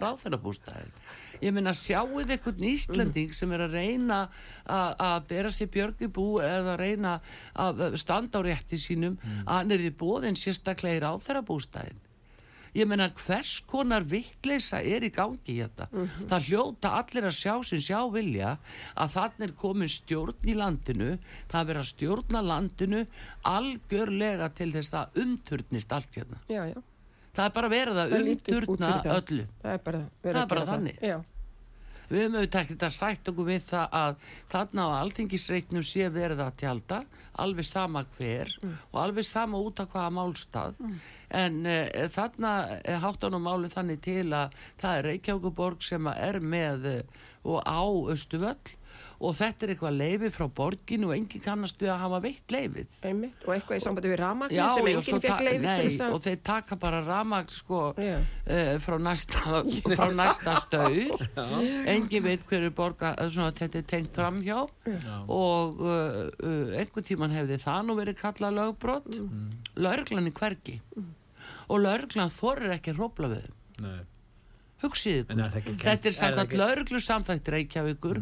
ráðþennabústæðin 0.04 0.92
ég 1.44 1.54
meina 1.56 1.74
sjáuð 1.76 2.32
einhvern 2.34 2.64
Íslending 2.68 3.34
sem 3.36 3.52
er 3.56 3.66
að 3.66 3.78
reyna 3.80 4.20
að 4.70 5.04
að 5.08 5.28
bera 5.32 5.52
sér 5.54 5.72
björg 5.74 6.04
í 6.06 6.10
bú 6.14 6.28
eða 6.44 6.78
reyna 6.80 7.18
að 7.60 7.98
standa 8.02 8.40
á 8.40 8.46
rétti 8.46 8.80
sínum 8.80 9.18
að 9.44 9.54
hann 9.54 9.76
er 9.76 9.84
í 9.84 9.94
bóðin 10.04 10.40
sérstaklega 10.40 11.00
í 11.00 11.04
ráðþennabústæðin 11.04 12.03
ég 12.74 12.88
meina 12.90 13.06
hvers 13.14 13.52
konar 13.70 14.06
vitleisa 14.10 14.80
er 14.82 15.04
í 15.06 15.12
gangi 15.14 15.58
hérna? 15.60 15.86
Það 16.32 16.48
hljóta 16.50 16.94
allir 17.00 17.28
að 17.30 17.36
sjá 17.38 17.54
sem 17.68 17.82
sjá 17.86 18.00
vilja 18.14 18.56
að 18.98 19.12
þannig 19.18 19.46
er 19.48 19.54
komin 19.60 19.92
stjórn 19.94 20.48
í 20.50 20.56
landinu 20.58 21.12
það 21.52 21.60
er 21.62 21.68
verið 21.70 21.84
að 21.84 21.92
stjórna 21.92 22.42
landinu 22.50 23.04
algjörlega 23.54 24.50
til 24.58 24.72
þess 24.74 24.94
að 25.04 25.22
umturnist 25.26 25.94
allt 25.96 26.18
hérna. 26.20 26.42
Já, 26.50 26.64
já, 26.72 26.80
það 27.38 27.46
er 27.50 27.54
bara 27.60 27.70
verið 27.74 28.02
að 28.04 28.18
umturna 28.22 28.92
öllu. 29.20 29.46
Það 29.62 29.74
er 29.78 29.86
bara 29.88 30.04
Það 30.24 30.42
er 30.44 30.52
bara 30.56 30.66
þannig. 30.74 31.00
já, 31.04 31.18
við 32.10 32.24
höfum 32.24 32.38
auðvitað 32.38 32.62
ekkert 32.64 32.86
að 32.88 32.96
sætt 32.98 33.32
okkur 33.32 33.50
við 33.50 33.66
það 33.70 33.98
að 34.00 34.16
þarna 34.54 34.86
á 34.86 34.90
alþingisreitnum 35.02 35.86
sé 35.88 36.10
verið 36.14 36.44
að 36.46 36.58
tjálta 36.64 37.02
alveg 37.44 37.66
sama 37.66 38.04
hver 38.18 38.52
og 38.92 38.98
alveg 39.02 39.26
sama 39.26 39.58
út 39.58 39.80
af 39.82 39.90
hvaða 39.94 40.14
málstað. 40.14 40.76
En 41.34 41.66
uh, 41.66 42.08
þarna 42.14 42.54
uh, 42.78 42.98
háttan 43.02 43.38
og 43.40 43.42
máli 43.42 43.72
þannig 43.74 44.02
til 44.06 44.28
að 44.34 44.54
það 44.82 44.98
er 44.98 45.08
Reykjavíkuborg 45.10 45.82
sem 45.82 46.08
er 46.14 46.40
með 46.40 46.90
uh, 46.92 47.22
og 47.44 47.60
á 47.66 47.84
Östuvöll 48.14 48.78
og 49.24 49.36
þetta 49.38 49.66
er 49.66 49.74
eitthvað 49.74 49.98
leifi 50.00 50.30
frá 50.36 50.46
borginu 50.60 51.10
og 51.10 51.16
enginn 51.16 51.44
kannast 51.44 51.80
við 51.82 51.94
að 51.94 52.02
hafa 52.04 52.20
veitt 52.26 52.54
leifið 52.54 52.98
einmitt 53.08 53.46
og 53.48 53.54
eitthvað 53.56 53.80
í 53.80 53.84
sambandi 53.86 54.12
við 54.12 54.20
ramagni 54.20 54.58
Já, 54.58 54.66
sem 54.74 54.90
já, 54.90 54.98
svo 55.00 55.18
enginn 55.18 55.24
fekk 55.24 56.04
að 56.04 56.14
og 56.14 56.22
þeir 56.26 56.40
taka 56.50 56.78
bara 56.82 57.00
ramag 57.06 57.54
sko 57.54 57.82
Já. 57.98 58.18
uh, 58.20 58.74
frá 58.84 58.98
næsta 59.00 59.64
frá 59.98 60.06
næsta 60.14 60.56
staur. 60.60 61.26
Engin 61.90 62.26
veit 62.26 62.46
hverju 62.50 62.72
borga 62.76 63.14
eh, 63.18 63.30
svona, 63.32 63.54
þetta 63.56 63.80
er 63.82 63.90
tengt 63.90 64.20
framhjá 64.20 64.60
og 65.32 65.84
uh, 65.84 66.22
uh, 66.30 66.78
einhvern 66.78 67.08
tíman 67.08 67.36
hefði 67.36 67.60
það 67.64 67.88
nú 67.88 67.98
verið 68.00 68.20
kallað 68.22 68.58
lögbrot. 68.60 69.12
Mm. 69.20 69.52
lögreglan 69.84 70.30
í 70.30 70.34
hvergi. 70.36 70.80
Og 71.72 71.84
lögreglan 71.84 72.34
þorir 72.34 72.76
ekki 72.78 72.94
að 72.94 73.00
hrópla 73.00 73.32
við 73.34 73.48
Nei. 73.84 74.02
Hugsið 74.84 75.24
ykkur, 75.24 75.44
er 75.44 75.84
þetta 75.88 76.12
er 76.12 76.18
samkvæmt 76.20 76.56
lögreglu 76.60 77.02
samþægt 77.02 77.52
Reykjavíkur. 77.58 78.22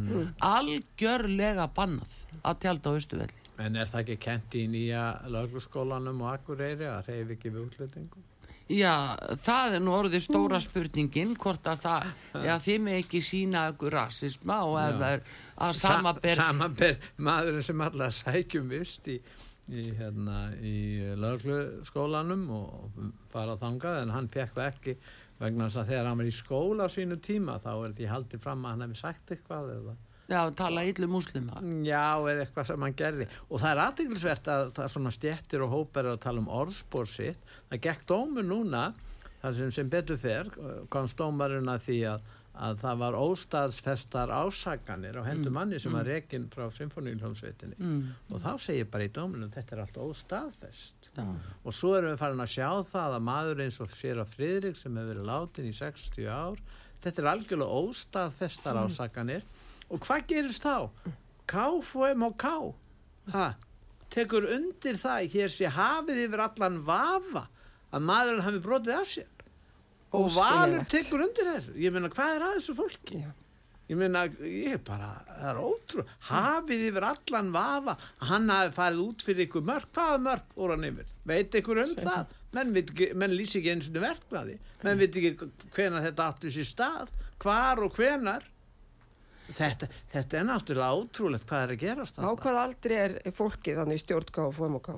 Algjörlega 0.53 1.67
bannað 1.75 2.17
að 2.41 2.65
tjálta 2.65 2.93
á 2.93 2.97
Östuvelli 2.97 3.41
En 3.61 3.77
er 3.77 3.89
það 3.89 4.01
ekki 4.01 4.17
kent 4.25 4.57
í 4.57 4.65
nýja 4.71 5.05
lögurskólanum 5.29 6.23
og 6.25 6.33
Akureyri 6.33 6.87
að 6.89 7.11
reyfi 7.11 7.35
ekki 7.37 7.51
við 7.51 7.65
útlendingum? 7.67 8.27
Já, 8.71 9.17
það 9.43 9.75
er 9.75 9.83
nú 9.83 9.93
orðið 9.97 10.23
stóra 10.23 10.61
spurningin 10.63 11.35
hvort 11.39 11.65
að 11.67 11.83
það, 11.83 12.09
já, 12.47 12.53
þið 12.63 12.81
með 12.85 12.97
ekki 13.01 13.21
sína 13.27 13.65
ykkur 13.73 13.95
rasisma 13.97 14.61
og 14.67 14.77
ef 14.79 14.99
það 15.01 15.15
er 15.17 15.23
að 15.67 15.77
samaber 15.81 16.41
Samaber 16.41 16.99
maðurinn 17.27 17.67
sem 17.67 17.85
allar 17.87 18.15
sækjum 18.15 18.71
vist 18.71 19.09
í, 19.11 19.17
í, 19.67 19.83
hérna, 19.99 20.37
í 20.57 20.77
lögurskólanum 21.19 22.47
og 22.55 23.01
fara 23.33 23.59
þangað 23.59 24.05
en 24.05 24.15
hann 24.15 24.31
fekk 24.31 24.55
það 24.55 24.71
ekki 24.71 24.97
vegna 25.41 25.67
þess 25.67 25.81
að 25.81 25.91
þegar 25.91 26.07
hann 26.09 26.21
var 26.21 26.29
í 26.29 26.37
skóla 26.37 26.87
sínu 26.91 27.17
tíma 27.25 27.57
þá 27.61 27.71
er 27.73 27.97
því 27.97 28.09
haldið 28.13 28.43
fram 28.45 28.63
að 28.65 28.73
hann 28.75 28.85
hefði 28.85 29.01
sagt 29.01 29.35
eitthvað 29.35 29.75
eða 29.75 29.97
já, 30.31 30.41
tala 30.55 30.83
illu 30.87 31.07
múslima. 31.11 31.61
Já, 31.83 32.15
eða 32.31 32.45
eitthvað 32.45 32.67
sem 32.69 32.85
hann 32.85 32.97
gerði. 32.97 33.27
Og 33.49 33.61
það 33.61 33.71
er 33.73 33.81
aðteglisvert 33.85 34.51
að 34.53 34.73
það 34.77 34.85
er 34.85 34.93
svona 34.95 35.15
stjettir 35.15 35.65
og 35.65 35.73
hópar 35.75 36.11
að 36.11 36.21
tala 36.25 36.43
um 36.43 36.51
orðspór 36.61 37.09
sitt. 37.09 37.55
Það 37.71 37.83
gekk 37.87 38.05
dómur 38.11 38.47
núna 38.47 38.85
þar 39.41 39.57
sem 39.57 39.73
sem 39.73 39.89
betur 39.89 40.19
fer 40.21 40.49
komst 40.93 41.17
dómarinn 41.19 41.71
að 41.71 41.87
því 41.87 41.97
að, 42.13 42.29
að 42.51 42.81
það 42.81 42.97
var 42.99 43.15
óstaðsfestar 43.15 44.31
ásakanir 44.35 45.15
á 45.17 45.23
hendur 45.23 45.53
manni 45.55 45.79
sem 45.79 45.93
var 45.95 46.05
rekinn 46.07 46.49
frá 46.51 46.65
symfóníuljónsveitinni 46.75 47.77
mm, 47.79 48.01
og 48.27 48.43
þá 48.43 48.51
segir 48.59 48.89
bara 48.91 49.07
í 49.07 49.13
dóminu 49.15 49.47
þetta 49.53 49.75
er 49.77 49.83
allt 49.85 49.99
óstaðfest. 50.03 51.09
Já, 51.15 51.23
og 51.63 51.75
svo 51.75 51.93
erum 51.95 52.11
við 52.11 52.19
farin 52.19 52.43
að 52.43 52.53
sjá 52.57 52.67
það 52.91 53.15
að 53.17 53.25
maður 53.29 53.63
eins 53.65 53.79
og 53.83 53.95
sér 53.95 54.21
að 54.23 54.35
Friðrik 54.35 54.79
sem 54.79 54.99
hefur 54.99 55.13
verið 55.13 55.31
látin 55.31 55.71
í 55.71 55.73
60 55.79 56.27
ár 56.27 56.61
þetta 57.01 57.23
er 57.23 57.31
algjörlega 57.31 57.81
óstaðfestar 57.81 58.83
ásakanir. 58.83 59.47
Og 59.91 60.03
hvað 60.03 60.27
gerist 60.29 60.67
þá? 60.67 60.89
KFM 61.51 62.27
og 62.27 62.37
K 62.39 62.51
ha, 63.31 63.49
tekur 64.11 64.47
undir 64.51 64.99
það 64.99 65.27
hér 65.33 65.51
sé 65.51 65.71
hafið 65.71 66.25
yfir 66.27 66.43
allan 66.45 66.79
vafa 66.87 67.47
að 67.91 68.07
maðurinn 68.07 68.45
hafi 68.45 68.61
brotið 68.63 68.97
af 68.99 69.09
sér 69.09 69.40
og 70.17 70.27
Valur 70.35 70.83
tekur 70.91 71.23
undir 71.27 71.47
þessu 71.53 71.77
ég 71.79 71.93
meina 71.95 72.09
hvað 72.11 72.35
er 72.35 72.45
að 72.49 72.57
þessu 72.59 72.75
fólki? 72.81 73.21
Já. 73.23 73.31
Ég 73.91 73.97
meina, 73.99 74.21
ég 74.39 74.77
er 74.77 74.81
bara, 74.87 75.07
það 75.27 75.47
er 75.51 75.57
ótrú, 75.67 76.03
hafið 76.29 76.83
yfir 76.89 77.05
allan 77.09 77.49
vafa 77.51 77.95
hann 78.29 78.45
hafi 78.53 78.71
farið 78.77 79.01
út 79.03 79.25
fyrir 79.27 79.47
ykkur 79.49 79.65
mörg, 79.67 79.89
hvaða 79.97 80.21
mörg 80.29 80.53
voru 80.55 80.77
hann 80.77 80.87
yfir? 80.87 81.09
Veit 81.27 81.57
ykkur 81.59 81.81
um 81.83 81.91
það? 81.99 82.29
Menn, 82.55 82.71
veit 82.75 82.93
ekki, 82.93 83.09
menn 83.19 83.35
lýsi 83.35 83.59
ekki 83.59 83.73
eins 83.73 83.89
og 83.91 83.99
verknaði, 84.03 84.55
menn 84.85 84.99
veit 85.01 85.19
ekki 85.19 85.49
hvenar 85.75 86.05
þetta 86.07 86.29
áttu 86.31 86.51
sér 86.55 86.69
stað, 86.71 87.11
hvar 87.43 87.83
og 87.83 87.95
hvenar. 87.99 88.47
Þetta, 89.51 89.87
þetta 90.13 90.37
er 90.39 90.45
náttúrulega 90.47 90.95
ótrúlegt 91.01 91.47
hvað 91.49 91.63
er 91.65 91.71
að 91.73 91.81
gerast 91.81 92.19
á 92.23 92.31
hvað 92.31 92.59
aldrei 92.61 92.95
er 93.01 93.15
fólkið 93.35 93.79
þannig 93.81 93.99
stjórnká 93.99 94.45
og 94.47 94.53
FMK 94.55 94.93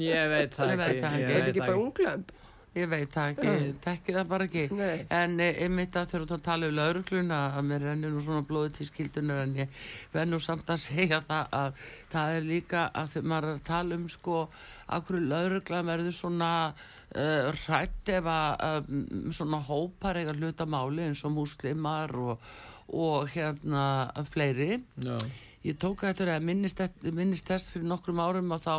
Ég 0.00 0.30
veit 0.32 0.54
það 0.56 0.70
Ég 0.72 0.78
veit 0.80 0.92
ekki. 0.94 1.02
það 1.02 1.16
ekki. 1.18 1.34
er 1.34 1.48
ekki 1.50 1.60
bara 1.66 1.82
unglömb 1.82 2.32
ég 2.76 2.88
veit 2.90 3.10
það 3.12 3.32
ekki, 3.32 3.54
þekki 3.84 4.14
það 4.16 4.28
bara 4.30 4.46
ekki. 4.48 4.64
Nei. 4.76 5.06
en 5.14 5.40
eh, 5.42 5.60
einmitt 5.64 5.96
að 5.98 6.12
þurfa 6.12 6.36
að 6.36 6.44
tala 6.48 6.68
um 6.68 6.76
laurugluna 6.76 7.38
að 7.56 7.66
mér 7.70 7.86
rennir 7.86 8.12
nú 8.12 8.22
svona 8.24 8.44
blóði 8.46 8.74
til 8.76 8.88
skildunar 8.88 9.42
en 9.44 9.56
ég 9.62 9.80
verð 10.12 10.32
nú 10.32 10.40
samt 10.42 10.70
að 10.70 10.82
segja 10.88 11.22
það 11.28 11.56
að 11.62 11.82
það 12.12 12.36
er 12.36 12.46
líka 12.52 12.84
að 12.92 13.10
þegar 13.14 13.28
maður 13.32 13.48
er 13.48 13.58
að 13.58 13.66
tala 13.70 13.98
um 13.98 14.06
sko 14.12 14.44
að 14.88 15.08
hverju 15.08 15.32
laurugla 15.32 15.82
verður 15.88 16.16
svona 16.16 16.52
uh, 16.68 17.50
hrætt 17.64 18.14
ef 18.14 18.30
að 18.32 18.88
um, 18.92 19.04
svona 19.34 19.60
hópar 19.68 20.20
eiga 20.20 20.36
hluta 20.36 20.68
máli 20.68 21.08
eins 21.08 21.24
og 21.28 21.34
múslimar 21.36 22.14
og, 22.16 22.48
og 22.88 23.28
hérna 23.34 23.84
fleiri. 24.32 24.78
Já, 25.04 25.16
ég 25.66 25.76
tók 25.80 26.06
eftir 26.08 26.30
að 26.32 26.46
minnist, 26.48 26.80
minnist 27.04 27.48
þess 27.48 27.72
fyrir 27.74 27.88
nokkrum 27.90 28.22
árum 28.22 28.56
að 28.56 28.68
þá 28.68 28.76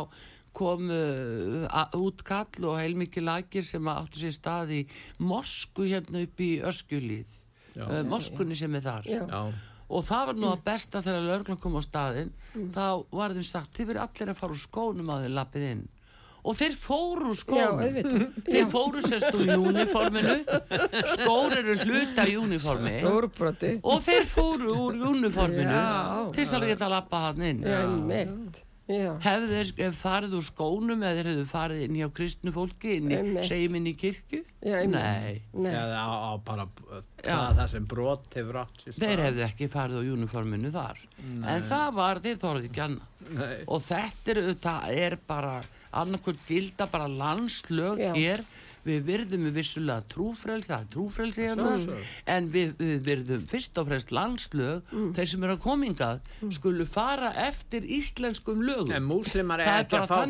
kom 0.56 0.88
uh, 0.90 1.96
útkall 1.98 2.64
og 2.66 2.78
heilmikið 2.80 3.26
lagir 3.28 3.66
sem 3.66 3.90
áttu 3.92 4.22
sér 4.24 4.34
stað 4.34 4.72
í 4.80 4.80
mosku 5.22 5.86
hérna 5.88 6.24
upp 6.26 6.40
í 6.42 6.50
Öskjulíð 6.66 7.36
Já. 7.76 7.84
uh, 7.86 8.00
moskunni 8.10 8.56
sem 8.58 8.74
er 8.74 8.82
þar 8.88 9.06
Já. 9.06 9.22
já, 9.30 9.42
og 9.90 10.04
það 10.06 10.26
var 10.32 10.40
nú 10.42 10.50
að 10.50 10.64
besta 10.66 11.02
þegar 11.06 11.28
löglan 11.28 11.60
kom 11.62 11.78
á 11.78 11.82
staðinn 11.86 12.34
þá 12.74 12.84
var 13.14 13.34
þeim 13.36 13.46
sagt 13.46 13.78
þið 13.78 13.92
verið 13.92 14.04
allir 14.08 14.34
að 14.34 14.38
fara 14.42 14.56
úr 14.58 14.62
skónum 14.66 15.10
að 15.14 15.24
þeir 15.26 15.34
lappið 15.38 15.66
inn 15.70 15.88
og 16.40 16.56
þeir 16.56 16.76
fóru 16.80 17.34
Já, 17.36 17.66
auðvitað. 17.68 18.22
þeir 18.46 18.68
fóru 18.72 19.02
sérst 19.04 19.34
úr 19.36 19.50
uniforminu 19.58 20.36
skór 21.12 21.56
eru 21.58 21.74
hluta 21.82 22.24
í 22.30 22.36
uniformi 22.40 22.94
Stórbroti. 23.02 23.72
og 23.84 24.00
þeir 24.06 24.24
fóru 24.30 24.72
úr 24.86 24.96
uniforminu 25.10 25.74
Já. 25.76 26.30
til 26.32 26.40
þess 26.46 26.56
að 26.56 26.66
geta 26.72 26.88
lappa 26.88 27.20
hann 27.26 27.44
inn 27.50 27.60
Já, 27.66 27.82
mitt. 28.08 28.62
Já. 28.90 29.10
hefðu 29.22 29.62
þeir 29.78 29.94
farið 29.96 30.36
úr 30.38 30.46
skónum 30.46 31.02
eða 31.04 31.18
þeir 31.20 31.28
hefðu 31.30 31.46
farið 31.50 31.82
inn 31.86 31.98
hjá 32.00 32.08
kristnu 32.16 32.52
fólki 32.54 32.96
inn 32.98 33.10
í, 33.14 33.90
í 33.90 33.94
kirkju 34.00 34.40
Já, 34.60 34.76
nei, 34.90 35.40
Nei. 35.54 35.70
Já, 35.72 35.82
á, 35.96 36.08
á 36.10 36.32
bara 36.44 36.66
Já. 37.24 37.36
það, 37.56 37.66
sem 37.74 37.86
brot 37.88 38.36
hefur 38.36 38.60
átt 38.64 38.86
þeir 38.98 39.24
hefðu 39.26 39.44
ekki 39.46 39.70
farið 39.72 40.00
á 40.00 40.02
uniforminu 40.16 40.72
þar 40.74 41.04
en 41.22 41.68
það 41.70 41.92
var, 42.00 42.22
þeir 42.24 42.40
þorði 42.42 42.70
ekki 42.72 42.84
annað 42.86 43.30
Nei. 43.40 43.58
og 43.66 43.84
þetta 43.86 44.34
er, 44.34 44.42
er 45.06 45.18
bara 45.30 45.54
annarkvöld 45.90 46.42
gilda 46.48 46.86
bara 46.90 47.08
landslög 47.10 48.02
Já. 48.02 48.12
hér 48.14 48.44
við 48.86 49.02
virðum 49.04 49.44
við 49.48 49.56
vissulega 49.60 50.02
trúfrelsi 50.08 50.70
það 50.70 50.80
er 50.80 50.88
trúfrelsi 50.94 51.42
hérna 51.46 51.96
en 52.26 52.48
við, 52.54 52.74
við 52.80 53.02
virðum 53.08 53.46
fyrst 53.50 53.78
og 53.82 53.88
fremst 53.90 54.10
landslög. 54.16 54.82
Mm. 54.92 55.10
þeir 55.16 55.28
sem 55.32 55.42
eru 55.44 55.56
að 55.56 55.64
komingað 55.64 56.20
skulu 56.56 56.86
fara 56.86 57.32
eftir 57.46 57.82
íslenskum 57.84 58.62
lögum. 58.64 58.92
En 58.96 59.04
múslimar 59.04 59.60
er 59.60 59.84
ekki 59.84 59.98
að 60.00 60.06
fá 60.08 60.20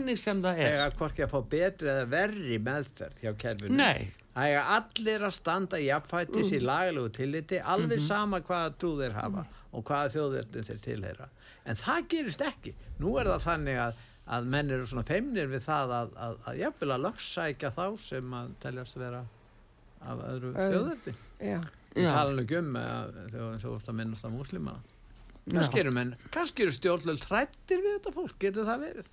er. 0.57 0.73
eiga 0.75 0.91
hvorki 0.99 1.23
að 1.27 1.31
fá 1.35 1.41
betri 1.57 1.89
eða 1.89 2.09
verri 2.11 2.59
meðferð 2.59 3.23
hjá 3.23 3.33
kerfinu. 3.39 3.77
Nei. 3.77 4.11
Það 4.31 4.47
eiga 4.47 4.63
allir 4.77 5.21
að 5.27 5.33
standa 5.35 5.77
jafnfættis 5.83 6.51
Mm. 6.51 6.57
í 6.57 6.61
lagalegu 6.63 7.09
tilliti 7.13 7.59
alveg 7.61 7.99
Mhm. 7.99 8.07
sama 8.07 8.41
hvaða 8.41 8.71
trú 8.79 8.97
þeir 8.99 9.13
hafa 9.13 9.47
og 9.73 9.85
hvaða 9.85 10.13
þjóðverðin 10.15 10.67
þeir 10.67 10.81
tilheyra. 10.85 11.29
En 11.67 11.77
það 11.77 12.07
gerist 12.09 12.41
ekki. 12.41 12.75
Nú 13.01 13.19
er 13.21 13.27
það 13.27 13.43
þannig 13.45 13.77
að, 13.79 13.95
að 14.31 14.49
menn 14.53 14.71
eru 14.71 14.87
svona 14.87 15.07
feimnir 15.09 15.51
við 15.51 15.65
það 15.65 15.93
að, 15.97 16.15
að, 16.27 16.39
að 16.47 16.59
jafnvel 16.61 16.91
að 16.95 17.05
lögsækja 17.07 17.71
þá 17.75 17.85
sem 18.05 18.35
að 18.41 18.51
teljast 18.63 18.99
vera 19.01 19.23
af 20.01 20.25
öðru 20.29 20.53
Já. 21.41 21.61
Við 21.91 22.07
Já. 22.07 22.11
tala 22.15 22.35
nú 22.37 22.45
ekki 22.45 22.59
um 22.61 22.77
að 22.81 23.17
þegar 23.33 23.63
þú 23.65 23.73
vorst 23.75 23.91
að 23.91 23.99
minnast 24.01 24.27
á 24.27 24.31
múslima 24.31 24.77
Já. 24.77 25.57
kannski 25.57 25.83
eru 25.83 25.95
menn, 25.97 26.13
kannski 26.35 26.67
eru 26.67 26.77
stjórnlega 26.77 27.25
trættir 27.27 27.83
við 27.83 27.97
þetta 27.97 28.15
fólk, 28.15 28.37
getur 28.43 28.69
það 28.69 28.85
verið 28.87 29.11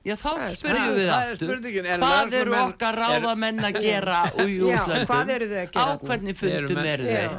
Já, 0.00 0.14
þá 0.16 0.30
spyrjum 0.48 0.94
við 0.96 1.08
það 1.10 1.22
er 1.22 1.32
aftur. 1.34 1.48
spurningin, 1.50 1.86
er 1.92 1.98
hvað 2.00 2.34
eru 2.38 2.54
okkar 2.56 2.96
ráðamenn 2.96 3.58
að 3.68 3.74
gera 3.84 4.20
Já, 4.30 4.44
útlöndum? 4.46 5.02
hvað 5.10 5.32
eru 5.34 5.48
þau 5.50 5.58
að 5.60 5.66
gera? 5.74 5.82
Á 5.84 6.00
hvernig 6.08 6.38
fundum 6.40 6.78
eru 6.88 7.08
þeir? 7.10 7.34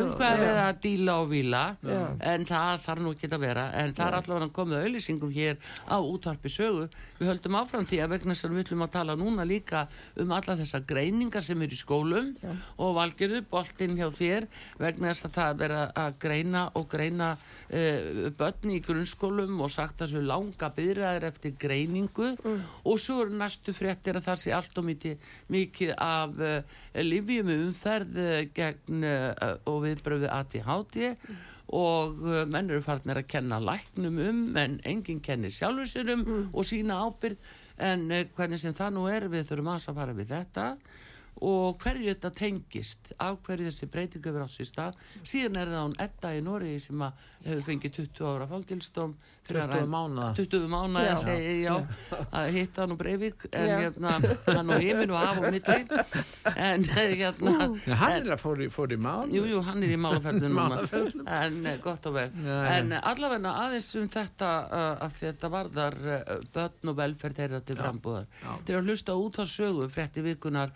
Um 0.00 0.12
hvað 0.16 0.44
er 0.46 0.60
að 0.62 0.78
díla 0.86 1.16
og 1.20 1.28
víla? 1.28 1.60
Já. 1.84 1.98
en 2.32 2.46
það 2.48 2.80
þarf 2.86 3.04
nú 3.04 3.12
ekki 3.12 3.28
að 3.28 3.44
vera. 3.44 3.66
En 3.82 3.92
það 3.96 4.06
er 4.08 4.16
allavega 4.22 4.48
komið 4.56 4.86
auðlýsingum 4.86 5.34
hér 5.36 5.60
á 5.84 5.96
útvarpi 6.00 6.52
sögu. 6.54 6.86
Við 7.20 7.30
höldum 7.30 7.58
áfram 7.60 7.84
því 7.92 8.00
að 8.06 8.14
vegna 8.14 8.34
þess 8.34 8.48
að 8.48 8.54
við 8.56 8.64
ætlum 8.64 8.86
að 8.86 8.94
tala 8.96 9.16
núna 9.20 9.46
líka 9.48 9.84
um 10.24 10.32
alla 10.38 10.56
þessar 10.62 10.86
greiningar 10.88 11.44
sem 11.44 11.60
eru 11.68 11.76
í 11.76 11.80
skólum 11.80 12.32
og 12.80 12.96
valgjörðu 12.96 13.44
boltinn 13.52 13.98
hjá 14.00 14.08
þér 14.16 14.48
vegna 14.80 15.12
þess 15.12 15.28
að 15.28 15.36
það 15.36 15.52
er 15.52 15.60
verið 15.64 15.84
að 16.04 16.18
greina 16.24 16.64
og 16.74 16.88
greina 16.90 17.30
uh, 17.74 18.28
börn 18.38 18.72
í 18.72 18.80
grunnskólum 18.84 19.58
og 19.64 19.72
sagt 19.74 20.00
að 20.00 20.14
þessu 20.14 20.22
langa 20.28 20.70
byrjaðir 20.76 21.26
eftir 21.28 21.56
greiningu. 21.60 22.30
Og 22.84 23.00
svo 23.02 23.20
eru 23.24 23.38
næstu 23.40 23.74
fréttir 23.76 24.18
að 24.18 24.28
það 24.28 24.40
sé 24.42 24.54
allt 24.56 24.78
og 24.80 24.88
mikið, 24.88 25.94
af 25.98 26.38
uh, 26.38 26.78
livjum 27.02 27.52
umferð 27.56 28.20
uh, 28.22 28.38
gegn 28.54 29.04
uh, 29.08 29.58
og 29.70 29.82
viðbröðu 29.86 30.30
ATHT 30.32 31.00
og 31.74 32.20
uh, 32.24 32.42
menn 32.50 32.70
eru 32.70 32.84
farnir 32.84 33.22
að 33.22 33.30
kenna 33.34 33.60
læknum 33.62 34.18
um 34.28 34.42
en 34.60 34.78
enginn 34.84 35.22
kennir 35.24 35.54
sjálfur 35.54 35.88
sér 35.88 36.12
um 36.14 36.26
og 36.52 36.66
sína 36.68 37.00
ábyrð 37.06 37.38
en 37.84 38.06
hvernig 38.36 38.60
sem 38.62 38.74
það 38.76 38.92
nú 38.94 39.08
er 39.10 39.26
við 39.32 39.48
þurfum 39.48 39.72
að 39.72 39.96
fara 39.96 40.14
við 40.14 40.30
þetta 40.30 40.66
og 41.42 41.78
hverju 41.82 42.12
þetta 42.12 42.30
tengist 42.38 43.12
af 43.18 43.40
hverju 43.46 43.70
þessi 43.70 43.90
breytingu 43.90 44.30
verið 44.30 44.46
átt 44.46 44.56
sér 44.56 44.70
stað. 44.70 44.98
Síðan 45.26 45.60
er 45.60 45.72
það 45.72 45.86
hún 45.86 45.96
Edda 46.06 46.34
í 46.34 46.42
Nóri 46.44 46.74
sem 46.82 47.06
að 47.06 47.24
hefur 47.44 47.64
fengið 47.68 47.96
20 47.98 48.28
ára 48.30 48.50
fangilsdóm 48.50 49.16
20 49.48 49.86
mánaða. 49.86 50.34
20 50.36 50.68
mánuða 50.72 51.04
Já. 51.04 51.16
segi 51.20 51.42
ég, 51.44 51.58
já, 51.66 51.74
að 52.38 52.46
hitta 52.54 52.80
hann 52.82 52.94
og 52.94 52.98
Breivik 52.98 53.42
en 53.50 53.66
Já. 53.68 53.74
hérna, 53.82 54.12
hann 54.48 54.70
og 54.72 54.80
heiminn 54.80 55.12
og 55.12 55.18
haf 55.20 55.40
og 55.42 55.50
milli. 55.52 55.76
En 56.54 56.86
hérna 56.88 57.52
Já, 57.84 57.94
hann 58.00 58.16
er 58.16 58.30
að 58.32 58.40
fór 58.40 58.62
í, 58.64 58.70
fór 58.72 58.94
í 58.94 58.98
mál. 59.00 59.28
Jú, 59.32 59.44
jú, 59.50 59.60
hann 59.66 59.84
er 59.84 59.92
í 59.92 59.98
málaferðinu 60.00 60.48
núna. 60.48 60.78
Málaferlum. 60.78 61.28
en 61.28 61.58
eh, 61.68 61.76
gott 61.84 62.08
og 62.08 62.16
vel. 62.16 62.30
Já, 62.40 62.54
já. 62.54 62.70
en 62.78 62.96
eh, 62.96 63.04
allavega 63.12 63.52
aðeins 63.66 63.90
um 64.00 64.08
þetta 64.14 64.50
uh, 64.64 65.04
að 65.04 65.20
þetta 65.20 65.52
varðar 65.52 65.98
uh, 66.00 66.32
börn 66.54 66.92
og 66.94 66.98
velferð 67.02 67.42
þeirra 67.42 67.62
til 67.68 67.78
frambúðar. 67.82 68.30
Þeir 68.64 68.78
eru 68.78 68.80
að 68.80 68.92
hlusta 68.92 69.18
út 69.20 69.40
á 69.40 69.44
sögu 69.44 69.90
frétti 69.92 70.24
vikunar 70.24 70.72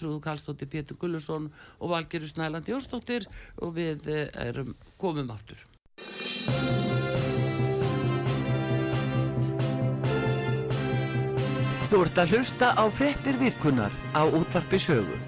Artrúðu 0.00 0.20
Karlsdóttir, 0.24 0.68
Pétur 0.72 0.96
Gullusson 0.96 1.50
og 1.78 1.90
Valgerur 1.92 2.28
Snæland 2.30 2.64
Jónsdóttir 2.64 3.26
og 3.60 3.74
við 3.76 4.08
uh, 4.08 4.22
erum 4.48 4.72
komum 4.96 5.28
aftur. 5.28 5.60
Þú 11.90 12.04
ert 12.06 12.22
að 12.22 12.32
hlusta 12.32 12.72
á 12.80 12.84
fréttir 12.88 13.36
vikunar 13.36 13.92
á 14.16 14.24
útvarpi 14.24 14.80
sögu 14.80 15.18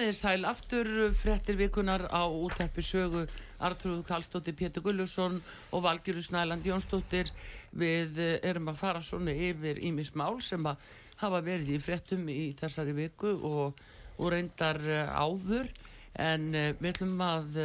Komið 0.00 0.14
þið 0.14 0.16
sæl 0.16 0.44
aftur 0.48 0.88
fréttir 1.12 1.56
vikunar 1.60 2.06
á 2.08 2.24
útarpi 2.24 2.80
sögu. 2.80 3.26
Artrúð 3.60 3.98
Karlsdóttir, 4.08 4.54
Pétur 4.56 4.80
Gullusson 4.80 5.34
og 5.76 5.82
Valgjöru 5.84 6.22
Snæland 6.24 6.64
Jónsdóttir. 6.64 7.28
Við 7.76 8.16
eh, 8.16 8.38
erum 8.48 8.70
að 8.72 8.78
fara 8.80 9.02
svona 9.04 9.34
yfir 9.36 9.76
ímis 9.84 10.14
mál 10.16 10.40
sem 10.40 10.64
að 10.64 10.80
hafa 11.20 11.42
verið 11.44 11.74
í 11.74 11.82
fréttum 11.84 12.24
í 12.32 12.54
þessari 12.56 12.94
viku 12.96 13.34
og, 13.44 13.82
og 14.16 14.32
reyndar 14.32 14.80
eh, 14.88 15.12
áður. 15.12 15.68
En 16.16 16.48
eh, 16.54 16.72
við 16.80 16.94
ætlum 16.94 17.20
að 17.26 17.60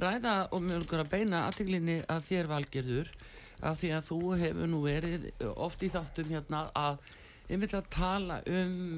ræða 0.00 0.34
og 0.56 0.64
mjög 0.70 0.96
að 1.02 1.12
beina 1.12 1.44
aðtiglinni 1.50 1.98
að 2.08 2.30
þér 2.30 2.52
Valgerður 2.54 3.12
af 3.60 3.84
því 3.84 3.92
að 3.98 4.08
þú 4.08 4.22
hefur 4.46 4.72
nú 4.72 4.82
verið 4.88 5.30
oft 5.52 5.84
í 5.84 5.92
þáttum 5.92 6.32
hérna 6.32 6.64
að 6.72 7.04
einmitt 7.52 7.76
að 7.76 7.92
tala 7.92 8.40
um 8.48 8.96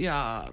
já, 0.00 0.48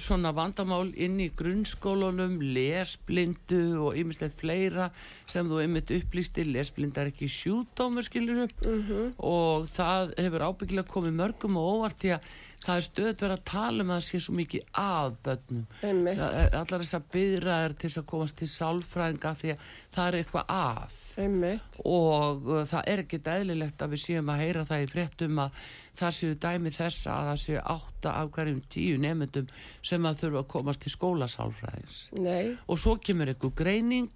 svona 0.00 0.32
vandamál 0.34 0.90
inn 0.98 1.20
í 1.22 1.28
grunnskólunum, 1.36 2.38
lesblindu 2.56 3.62
og 3.86 3.98
ymmislegt 4.00 4.38
fleira 4.40 4.90
sem 5.30 5.48
þú 5.48 5.62
einmitt 5.62 5.92
upplýstir, 5.94 6.50
lesblinda 6.50 7.04
er 7.04 7.12
ekki 7.12 7.30
sjúdómur 7.30 8.06
skilur 8.06 8.44
upp 8.46 8.66
og 9.18 9.68
það 9.70 10.14
hefur 10.18 10.46
ábyggilega 10.50 10.90
komið 10.90 11.18
mörgum 11.22 11.60
og 11.60 11.74
óvart 11.76 12.00
því 12.02 12.14
að 12.16 12.30
það 12.60 12.76
er 12.76 12.84
stöðt 12.84 13.22
verið 13.24 13.34
að 13.38 13.44
tala 13.50 13.84
um 13.84 13.90
að 13.90 13.96
það 14.00 14.06
sé 14.06 14.18
svo 14.20 14.34
mikið 14.36 14.64
að 14.82 15.14
börnum 15.24 15.66
Einmitt. 15.88 16.18
Það 16.20 16.34
er- 16.40 16.56
allar 16.60 16.82
þessar 16.84 17.04
byðraðir 17.14 17.74
til 17.80 17.88
þess 17.90 18.00
að 18.02 18.08
komast 18.12 18.36
til 18.40 18.48
sálfræðinga 18.52 19.32
því 19.40 19.52
að 19.54 19.68
það 19.96 20.08
er 20.10 20.18
eitthvað 20.20 20.52
að 20.56 20.96
Einmitt. 21.24 21.78
og 21.84 22.50
uh, 22.50 22.64
það 22.68 22.90
er 22.92 23.02
ekkert 23.04 23.30
eðlilegt 23.34 23.84
að 23.86 23.94
við 23.96 24.02
séum 24.04 24.32
að 24.34 24.42
heyra 24.44 24.64
það 24.68 24.84
í 24.84 24.90
fréttum 24.92 25.40
að 25.46 25.62
það 26.00 26.14
séu 26.16 26.34
dæmi 26.44 26.70
þess 26.76 27.06
að 27.12 27.30
það 27.30 27.38
séu 27.44 27.62
átta 27.74 28.12
af 28.20 28.28
hverjum 28.36 28.60
tíu 28.72 28.98
nefndum 29.02 29.48
sem 29.84 30.06
að 30.08 30.20
þurfa 30.22 30.42
að 30.44 30.50
komast 30.54 30.80
til 30.84 30.92
skólasálfræðins 30.94 31.98
Nei. 32.20 32.56
og 32.68 32.78
svo 32.80 32.94
kemur 33.04 33.32
eitthvað 33.32 33.56
greining 33.58 34.12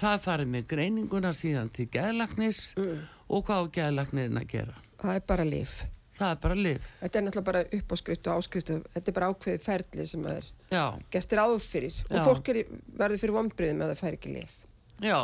það 0.00 0.16
er 0.16 0.22
farið 0.24 0.50
með 0.54 0.66
greininguna 0.72 1.30
síðan 1.36 1.70
til 1.74 1.86
geðlagnis 1.94 2.62
og 2.78 3.44
hvað 3.46 3.66
á 3.66 3.72
geðlagnirinn 3.78 4.40
að 4.42 4.48
gera 4.54 4.80
Það 5.04 5.18
er 5.18 5.24
bara 5.28 5.44
líf. 5.44 5.72
Það 6.18 6.30
er 6.30 6.38
bara 6.44 6.54
lif 6.58 6.84
Þetta 7.00 7.18
er 7.18 7.24
náttúrulega 7.26 7.48
bara 7.50 7.62
uppáskrift 7.78 8.28
og 8.30 8.38
áskrift. 8.42 8.70
Þetta 8.94 9.10
er 9.10 9.16
bara 9.16 9.30
ákveðið 9.32 9.64
ferli 9.64 10.06
sem 10.06 10.26
er 10.30 10.46
já, 10.70 10.84
gert 11.10 11.32
þér 11.32 11.42
áður 11.44 11.64
fyrir. 11.64 11.98
Já. 12.04 12.14
Og 12.14 12.28
fólk 12.28 12.48
er, 12.54 12.60
verður 13.00 13.22
fyrir 13.24 13.36
vombriðum 13.38 13.82
ef 13.84 13.92
það 13.92 14.02
fær 14.04 14.18
ekki 14.18 14.34
líf. 14.38 14.54
já, 15.02 15.18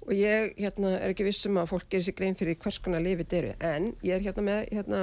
Og 0.00 0.14
ég 0.16 0.54
hérna, 0.56 0.94
er 0.96 1.12
ekki 1.12 1.26
vissum 1.26 1.58
að 1.60 1.66
fólk 1.74 1.90
gerir 1.92 2.06
sér 2.06 2.14
grein 2.16 2.34
fyrir 2.38 2.56
hvers 2.62 2.78
konar 2.80 3.02
lifið 3.04 3.26
þetta 3.26 3.36
eru. 3.36 3.50
En 3.68 3.88
ég 4.02 4.14
er 4.16 4.22
hérna 4.24 4.44
með, 4.46 4.60
hérna, 4.72 5.00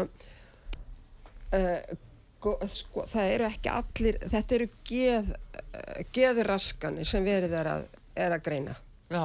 uh, 1.53 1.97
go, 2.43 2.55
sko, 2.73 3.05
það 3.11 3.29
eru 3.35 3.45
ekki 3.47 3.71
allir, 3.73 4.17
þetta 4.33 4.57
eru 4.57 4.67
geð, 4.89 5.29
uh, 5.61 5.99
geðraskanir 6.17 7.07
sem 7.07 7.27
verið 7.29 7.53
er 7.61 7.69
að, 7.75 7.85
er 8.17 8.35
að 8.39 8.43
greina. 8.49 8.75
já, 9.13 9.23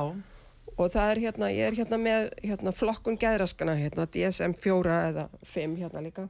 Og 0.78 0.88
það 0.94 1.10
er 1.10 1.20
hérna, 1.26 1.50
ég 1.52 1.66
er 1.68 1.76
hérna 1.76 1.98
með 2.00 2.30
hérna, 2.42 2.72
flokkun 2.72 3.18
geðraskana, 3.20 3.74
hérna, 3.76 4.06
DSM 4.08 4.54
4 4.56 4.94
eða 5.10 5.26
5 5.52 5.76
hérna 5.82 6.02
líka. 6.04 6.28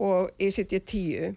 Og 0.00 0.30
ICD 0.42 0.80
10 0.80 1.36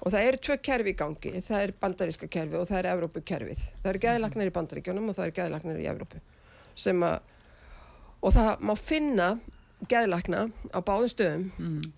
og 0.00 0.12
það 0.14 0.26
eru 0.30 0.40
tvö 0.40 0.56
kerfi 0.64 0.90
í 0.94 0.96
gangi, 0.96 1.32
það 1.44 1.62
er 1.66 1.72
bandaríska 1.80 2.28
kerfi 2.32 2.56
og 2.56 2.66
það 2.70 2.78
er 2.80 2.88
Evrópukerfið. 2.94 3.62
Það 3.82 3.90
eru 3.92 4.02
geðlagnir 4.06 4.50
í 4.50 4.54
bandaríkjónum 4.56 5.08
og 5.12 5.16
það 5.18 5.26
eru 5.28 5.36
geðlagnir 5.38 5.80
í 5.82 5.88
Evrópu. 5.92 6.20
Sem 6.74 7.02
að 7.04 7.18
og 8.20 8.34
það 8.36 8.62
má 8.68 8.74
finna 8.76 9.28
geðlakna 9.88 10.46
á 10.72 10.78
báðum 10.84 11.08
stöðum 11.12 11.50
Mm. 11.58 11.92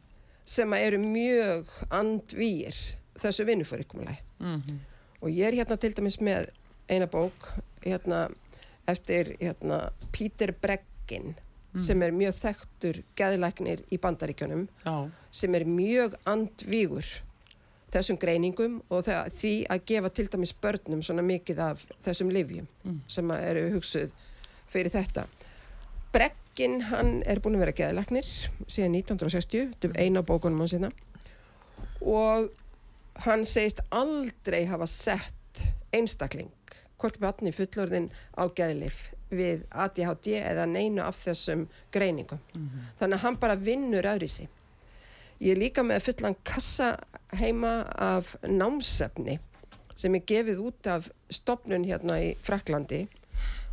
sem 0.46 0.70
að 0.74 0.84
eru 0.86 0.98
mjög 0.98 1.70
andvíir 1.90 2.76
þessu 3.22 3.46
vinnufyrirkomulagi. 3.46 4.18
Mm 4.40 4.80
og 5.22 5.30
ég 5.30 5.46
er 5.46 5.54
hérna 5.54 5.76
til 5.78 5.92
dæmis 5.94 6.16
með 6.18 6.48
eina 6.90 7.06
bók 7.06 7.52
hérna 7.84 8.24
eftir 8.88 9.36
hérna 9.40 9.90
Peter 10.12 10.52
Breggin 10.52 11.34
sem 11.80 12.02
er 12.04 12.12
mjög 12.12 12.34
þekktur 12.36 12.98
geðlæknir 13.16 13.80
í 13.88 13.98
bandaríkjunum 14.02 14.66
Já. 14.84 15.08
sem 15.32 15.54
er 15.56 15.64
mjög 15.64 16.18
andvígur 16.28 17.06
þessum 17.92 18.18
greiningum 18.20 18.80
og 18.92 19.06
því 19.06 19.52
að 19.72 19.86
gefa 19.88 20.10
til 20.12 20.26
dæmis 20.32 20.52
börnum 20.52 21.02
svona 21.04 21.24
mikið 21.24 21.62
af 21.64 21.86
þessum 22.04 22.32
livjum 22.32 22.68
sem 23.08 23.30
að 23.32 23.46
eru 23.50 23.64
hugsuð 23.76 24.12
fyrir 24.72 24.92
þetta. 24.92 25.26
Breggin, 26.12 26.80
hann 26.88 27.22
er 27.28 27.40
búin 27.40 27.56
að 27.56 27.64
vera 27.66 27.76
geðlæknir 27.76 28.28
síðan 28.66 28.96
1960, 29.00 29.72
þetta 29.72 29.92
er 29.92 30.06
eina 30.06 30.22
bókunum 30.22 30.60
hans 30.64 30.72
hérna 30.76 30.92
og 32.00 32.50
hann 33.26 33.44
segist 33.48 33.80
aldrei 33.90 34.64
hafa 34.66 34.86
sett 34.88 35.62
einstakling, 35.92 36.52
hvorki 37.02 37.22
batni 37.22 37.52
fullorðin 37.52 38.10
á 38.38 38.46
geðlif 38.54 39.08
við 39.32 39.62
ADHD 39.70 40.34
eða 40.42 40.66
neinu 40.68 41.02
af 41.02 41.18
þessum 41.24 41.66
greiningum. 41.92 42.40
Þannig 43.00 43.16
að 43.16 43.22
hann 43.24 43.38
bara 43.40 43.56
vinnur 43.56 44.08
öðru 44.08 44.28
sig. 44.28 44.48
Ég 45.40 45.56
er 45.56 45.58
líka 45.58 45.82
með 45.82 46.04
fullan 46.06 46.36
kassa 46.46 46.92
heima 47.34 47.82
af 47.96 48.36
námsefni 48.46 49.38
sem 49.96 50.14
er 50.14 50.22
gefið 50.26 50.60
út 50.62 50.86
af 50.86 51.08
stopnun 51.30 51.84
hérna 51.84 52.20
í 52.22 52.36
Fraklandi 52.42 53.06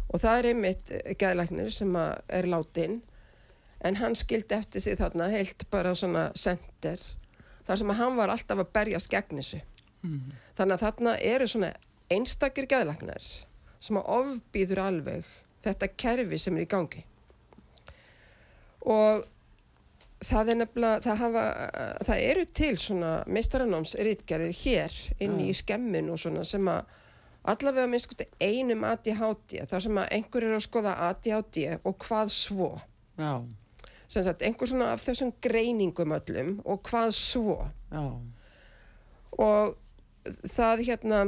og 0.10 0.22
það 0.24 0.40
er 0.40 0.48
einmitt 0.50 0.92
geðlæknir 1.22 1.70
sem 1.72 1.96
er 1.96 2.48
látin 2.50 3.02
en 3.86 3.96
hann 3.96 4.16
skildi 4.16 4.56
eftir 4.58 4.82
sig 4.82 4.98
þarna 5.00 5.30
heilt 5.32 5.68
bara 5.72 5.94
svona 5.96 6.32
sender 6.36 7.00
þar 7.68 7.78
sem 7.78 7.92
að 7.94 8.00
hann 8.02 8.18
var 8.18 8.34
alltaf 8.34 8.60
að 8.64 8.74
berjast 8.74 9.10
gegn 9.12 9.40
þessu. 9.40 9.62
Þannig 10.58 10.74
að 10.74 10.84
þarna 10.84 11.18
eru 11.20 11.48
svona 11.48 11.74
einstakir 12.14 12.68
geðlæknar 12.70 13.26
sem 13.80 14.00
að 14.00 14.10
ofbýður 14.16 14.82
alveg 14.84 15.28
þetta 15.64 15.92
kerfi 16.00 16.40
sem 16.40 16.58
er 16.58 16.66
í 16.66 16.70
gangi. 16.70 17.04
Og 18.90 19.26
það 20.26 20.52
er 20.52 20.60
nefnilega, 20.60 21.02
það, 21.04 21.22
hafa, 21.24 21.44
það 22.08 22.24
eru 22.30 22.46
til 22.60 22.74
svona 22.80 23.12
meistaranómsritgerðir 23.32 24.56
hér 24.64 24.98
inn 25.24 25.38
í 25.44 25.52
skemmin 25.56 26.12
og 26.12 26.20
svona 26.22 26.46
sem 26.48 26.68
að 26.72 26.98
allavega 27.50 27.88
minnst 27.88 28.26
einum 28.44 28.84
ADHD, 28.88 29.62
þar 29.70 29.86
sem 29.86 30.00
að 30.02 30.12
einhver 30.18 30.46
er 30.46 30.58
að 30.58 30.66
skoða 30.66 30.96
ADHD 31.08 31.62
og 31.78 31.96
hvað 32.04 32.34
svo. 32.36 32.72
Já. 33.20 33.34
Sem 34.10 34.26
sagt, 34.26 34.44
einhver 34.44 34.70
svona 34.70 34.92
af 34.96 35.04
þessum 35.06 35.32
greiningum 35.44 36.16
öllum 36.18 36.58
og 36.66 36.82
hvað 36.90 37.14
svo. 37.16 37.60
Já. 37.94 38.06
Og 39.40 39.78
það 40.52 40.84
hérna, 40.90 41.22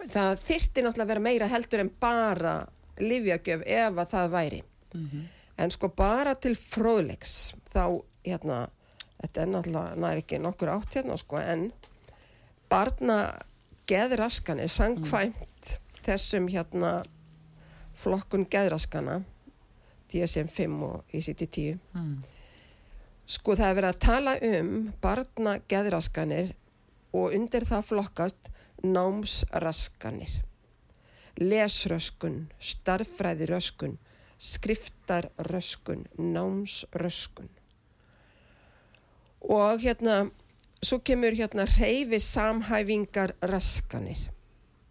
það 0.00 0.38
þyrti 0.46 0.82
náttúrulega 0.84 1.04
að 1.04 1.12
vera 1.14 1.24
meira 1.24 1.48
heldur 1.52 1.80
en 1.84 1.90
bara 2.00 2.54
livjagjöf 3.00 3.62
ef 3.66 3.98
að 4.04 4.10
það 4.14 4.30
væri. 4.34 4.62
En 5.58 5.70
sko 5.70 5.88
bara 5.88 6.34
til 6.34 6.54
fróðleiks 6.58 7.54
þá 7.72 8.02
hérna, 8.26 8.58
þetta 9.22 9.42
er 9.42 9.50
náttúrulega 9.52 9.96
nær 10.02 10.20
ekki 10.22 10.38
nokkur 10.42 10.72
átt 10.74 10.94
hérna 10.98 11.16
sko 11.18 11.38
en 11.42 11.68
barna 12.70 13.18
geðraskanir 13.90 14.70
sangkvæmt 14.72 15.74
þessum 16.06 16.46
hérna 16.52 17.04
flokkun 18.02 18.46
geðraskana 18.50 19.20
DSM-5 20.12 20.82
og 20.86 21.04
ICD-10 21.14 21.78
Mm. 21.94 22.22
sko 23.26 23.54
það 23.56 23.68
er 23.70 23.74
verið 23.78 23.90
að 23.94 23.98
tala 24.04 24.34
um 24.42 24.92
barna 25.02 25.58
geðraskanir 25.68 26.52
og 27.14 27.32
undir 27.34 27.64
það 27.64 27.86
flokkast 27.88 28.50
námsraskanir 28.84 30.40
lesröskun, 31.40 32.44
starffræðiröskun 32.62 33.98
skriftarröskun, 34.44 36.06
námsröskun. 36.18 37.48
Og 39.40 39.80
hérna 39.80 40.30
svo 40.82 41.00
kemur 41.00 41.32
hérna 41.32 41.64
reyfi 41.64 42.20
samhæfingar 42.20 43.34
raskanir 43.42 44.20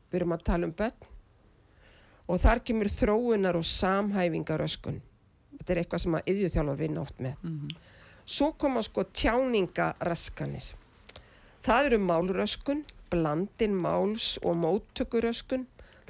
við 0.10 0.20
erum 0.22 0.36
að 0.36 0.46
tala 0.50 0.70
um 0.70 0.76
börn. 0.78 1.10
Og 2.28 2.40
þar 2.42 2.62
kemur 2.66 2.90
þróunar 2.90 3.58
og 3.60 3.66
samhæfingar 3.68 4.62
röskun 4.62 5.02
þetta 5.58 5.74
er 5.74 5.82
eitthvað 5.82 6.04
sem 6.04 6.16
að 6.18 6.30
yðjúþjálfar 6.34 6.80
vinna 6.80 7.02
oft 7.02 7.20
með. 7.24 7.36
Svo 8.26 8.54
koma 8.58 8.82
sko 8.84 9.04
tjáningaraskanir 9.04 10.72
það 11.64 11.90
eru 11.90 12.00
málröskun 12.04 12.84
blandin 13.14 13.78
máls 13.78 14.36
og 14.42 14.58
móttökuröskun 14.58 15.68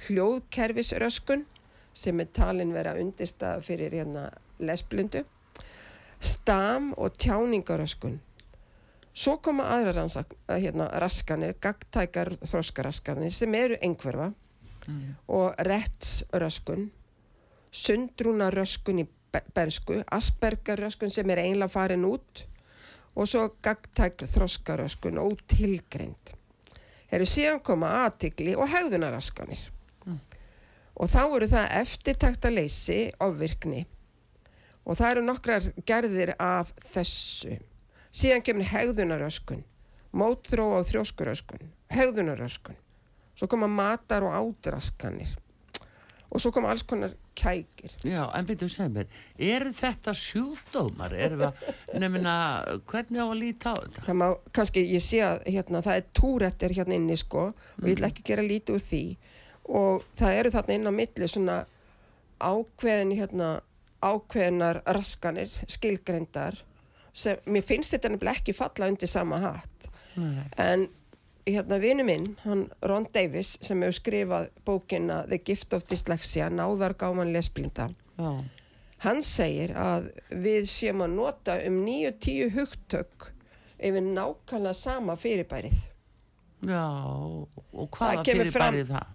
hljóðkerfisröskun 0.07 1.45
sem 1.93 2.19
er 2.19 2.31
talin 2.33 2.73
vera 2.73 2.95
undirstað 2.97 3.63
fyrir 3.67 3.93
hérna 3.93 4.29
lesblindu 4.59 5.23
stam 6.23 6.93
og 6.97 7.17
tjáningaröskun. 7.19 8.19
Svo 9.13 9.37
koma 9.43 9.67
aðra 9.75 9.91
rannsak, 9.99 10.31
hérna, 10.49 10.87
raskanir 11.03 11.53
gagtækar 11.61 12.31
þróskaraskanir 12.41 13.33
sem 13.35 13.53
eru 13.53 13.77
einhverfa 13.81 14.31
og 15.27 15.53
rettsröskun 15.67 16.89
sundrúnaröskun 17.71 19.03
í 19.03 19.07
be- 19.31 19.43
bersku 19.55 19.99
aspergarröskun 20.11 21.11
sem 21.11 21.29
er 21.29 21.43
einlega 21.43 21.69
farin 21.71 22.05
út 22.05 22.45
og 23.15 23.27
svo 23.27 23.49
gagtæk 23.61 24.25
þróskaröskun 24.33 25.19
ótilgreind 25.21 26.33
eru 27.13 27.27
síðan 27.29 27.61
koma 27.65 27.89
aðtikli 28.03 28.55
og 28.57 28.69
hegðunaraskanir 28.71 29.67
og 30.93 31.09
þá 31.09 31.21
eru 31.25 31.49
það 31.49 31.71
eftirtakta 31.79 32.49
leysi 32.53 32.97
ofvirkni. 33.23 33.87
Og 34.83 34.97
það 34.99 35.13
eru 35.13 35.21
nokkrar 35.25 35.67
gerðir 35.87 36.33
af 36.37 36.73
þessu. 36.93 37.55
Síðan 38.13 38.43
kemur 38.45 38.67
hegðunaröskun 38.67 39.63
mótþró 40.13 40.67
og 40.77 40.85
þrjóskuröskun 40.87 41.71
hegðunaröskun 41.93 42.77
svo 43.33 43.49
koma 43.49 43.67
matar 43.69 44.25
og 44.27 44.35
ádraskanir 44.37 45.31
og 46.33 46.41
svo 46.41 46.51
koma 46.53 46.71
alls 46.73 46.83
konar 46.89 47.13
kækir 47.37 47.93
Já, 48.07 48.23
en 48.33 48.47
byrju 48.49 48.69
segð 48.71 48.95
mér, 48.97 49.11
eru 49.37 49.73
þetta 49.77 50.13
sjúkdómar? 50.17 51.13
Eru 51.13 51.37
það, 51.43 51.67
nefnina, 52.01 52.35
hvernig 52.89 53.21
á 53.21 53.27
að 53.27 53.37
líta 53.41 53.73
á 53.73 53.75
þetta? 53.77 54.05
það 54.07 54.17
má, 54.21 54.25
kannski 54.57 54.85
ég 54.89 55.05
sé 55.05 55.21
að 55.25 55.45
hérna, 55.45 55.83
það 55.85 55.99
er 55.99 56.09
túrættir 56.19 56.75
hérna 56.79 56.97
inni 56.97 57.19
sko 57.21 57.45
og 57.53 57.85
ég 57.85 57.95
ætla 57.97 58.09
ekki 58.09 58.25
að 58.25 58.31
gera 58.31 58.47
lítið 58.47 58.79
úr 58.79 58.85
því 58.87 59.03
og 59.81 60.09
það 60.19 60.39
eru 60.41 60.53
þarna 60.57 60.77
inn 60.79 60.89
á 60.89 60.93
milli 60.97 61.29
svona 61.29 61.59
ákveðin 62.43 63.13
hérna, 63.15 63.49
ákveðinar 64.03 64.81
raskanir, 64.97 65.53
skilgrendar 65.71 66.57
sem, 67.13 67.39
mér 67.45 67.63
finnst 67.65 67.93
þetta 67.93 68.11
nefnilega 68.11 68.41
ekki 68.41 68.57
falla 68.57 68.89
undir 68.91 69.11
sama 69.11 69.39
hatt 69.43 69.87
Nei. 70.17 70.43
en 70.59 70.87
hérna 71.45 71.77
vinu 71.81 72.03
minn, 72.07 72.35
hann 72.43 72.69
Ron 72.81 73.07
Davis 73.13 73.57
sem 73.61 73.81
hefur 73.83 73.97
skrifað 73.99 74.49
bókina 74.65 75.23
The 75.29 75.37
Gift 75.45 75.73
of 75.73 75.83
Dyslexia, 75.89 76.49
náðar 76.49 76.93
gáman 76.95 77.33
lesblinda 77.35 77.89
Já, 78.17 78.43
Hann 79.03 79.19
segir 79.25 79.73
að 79.75 80.05
við 80.31 80.67
séum 80.71 81.01
að 81.03 81.15
nota 81.17 81.57
um 81.67 81.81
9-10 81.85 82.53
hugtök 82.55 83.25
yfir 83.83 84.05
nákvæmlega 84.05 84.73
sama 84.79 85.17
fyrirbærið. 85.19 85.73
já, 86.63 86.85
og 87.73 87.89
hvaða 87.91 88.13
Það 88.13 88.23
kemur 88.29 88.45
fyrir 88.45 88.51
fram- 88.55 88.77
það? 88.93 89.09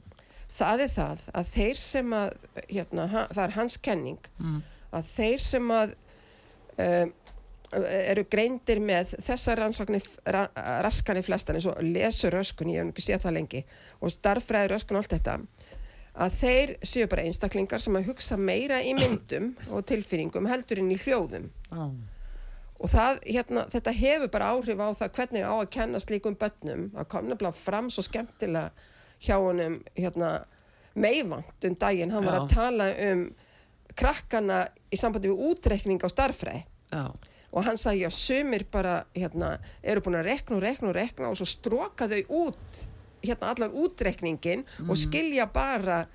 Það 0.59 0.81
er 0.85 0.93
það 0.93 1.23
að 1.41 1.49
þeir 1.55 1.77
sem 1.77 2.11
að, 2.13 2.35
hérna, 2.69 3.07
það 3.33 3.45
er 3.45 3.51
hans 3.57 3.77
kenning, 3.77 4.19
Mm. 4.41 4.63
að 4.93 5.05
þeir 5.17 5.39
sem 5.41 5.69
að 5.71 5.95
um, 6.79 7.13
eru 7.73 8.25
greindir 8.31 8.81
með 8.81 9.15
þessar 9.25 9.61
ra, 9.61 10.45
raskanir 10.85 11.25
flestan 11.27 11.59
eins 11.59 11.69
og 11.69 11.81
lesuröskun, 11.85 12.73
ég 12.73 12.85
hef 12.85 12.93
ekki 12.93 13.05
séð 13.05 13.25
það 13.27 13.37
lengi, 13.39 13.65
og 14.01 14.13
starffræðiröskun 14.15 14.99
og 14.99 15.03
allt 15.03 15.17
þetta, 15.17 15.39
að 16.19 16.37
þeir 16.41 16.75
séu 16.91 17.09
bara 17.11 17.25
einstaklingar 17.29 17.83
sem 17.83 17.99
að 17.99 18.09
hugsa 18.11 18.39
meira 18.41 18.81
í 18.83 18.95
myndum 18.97 19.53
og 19.71 19.85
tilfinningum 19.89 20.49
heldur 20.51 20.81
inn 20.83 20.95
í 20.95 21.01
hljóðum. 21.03 21.51
Já, 21.71 21.83
og 22.79 22.93
það, 22.93 23.21
hérna, 23.27 23.67
þetta 23.73 23.95
hefur 23.99 24.31
bara 24.31 24.53
áhrif 24.55 24.79
á 24.79 24.89
það 25.01 25.17
hvernig 25.17 25.47
á 25.51 25.55
að 25.57 25.73
kenna 25.75 26.01
slíkum 26.03 26.39
börnum. 26.39 26.85
Það 26.95 27.09
kom 27.11 27.27
nefnilega 27.27 27.59
fram 27.59 27.91
svo 27.91 28.05
skemmtilega 28.07 28.71
hjá 29.19 29.35
honum 29.43 29.81
hérna, 29.99 30.33
meivant 30.99 31.67
um 31.67 31.77
daginn, 31.79 32.15
hann 32.15 32.27
var 32.27 32.39
Já. 32.39 32.43
að 32.43 32.53
tala 32.55 32.89
um 33.11 33.25
krakkana 33.99 34.59
í 34.95 34.99
sambandi 34.99 35.31
við 35.31 35.43
útreikning 35.51 36.03
á 36.03 36.09
starffræði 36.11 36.63
já, 36.93 37.03
og 37.53 37.65
hann 37.65 37.77
sagði 37.81 38.05
að 38.07 38.17
sumir 38.19 38.65
bara 38.71 39.05
hérna, 39.17 39.59
eru 39.83 40.01
búin 40.05 40.19
að 40.21 40.27
rekna 40.29 40.57
og 40.59 40.63
rekna 40.63 40.89
og 40.91 40.95
rekna 40.99 41.31
og 41.33 41.37
svo 41.41 41.47
stróka 41.49 42.09
þau 42.11 42.23
út 42.47 42.83
hérna 43.25 43.53
allan 43.55 43.73
útreikningin 43.75 44.65
og 44.89 44.97
skilja 45.01 45.47
bara 45.53 46.07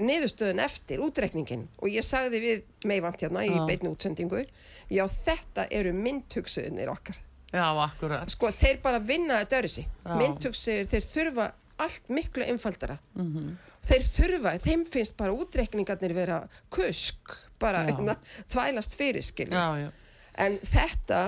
niðurstöðun 0.00 0.60
eftir 0.64 1.00
útrekningin 1.04 1.66
og 1.78 1.88
ég 1.92 2.04
sagði 2.06 2.40
við 2.42 2.62
meivant 2.88 3.20
hérna 3.22 3.44
í 3.46 3.52
Já. 3.54 3.62
beinni 3.68 3.90
útsendingu 3.92 4.42
já 4.90 5.04
þetta 5.12 5.66
eru 5.70 5.92
myndhugsuðinir 5.96 6.90
okkar 6.92 7.18
Já, 7.52 7.66
akkurat. 7.84 8.30
sko 8.30 8.50
þeir 8.52 8.80
bara 8.82 8.98
vinna 8.98 9.40
þetta 9.44 9.62
Já. 9.84 10.16
myndhugsuðir 10.18 10.88
þeir 10.90 11.06
þurfa 11.12 11.50
allt 11.78 12.08
miklu 12.08 12.44
einfaldara 12.48 12.98
Mhm. 13.14 13.56
þeir 13.86 14.02
þurfa, 14.02 14.58
þeim 14.58 14.84
finnst 14.90 15.16
bara 15.16 15.32
útrekningarnir 15.32 16.14
vera 16.14 16.48
kusk 16.70 17.36
bara 17.58 17.84
hérna, 17.86 18.16
þvælast 18.50 18.96
fyrir 18.96 19.22
skilju 19.22 19.52
Já, 19.52 19.76
já. 19.86 19.90
En 20.38 20.58
þetta 20.62 21.20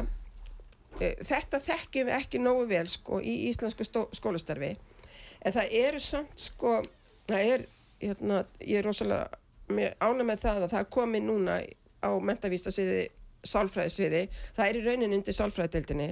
e, 1.00 1.14
þetta 1.24 1.61
þekkjum 1.64 2.09
við 2.11 2.16
ekki 2.18 2.40
nógu 2.42 2.66
vel 2.70 2.86
sko 2.92 3.20
í 3.20 3.34
íslensku 3.48 3.86
skólastarfi. 4.16 4.72
En 5.46 5.54
það 5.54 5.74
eru 5.84 6.00
samt 6.02 6.40
sko 6.40 6.80
það 7.28 7.52
er, 7.54 7.66
hérna, 8.02 8.42
ég 8.61 8.80
er 8.80 8.88
rosalega 8.88 9.28
ána 10.00 10.24
með 10.24 10.42
það 10.46 10.62
að 10.66 10.72
það 10.74 10.90
komið 10.96 11.22
núna 11.28 11.59
á 12.00 12.11
mentavístasviði 12.24 13.09
sálfræðisviði, 13.48 14.22
það 14.56 14.68
er 14.68 14.76
í 14.78 14.84
raunin 14.86 15.14
undir 15.14 15.36
sálfræðdeildinni 15.36 16.09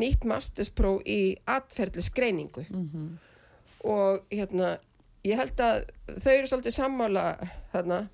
nýtt 0.00 0.24
masterspróf 0.28 1.00
í 1.08 1.36
atferðlisgreiningu 1.50 2.66
Mhm. 2.70 3.06
og 3.84 4.26
hérna 4.30 4.78
ég 5.24 5.36
held 5.40 5.56
að 5.60 5.84
þau 6.20 6.32
eru 6.32 6.46
svolítið 6.50 6.74
sammála 6.76 7.24
þarna, 7.72 8.08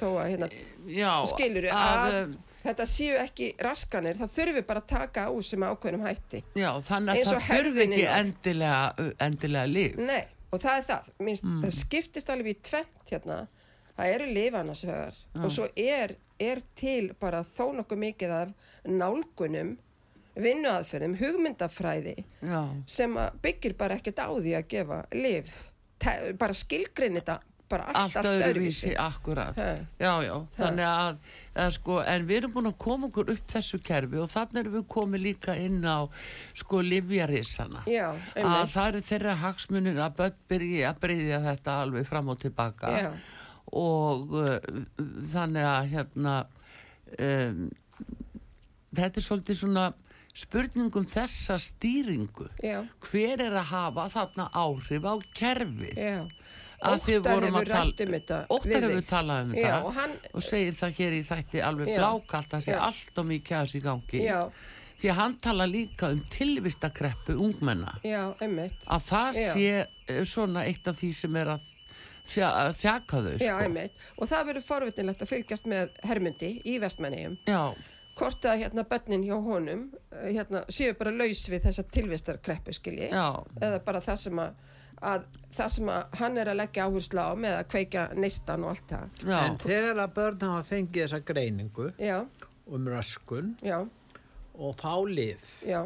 þó 0.00 0.06
að 0.16 0.30
hérna 0.32 0.48
skilur 1.28 1.68
að, 1.70 1.74
að, 1.76 2.16
um, 2.24 2.34
þetta 2.64 2.86
séu 2.86 3.16
ekki 3.20 3.48
raskanir, 3.64 4.18
það 4.20 4.34
þurfi 4.36 4.62
bara 4.68 4.82
að 4.82 4.90
taka 4.92 5.26
á 5.28 5.32
sem 5.42 5.64
ákveðnum 5.66 6.04
hætti. 6.06 6.42
Já, 6.58 6.70
þannig 6.88 7.10
að 7.20 7.30
það 7.30 7.48
þurfi 7.50 7.86
ekki 7.86 8.06
endilega, 8.18 9.10
endilega 9.26 9.70
líf. 9.70 9.96
Nei, 9.96 10.24
og 10.52 10.60
það 10.62 10.76
er 10.80 10.86
það. 10.90 11.10
Minnst, 11.26 11.44
Mm. 11.44 11.60
Það 11.64 11.76
skiptist 11.80 12.30
alveg 12.30 12.52
í 12.54 12.58
tvent 12.70 13.10
hérna. 13.14 13.38
Það 14.00 14.14
eru 14.14 14.26
lifanasvegar 14.32 15.16
og 15.44 15.50
svo 15.52 15.66
er, 15.76 16.14
er 16.40 16.60
til 16.74 17.12
bara 17.20 17.42
þó 17.44 17.66
nokkuð 17.76 17.98
mikið 18.00 18.30
af 18.32 18.52
nálgunum, 18.88 19.74
vinnuaðferðum, 20.40 21.16
hugmyndafræði 21.20 22.14
Já, 22.40 22.60
sem 22.88 23.16
byggir 23.42 23.74
bara 23.76 23.98
ekkert 23.98 24.22
á 24.24 24.28
því 24.32 24.54
að 24.56 24.68
gefa. 24.72 25.00
Te, 26.00 26.14
bara 26.40 26.54
skilgrin 26.56 27.18
þetta 27.18 27.40
bara 27.70 27.86
allt, 27.94 28.16
allt 28.18 28.28
öðruvísi, 28.30 28.90
akkurat. 28.98 29.56
Já, 30.00 30.10
já, 30.24 30.34
þannig 30.56 30.86
að, 30.88 31.20
að 31.64 31.70
sko, 31.76 31.98
en 32.02 32.26
við 32.28 32.40
erum 32.40 32.54
búin 32.56 32.70
að 32.70 32.76
koma 32.82 33.08
okkur 33.10 33.32
upp 33.34 33.44
þessu 33.54 33.80
kerfi 33.86 34.20
og 34.20 34.30
þannig 34.32 34.62
erum 34.64 34.76
við 34.78 34.86
komið 34.96 35.24
líka 35.28 35.56
inn 35.58 35.78
á 35.86 35.98
sko 36.58 36.82
livjarisana. 36.86 37.84
Já, 37.90 38.08
Að 38.34 38.74
það 38.74 38.90
eru 38.90 39.04
þeirra 39.10 39.36
hagsmunir 39.44 40.02
að 40.02 40.16
börn 40.20 40.38
byrji 40.50 40.82
að 40.90 41.02
breyðja 41.04 41.42
þetta 41.46 41.78
alveg 41.84 42.10
fram 42.10 42.32
og 42.34 42.40
tilbaka 42.42 42.92
Já. 42.96 43.10
og 43.80 44.36
uh, 44.36 44.58
þannig 45.32 45.70
að 45.70 45.90
hérna 45.94 46.36
um, 47.18 47.66
þetta 48.96 49.20
er 49.20 49.26
svolítið 49.26 49.60
svona 49.62 49.90
spurningum 50.40 51.06
þessa 51.10 51.56
stýringu 51.60 52.46
Já, 52.62 52.84
hver 53.02 53.42
er 53.42 53.56
að 53.58 53.70
hafa 53.72 54.06
þarna 54.12 54.46
áhrif 54.54 55.06
á 55.06 55.14
kerfið 55.36 55.98
já. 55.98 56.20
Að 56.80 56.98
þið 57.06 57.22
vorum 57.28 57.58
að 57.60 57.70
tala 57.70 58.06
um 58.06 58.14
Óttar 58.56 58.86
hefur 58.86 59.06
talað 59.10 59.42
um 59.44 59.54
Já, 59.54 59.62
þetta 59.62 59.80
og 59.84 59.96
hann, 59.98 60.18
og 60.32 60.44
segir 60.46 60.76
það 60.80 61.00
hér 61.00 61.16
í 61.16 61.22
þætti 61.28 61.64
alveg 61.68 61.90
blákalt 61.96 62.54
að 62.56 62.66
sé 62.66 62.76
allt 62.76 63.20
og 63.20 63.28
mikið 63.30 63.56
að 63.56 63.66
þessu 63.66 63.80
í 63.80 63.84
gangi. 63.84 64.22
Já, 64.24 64.38
því 65.00 65.10
að 65.12 65.20
hann 65.20 65.36
tala 65.48 65.66
líka 65.68 66.10
um 66.14 66.22
tilvistakreppu 66.32 67.36
ungmenna. 67.40 67.96
Já, 68.04 68.22
að 68.40 69.04
það 69.10 69.42
sé 69.42 69.68
eh, 69.80 70.24
svona 70.28 70.64
eitt 70.68 70.88
af 70.90 70.98
því 71.00 71.12
sem 71.20 71.38
er 71.40 71.54
að 71.56 71.68
þja, 72.30 72.50
að 72.50 72.74
þjaka 72.80 73.22
þau 73.26 73.30
sko. 73.38 73.86
Og 74.16 74.30
það 74.32 74.50
verður 74.50 74.66
forvitinlegt 74.66 75.24
að 75.24 75.32
fylgjast 75.34 75.70
með 75.70 75.96
Hermundi 76.08 76.52
í 76.68 76.76
vestmenniðum. 76.82 77.38
Hvort 78.20 78.44
að 78.44 78.64
hérna 78.64 78.84
börnin 78.84 79.22
hjá 79.24 79.36
honum 79.40 79.86
eh, 80.12 80.32
hérna, 80.34 80.64
séu 80.72 80.92
bara 80.98 81.12
laus 81.14 81.46
við 81.48 81.64
þessa 81.68 81.86
tilvistarkreppu, 81.94 82.74
skilji. 82.76 83.08
Eða 83.12 83.80
bara 83.86 84.02
það 84.04 84.18
sem 84.26 84.42
að, 84.42 84.58
að 85.00 85.24
það 85.56 85.70
sem 85.74 85.88
að 85.92 86.18
hann 86.20 86.36
er 86.38 86.50
að 86.52 86.58
leggja 86.60 86.84
áherslu 86.88 87.22
á 87.24 87.30
með 87.34 87.54
að 87.58 87.68
kveika 87.72 88.02
neistan 88.20 88.64
og 88.66 88.74
allt 88.74 88.90
það. 88.92 89.22
já, 89.24 89.38
En 89.46 89.56
þegar 89.64 90.02
að 90.04 90.12
börn 90.18 90.44
hafa 90.46 90.66
fengið 90.68 91.02
þessa 91.06 91.20
greiningu 91.30 91.88
Já, 91.98 92.18
um 92.70 92.86
röskun 92.92 93.54
já, 93.64 93.78
og 94.60 94.76
fá 94.78 94.94
lif, 95.08 95.56
já. 95.66 95.80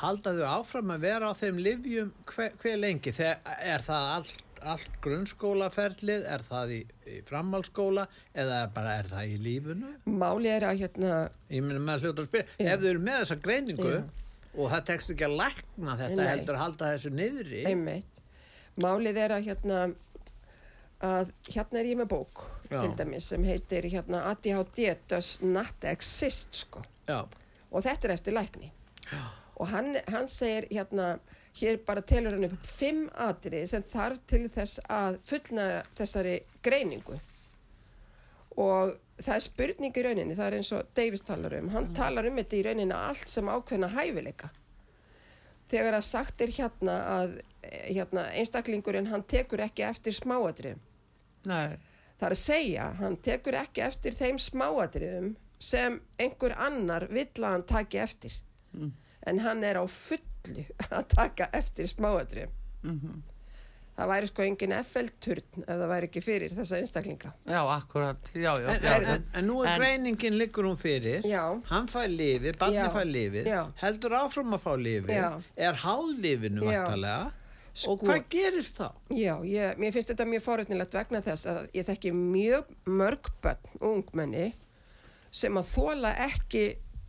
halda 0.00 0.32
þau 0.38 0.48
áfram 0.58 0.92
að 0.94 1.04
vera 1.06 1.30
á 1.30 1.32
þeim 1.38 1.58
livjum 1.62 2.12
hver, 2.32 2.52
hver 2.62 2.76
lengi? 2.80 3.12
Þegar, 3.14 3.40
er 3.62 3.84
það 3.84 4.10
allt, 4.16 4.36
allt 4.74 4.96
grunnskólaferlið, 5.04 6.24
er 6.34 6.42
það 6.48 6.72
í, 6.74 6.78
í 7.12 7.18
framhaldsskóla 7.28 8.06
eða 8.34 8.62
er 8.64 8.72
bara 8.74 8.94
er 9.02 9.10
það 9.12 9.34
í 9.34 9.36
lífunu? 9.44 9.92
Máli 10.18 10.50
er 10.56 10.66
að 10.72 10.80
hérna, 10.82 11.12
Ég 11.52 11.62
meina 11.66 11.82
með 11.84 12.08
hlutur 12.08 12.24
að 12.26 12.30
spyrja, 12.32 12.56
ef 12.72 12.80
þau 12.82 12.88
eru 12.94 13.04
með 13.06 13.20
þessa 13.22 13.38
greiningu 13.46 13.92
Já. 13.92 14.00
Og 14.58 14.72
það 14.72 14.84
tekst 14.90 15.14
ekki 15.14 15.26
að 15.28 15.36
lækna 15.38 15.96
þetta 16.02 16.18
Nei. 16.18 16.28
heldur 16.32 16.58
að 16.58 16.64
halda 16.64 16.92
þessu 16.94 17.14
niðri 17.14 17.64
einmitt. 17.70 18.22
Málið 18.78 19.20
er 19.24 19.34
að 19.34 19.46
hérna, 19.48 19.78
að 21.08 21.32
hérna 21.48 21.80
er 21.80 21.90
ég 21.92 21.98
með 21.98 22.10
bók, 22.12 22.44
Já. 22.68 22.80
til 22.82 22.92
dæmis, 22.98 23.30
sem 23.30 23.46
heitir 23.46 23.86
hérna 23.90 24.24
ADHD 24.32 24.82
does 25.10 25.36
not 25.42 25.86
exist, 25.88 26.64
sko. 26.66 26.82
Já, 27.08 27.22
og 27.70 27.84
þetta 27.86 28.08
er 28.08 28.14
eftir 28.18 28.36
lækni 28.36 28.72
og 29.58 29.66
hann, 29.72 29.96
hann 30.06 30.28
segir 30.30 30.68
hérna 30.70 31.16
hér 31.58 31.80
bara 31.86 32.02
telur 32.06 32.36
hann 32.36 32.46
upp 32.48 32.66
fimm 32.78 33.08
atrið 33.18 33.66
sem 33.72 33.84
þarf 33.88 34.20
til 34.30 34.44
þess 34.52 34.80
að 34.92 35.18
fullna 35.26 35.66
þessari 35.98 36.36
greiningu 36.64 37.18
og 38.58 38.94
það 39.18 39.34
er 39.34 39.44
spurning 39.44 39.98
í 39.98 40.06
rauninni, 40.06 40.38
það 40.38 40.46
er 40.46 40.56
eins 40.60 40.72
og 40.76 40.94
Davis 40.96 41.26
talar 41.26 41.58
um, 41.58 41.68
hann 41.74 41.90
talar 41.96 42.28
um 42.28 42.40
þetta 42.40 42.58
í 42.58 42.64
rauninni 42.68 42.96
allt 42.96 43.30
sem 43.32 43.50
ákveðna 43.50 43.92
hæfileika 43.96 44.50
þegar 45.68 45.98
að 45.98 46.08
sagt 46.08 46.40
er 46.44 46.54
hérna 46.54 46.96
að 47.18 47.38
eh, 47.62 47.90
hérna, 47.92 48.28
einstaklingurinn 48.38 49.10
hann 49.10 49.26
tekur 49.28 49.64
ekki 49.66 49.84
eftir 49.88 50.16
smáatriðum 50.16 50.80
nei, 51.48 51.76
Það 52.18 52.26
er 52.26 52.34
að 52.34 52.40
segja, 52.42 52.84
hann 52.98 53.16
tekur 53.22 53.56
ekki 53.60 53.82
eftir 53.84 54.16
þeim 54.18 54.38
smáatriðum 54.42 55.28
sem 55.62 56.00
einhver 56.18 56.54
annar 56.58 57.06
vill 57.12 57.30
að 57.44 57.52
hann 57.52 57.66
taki 57.70 58.00
eftir. 58.02 58.34
Mm. 58.74 58.90
En 59.30 59.42
hann 59.44 59.62
er 59.66 59.78
á 59.78 59.84
fullu 59.86 60.64
að 60.96 61.04
taka 61.14 61.48
eftir 61.54 61.90
smáatriðum. 61.90 62.56
mhm, 62.82 63.22
Það 63.98 64.10
væri 64.12 64.28
sko 64.30 64.42
engin 64.46 64.72
FL-turn 64.78 65.64
ef 65.64 65.70
það 65.72 65.88
væri 65.90 66.06
ekki 66.06 66.20
fyrir 66.22 66.52
þessa 66.54 66.76
einstaklinga. 66.78 67.32
já, 67.50 67.58
akkurat, 67.74 68.28
já, 68.30 68.52
já, 68.62 68.68
en, 68.70 68.84
já, 68.84 68.92
en, 68.94 69.06
en, 69.14 69.24
en 69.40 69.48
nú 69.50 69.56
er 69.66 69.74
greiningin 69.80 70.36
liggur 70.38 70.68
hún 70.68 70.78
fyrir, 70.78 71.24
Já. 71.26 71.42
hann 71.72 71.88
fær 71.90 72.06
lifið, 72.06 72.54
barni 72.60 72.84
fær 72.94 73.08
lifið, 73.10 73.48
heldur 73.82 74.14
áfram 74.20 74.54
að 74.54 74.62
fá 74.62 74.70
lifið, 74.78 75.42
er 75.56 75.80
háðlifinu 75.82 76.62
Já. 76.62 76.84
vantarlega 76.84 77.32
Sko- 77.78 77.92
og 77.96 78.04
hvað 78.06 78.22
gerist 78.30 78.78
þá? 78.78 78.88
Já, 79.14 79.34
ég, 79.46 79.76
mér 79.82 79.92
finnst 79.94 80.10
þetta 80.10 80.26
mjög 80.30 80.42
forutnilegt 80.46 80.94
vegna 80.94 81.20
þess 81.22 81.46
að 81.50 81.58
ég 81.78 81.86
þekki 81.90 82.12
mjög 82.14 82.70
mörg 82.86 83.28
bönn, 83.42 83.68
ungmenni, 83.82 84.52
sem 85.30 85.58
að 85.58 85.74
þóla 85.74 86.14
ekki 86.28 86.64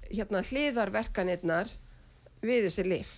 hérna 0.09 0.41
hliðarverkanirnar 0.45 1.69
við 2.41 2.65
þessi 2.67 2.85
lif 2.89 3.13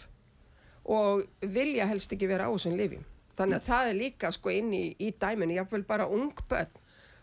og 0.83 1.23
vilja 1.43 1.87
helst 1.87 2.11
ekki 2.15 2.27
vera 2.27 2.47
á 2.47 2.51
þessum 2.51 2.75
lifjum. 2.79 3.03
Þannig 3.37 3.59
að 3.59 3.67
það 3.67 3.91
er 3.91 3.99
líka 3.99 4.31
sko 4.35 4.53
inn 4.53 4.73
í, 4.75 4.85
í 4.99 5.11
dæminu, 5.19 5.57
jáfnvel 5.59 5.85
bara 5.87 6.09
ung 6.11 6.33
bönn 6.49 6.79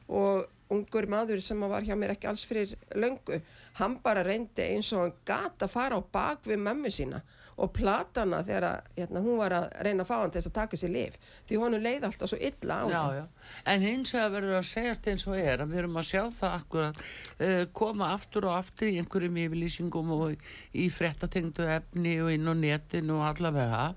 og 0.09 0.47
ungur 0.73 1.09
maður 1.09 1.41
sem 1.45 1.61
var 1.69 1.85
hjá 1.85 1.97
mér 1.97 2.15
ekki 2.15 2.29
alls 2.29 2.45
fyrir 2.49 2.75
löngu, 2.97 3.41
hann 3.81 3.99
bara 4.05 4.25
reyndi 4.27 4.65
eins 4.75 4.93
og 4.93 5.07
hann 5.07 5.19
gat 5.29 5.65
að 5.65 5.73
fara 5.73 6.01
á 6.01 6.03
bak 6.13 6.45
við 6.49 6.61
mömmu 6.65 6.93
sína 6.93 7.23
og 7.59 7.73
platana 7.75 8.41
þegar 8.47 8.67
að, 8.69 8.91
hérna, 9.01 9.23
hún 9.25 9.39
var 9.41 9.55
að 9.57 9.65
reyna 9.87 10.05
að 10.05 10.11
fá 10.11 10.15
hann 10.21 10.33
til 10.33 10.41
þess 10.41 10.51
að 10.51 10.57
taka 10.61 10.79
sér 10.79 10.93
lif 10.95 11.17
því 11.49 11.61
honum 11.63 11.83
leið 11.83 12.07
alltaf 12.07 12.31
svo 12.31 12.39
illa 12.39 12.77
á 12.79 12.85
hann. 12.85 13.17
já, 13.17 13.25
en 13.73 13.87
hins 13.87 14.15
vegar 14.15 14.35
verður 14.37 14.59
að 14.61 14.69
segjast 14.71 15.09
eins 15.11 15.27
og 15.27 15.39
er 15.41 15.65
að 15.65 15.73
við 15.73 15.83
erum 15.83 15.99
að 15.99 16.09
sjá 16.13 16.23
það 16.39 16.57
akkurat 16.61 17.03
uh, 17.03 17.65
koma 17.81 18.13
aftur 18.15 18.49
og 18.49 18.59
aftur 18.61 18.93
í 18.93 18.99
einhverjum 19.03 19.41
yfirlýsingum 19.45 20.15
og 20.19 20.37
í, 20.71 20.87
fréttatengdu 20.95 21.67
efni 21.79 22.19
og 22.23 22.31
inn 22.37 22.47
á 22.47 22.55
netinu 22.55 23.19
og 23.19 23.27
allavega 23.33 23.89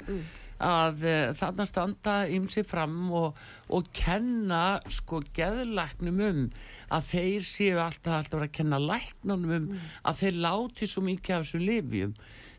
að 0.65 1.05
uh, 1.05 1.31
þarna 1.37 1.67
standa 1.69 2.15
ymsi 2.31 2.63
fram 2.67 2.99
og, 3.17 3.39
og 3.69 3.89
kenna 3.95 4.81
sko 4.91 5.23
geðlæknum 5.35 6.21
um 6.27 6.45
að 6.91 7.09
þeir 7.13 7.47
séu 7.47 7.81
alltaf 7.81 8.19
alltaf 8.19 8.45
að 8.45 8.53
kenna 8.59 8.81
læknunum 8.81 9.57
um 9.57 9.67
að 10.05 10.23
þeir 10.23 10.39
láti 10.45 10.89
svo 10.89 11.05
mikið 11.07 11.37
af 11.37 11.45
þessu 11.45 11.65
lifjum 11.65 12.15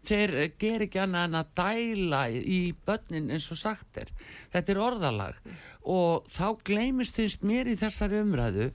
þeir 0.07 0.35
eh, 0.37 0.51
gera 0.59 0.87
ekki 0.87 1.01
annað 1.03 1.29
en 1.29 1.39
að 1.39 1.53
dæla 1.59 2.23
í 2.33 2.61
börnin 2.87 3.31
eins 3.33 3.49
og 3.55 3.61
sagt 3.61 4.01
er. 4.03 4.11
Þetta 4.55 4.75
er 4.75 4.83
orðalag. 4.83 5.39
Og 5.83 6.27
þá 6.33 6.47
gleymist 6.67 7.19
þýnst 7.19 7.47
mér 7.47 7.71
í 7.71 7.79
þessari 7.79 8.23
umræðu 8.23 8.71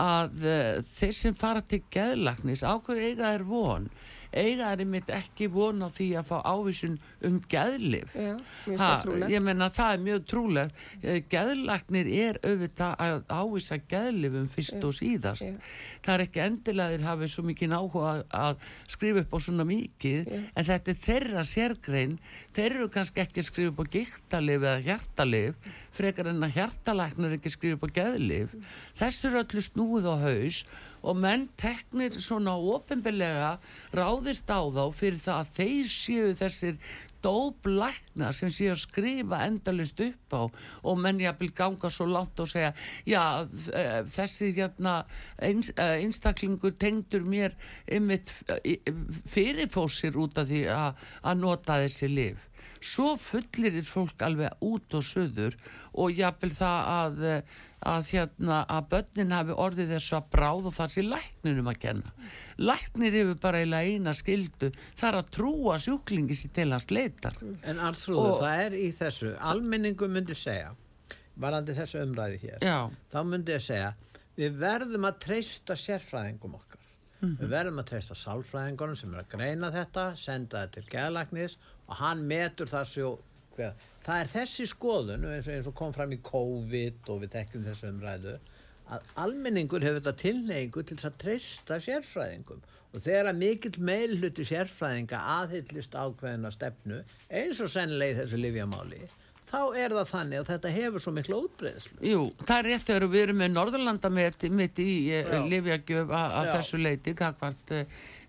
að 0.00 0.46
uh, 0.46 0.80
þeir 0.96 1.14
sem 1.18 1.34
fara 1.36 1.60
til 1.68 1.82
geðlagnis 1.92 2.62
ákveður 2.64 3.08
eiga 3.10 3.32
er 3.36 3.42
von 3.44 3.90
eiga 4.32 4.70
er 4.72 4.82
einmitt 4.84 5.10
ekki 5.12 5.48
von 5.52 5.82
á 5.84 5.88
því 5.92 6.06
að 6.20 6.28
fá 6.30 6.36
ávísun 6.48 6.98
um 7.28 7.38
geðlif 7.50 8.12
Já, 8.16 8.36
Ha, 8.78 8.90
ég 9.30 9.42
menna 9.42 9.68
það 9.72 9.92
er 9.94 10.02
mjög 10.06 10.24
trúlegt. 10.30 10.82
Eh, 11.02 11.20
geðlagnir 11.30 12.08
er 12.12 12.38
auðvitað 12.42 12.94
að 13.06 13.16
ávísa 13.28 13.78
geðlifum 13.90 14.48
fyrst 14.52 14.84
og 14.84 14.94
síðast. 14.96 15.42
já. 15.42 15.56
það 16.04 16.14
er 16.14 16.24
ekki 16.26 16.42
endilega 16.44 16.88
að 16.88 16.94
þeir 16.96 17.06
hafi 17.08 17.28
svo 17.32 17.44
mikið 17.48 17.74
áhuga 17.78 18.12
að 18.30 18.56
skrifa 18.88 19.24
upp 19.24 19.34
á 19.34 19.38
svona 19.42 19.66
mikið 19.68 20.32
en 20.54 20.64
þetta 20.70 20.90
er 20.94 21.00
þeirra 21.06 21.44
sérgrein. 21.44 22.18
Þeir 22.52 22.70
eru 22.76 22.88
kannski 22.88 23.20
ekki 23.20 23.40
að 23.40 23.48
skrifa 23.50 23.72
upp 23.72 23.82
á 23.82 23.86
gíktalif 23.96 24.62
eða 24.62 24.82
hjartalif 24.86 25.54
frekar 25.92 26.26
en 26.30 26.42
að 26.46 26.54
hjartalæknir 26.56 27.36
ekki 27.36 27.50
skrifa 27.52 27.76
upp 27.76 27.84
á 27.84 27.96
geðlif 28.00 28.54
þessu 28.96 29.28
er 29.28 29.34
öllu 29.42 29.60
snúið 29.60 30.06
á 30.08 30.16
haus 30.22 30.62
og 30.62 30.91
menn 31.18 31.48
teknir 31.58 32.14
svona 32.22 32.54
ofinbelega 32.56 33.56
ráðist 33.94 34.50
á 34.50 34.62
þá 34.62 34.84
fyrir 34.94 35.22
það 35.22 35.40
að 35.40 35.56
þeir 35.56 35.88
séu 35.90 36.34
þessir 36.38 36.76
dóblækna 37.22 38.32
sem 38.34 38.50
séu 38.50 38.72
að 38.72 38.82
skrifa 38.82 39.42
endalist 39.46 40.00
upp 40.02 40.36
á. 40.36 40.42
Og 40.86 40.98
menn 40.98 41.20
jafnvel 41.22 41.50
ganga 41.54 41.90
svo 41.90 42.06
langt 42.10 42.40
og 42.42 42.50
segja 42.50 42.72
já 43.06 43.46
eh, 43.74 44.00
þessi 44.14 44.52
hérna 44.56 45.02
eh, 45.38 45.58
einstaklingur 45.98 46.74
tengdur 46.78 47.26
mér 47.26 47.58
einmitt 47.86 48.30
fyrirfósir 49.30 50.18
út 50.18 50.38
af 50.38 50.50
því 50.50 50.64
að 50.72 51.42
nota 51.42 51.82
þessi 51.82 52.10
lif 52.10 52.48
svo 52.82 53.14
fullir 53.20 53.82
fólk 53.86 54.22
alveg 54.26 54.64
út 54.66 54.96
og 54.98 55.04
söður 55.06 55.56
og 55.92 56.16
jafnvel 56.18 56.52
það 56.56 56.88
að, 56.94 57.22
eh, 57.30 57.60
að, 57.88 58.10
hérna, 58.12 58.58
að 58.70 58.88
börnin 58.92 59.32
hafi 59.34 59.54
orðið 59.64 59.92
þessu 59.96 60.16
að 60.18 60.28
bráð 60.34 60.66
og 60.70 60.74
það 60.76 60.92
sé 60.94 61.02
lækninum 61.06 61.70
að 61.72 61.78
kenna. 61.82 62.12
Læknir 62.58 63.16
hefur 63.18 63.40
bara 63.42 63.62
eina 63.82 64.14
skildu, 64.14 64.70
það 64.96 65.08
er 65.08 65.18
að 65.20 65.30
trúa 65.36 65.78
sjúklingi 65.82 66.36
sér 66.38 66.52
til 66.58 66.68
hans 66.72 66.90
leitar. 66.90 67.36
En 67.62 67.78
Arnþrúður, 67.82 68.30
Og- 68.36 68.40
það 68.42 68.64
er 68.66 68.76
í 68.78 68.88
þessu, 68.92 69.32
almenningu 69.40 70.08
myndi 70.08 70.34
segja, 70.38 70.74
varandi 71.38 71.74
þessu 71.74 72.02
umræði 72.06 72.40
hér, 72.44 72.58
Já, 72.62 72.90
þá 73.12 73.18
myndi 73.26 73.52
ég 73.56 73.60
segja, 73.66 73.94
við 74.36 74.56
verðum 74.58 75.04
að 75.10 75.18
treysta 75.26 75.74
sérfræðingum 75.74 76.54
okkar. 76.54 76.78
Mhm. 77.22 77.36
Við 77.38 77.48
verðum 77.48 77.78
að 77.78 77.84
treysta 77.86 78.14
sálfræðingunum 78.18 78.96
sem 78.98 79.14
er 79.14 79.22
að 79.22 79.28
greina 79.36 79.70
þetta, 79.70 80.16
senda 80.16 80.66
þetta 80.66 80.72
til 80.72 80.82
geðlagnis 80.90 81.56
og 81.88 81.94
hann 81.96 82.26
metur 82.26 82.66
það 82.66 82.86
hver, 83.56 83.86
það 84.06 84.20
er 84.22 84.30
þessi 84.32 84.66
skoðun, 84.70 85.26
eins 85.28 85.46
og, 85.48 85.54
eins 85.56 85.70
og 85.70 85.76
kom 85.78 85.94
fram 85.94 86.12
í 86.14 86.20
COVID 86.26 87.12
og 87.12 87.22
við 87.22 87.32
tekjum 87.36 87.66
þessu 87.68 87.88
umræðu, 87.92 88.36
að 88.92 89.10
almenningur 89.24 89.84
hefur 89.84 90.02
þetta 90.02 90.22
tilneyingu 90.22 90.84
til 90.84 90.98
þess 90.98 91.08
að 91.08 91.18
treysta 91.22 91.80
sérfræðingum. 91.80 92.62
Og 92.92 93.00
þegar 93.00 93.30
að 93.30 93.38
mikill 93.40 93.78
meilhluti 93.88 94.44
sérfræðinga 94.44 95.20
aðhyllist 95.38 95.94
ákveðina 95.96 96.50
stefnu 96.52 96.98
eins 97.32 97.62
og 97.64 97.70
sennilega 97.72 98.12
í 98.12 98.18
þessu 98.20 98.40
livjamáli 98.42 99.00
þá 99.52 99.60
er 99.76 99.92
það 99.92 100.08
þannig 100.08 100.40
að 100.40 100.48
þetta 100.48 100.72
hefur 100.72 101.04
svo 101.04 101.12
miklu 101.12 101.38
útbreyðslu. 101.44 101.98
jú, 102.08 102.22
það 102.48 102.56
er 102.58 102.68
rétt 102.70 102.88
þegar 102.88 103.06
við 103.12 103.24
erum 103.26 103.40
með 103.42 103.54
Norðurlanda 103.58 104.10
mitt, 104.16 104.48
mitt 104.50 104.82
í 104.82 104.88
uh, 105.12 105.20
Já. 105.28 105.38
livjagjöf 105.52 106.16
að 106.16 106.36
Já. 106.48 106.52
þessu 106.56 106.80
leiti, 106.80 107.14
kakvart 107.18 107.74
uh, 107.76 107.82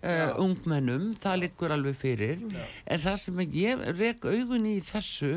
Já. 0.04 0.26
ungmennum, 0.36 1.14
það 1.16 1.38
liggur 1.46 1.72
alveg 1.72 1.96
fyrir. 1.96 2.42
En 2.84 3.00
það 3.00 3.16
sem 3.22 3.38
ég 3.56 3.86
rek 3.96 4.26
augun 4.28 4.66
í 4.68 4.74
þessu 4.84 5.30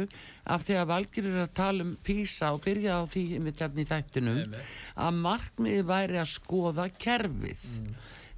af 0.43 0.65
því 0.67 0.75
að 0.81 0.89
Valgir 0.91 1.29
er 1.31 1.39
að 1.45 1.53
tala 1.55 1.85
um 1.87 1.93
písa 2.03 2.51
og 2.55 2.61
byrja 2.65 2.99
á 2.99 3.03
því 3.07 3.23
hérna 3.37 3.83
í 3.83 3.87
þættinum 3.87 4.41
Einmitt. 4.43 4.75
að 5.07 5.21
markmiði 5.23 5.87
væri 5.87 6.19
að 6.19 6.33
skoða 6.33 6.89
kerfið. 6.99 7.63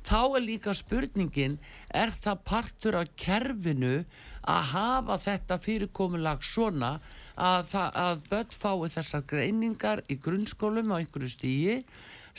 Þá 0.06 0.22
er 0.38 0.44
líka 0.46 0.74
spurningin, 0.78 1.58
er 1.90 2.14
það 2.14 2.44
partur 2.48 2.98
af 3.02 3.10
kerfinu 3.20 4.04
að 4.50 4.70
hafa 4.72 5.18
þetta 5.26 5.58
fyrirkomulag 5.62 6.46
svona 6.46 6.94
að, 7.40 7.74
að 7.90 8.24
börn 8.30 8.56
fái 8.56 8.94
þessar 8.96 9.26
greiningar 9.30 10.04
í 10.12 10.20
grunnskólum 10.22 10.94
á 10.94 11.00
einhverju 11.00 11.34
stíi 11.34 11.82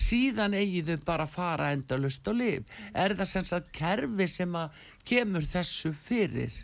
síðan 0.00 0.54
eigi 0.56 0.82
þau 0.86 1.04
bara 1.06 1.26
að 1.26 1.34
fara 1.34 1.72
endalust 1.74 2.28
og 2.30 2.38
lif. 2.40 2.78
Er 2.94 3.14
það 3.18 3.30
sem 3.32 3.46
sagt 3.48 3.70
kerfi 3.76 4.26
sem 4.30 4.56
að 4.56 4.78
kemur 5.10 5.44
þessu 5.48 5.90
fyrir? 5.96 6.54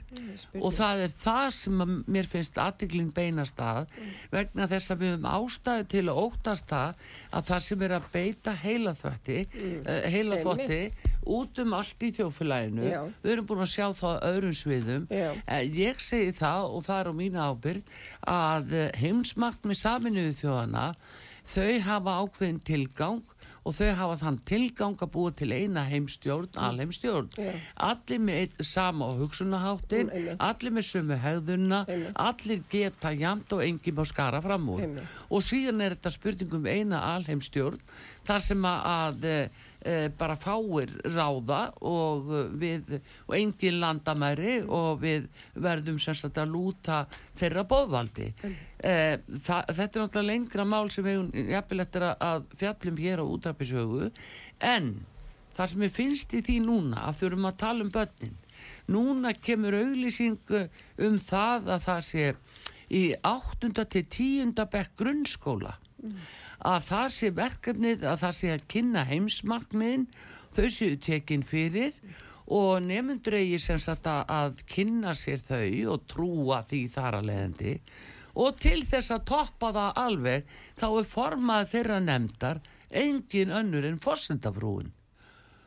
og 0.60 0.74
það 0.76 1.02
er 1.06 1.14
það 1.22 1.48
sem 1.56 1.82
mér 2.06 2.28
finnst 2.30 2.58
aðtiklinn 2.60 3.12
beinast 3.16 3.60
að 3.60 3.90
vegna 4.32 4.68
þess 4.70 4.92
að 4.92 5.02
við 5.02 5.12
höfum 5.14 5.28
ástæðu 5.32 5.88
til 5.94 6.04
að 6.04 6.20
óttast 6.22 6.68
það 6.70 7.04
að 7.30 7.50
það 7.50 7.64
sem 7.66 7.84
er 7.86 7.96
að 7.96 8.08
beita 8.12 8.56
heilaþvætti 8.62 9.38
mm. 9.46 9.90
heilaþvætti 10.14 10.80
út 11.26 11.58
um 11.62 11.72
allt 11.76 12.02
í 12.06 12.10
þjófélaginu 12.16 12.86
Já. 12.90 13.00
við 13.22 13.32
erum 13.34 13.46
búin 13.50 13.64
að 13.66 13.72
sjá 13.74 13.86
það 13.98 14.20
öðrum 14.30 14.56
sviðum. 14.62 15.06
Eh, 15.10 15.62
ég 15.74 16.00
segi 16.00 16.32
það 16.38 16.70
og 16.76 16.84
það 16.86 17.00
er 17.00 17.10
á 17.10 17.14
mína 17.20 17.46
ábyrgd 17.50 17.94
að 18.26 18.72
eh, 18.72 18.90
heimsmarkt 19.02 19.64
með 19.66 19.80
saminuðu 19.82 20.36
þjóðana 20.42 20.86
þau 21.54 21.72
hafa 21.86 22.20
ákveðin 22.24 22.60
tilgang 22.66 23.22
og 23.66 23.74
þau 23.74 23.88
hafa 23.98 24.16
þann 24.20 24.36
tilgang 24.46 24.94
að 25.02 25.10
búa 25.10 25.32
til 25.34 25.48
eina 25.50 25.82
heimstjórn, 25.90 26.52
alheimstjórn 26.54 27.32
Já. 27.34 27.50
allir 27.82 28.20
með 28.22 28.60
sama 28.62 29.08
hugsunaháttin, 29.18 30.06
Mm, 30.06 30.36
allir 30.38 30.70
með 30.70 30.84
sömu 30.86 31.16
hegðuna, 31.18 31.80
Einmitt. 31.88 32.12
allir 32.14 32.62
geta 32.70 33.10
jamt 33.10 33.52
og 33.52 33.62
enginn 33.66 33.96
má 33.98 34.04
skara 34.06 34.40
fram 34.42 34.68
úr 34.70 34.82
Einmitt. 34.86 35.06
og 35.30 35.42
síðan 35.42 35.82
er 35.82 35.96
þetta 35.96 36.10
spurningum 36.14 36.66
eina 36.66 37.00
alheimstjórn 37.16 37.80
þar 38.24 38.38
sem 38.40 38.62
að, 38.62 38.86
að 38.86 39.24
e, 39.24 39.34
e, 39.34 39.50
bara 40.18 40.36
fáir 40.40 40.90
ráða 41.14 41.60
og 41.86 42.30
e, 42.30 42.42
við 42.58 42.94
og 43.26 43.34
engin 43.38 43.80
landamæri 43.82 44.56
og 44.64 45.02
við 45.02 45.28
verðum 45.54 45.98
sagt 46.02 46.38
að 46.40 46.54
lúta 46.54 47.04
þeirra 47.38 47.66
bóðvaldi 47.68 48.32
e, 48.32 48.94
það, 49.46 49.70
þetta 49.70 49.86
er 49.86 50.02
náttúrulega 50.02 50.26
lengra 50.30 50.66
mál 50.66 50.90
sem 50.90 51.06
við 51.06 51.52
jafnvel 51.52 51.84
eftir 51.86 52.08
að, 52.08 52.48
fjallum 52.58 52.98
hér 53.04 53.22
á 53.22 53.24
útarpisögu 53.26 54.10
en 54.74 54.90
það 55.56 55.72
sem 55.72 55.86
ég 55.86 55.96
finnst 56.00 56.36
í 56.36 56.42
því 56.46 56.58
núna 56.66 57.06
að 57.06 57.22
þurfum 57.22 57.50
að 57.52 57.58
tala 57.62 57.86
um 57.86 57.94
börnin 57.94 58.36
núna 58.90 59.34
kemur 59.38 59.74
auglýsing 59.78 60.38
um 61.02 61.18
það 61.22 61.72
að 61.76 61.86
það 61.88 62.06
sé 62.10 62.28
í 62.86 63.02
8. 63.26 63.72
til 63.90 64.04
10. 64.06 64.54
bekk 64.70 64.98
grunnskóla 64.98 65.74
að 66.66 66.86
það 66.88 67.08
sé 67.16 67.30
verkefnið 67.36 68.06
að 68.06 68.22
það 68.24 68.34
sé 68.38 68.52
að 68.54 68.66
kynna 68.72 69.04
heimsmarkmiðin 69.10 70.06
þau 70.56 70.66
séu 70.72 70.98
tekin 71.02 71.44
fyrir 71.46 71.96
og 72.46 72.82
nefnundur 72.86 73.38
eigi 73.40 73.58
sem 73.62 73.80
sagt 73.82 74.06
að, 74.10 74.22
að 74.30 74.60
kynna 74.70 75.14
sér 75.18 75.42
þau 75.42 75.94
og 75.94 76.04
trúa 76.10 76.60
því 76.68 76.82
þar 76.94 77.20
að 77.20 77.30
leiðandi. 77.30 77.74
Og 78.36 78.60
til 78.60 78.82
þess 78.84 79.14
að 79.14 79.26
toppa 79.32 79.72
það 79.72 80.02
alveg 80.04 80.54
þá 80.76 80.86
er 80.90 81.10
formað 81.10 81.72
þeirra 81.72 81.98
nefndar 82.04 82.62
engin 82.92 83.54
önnur 83.54 83.88
en 83.88 83.98
forsendafrúin 84.02 84.92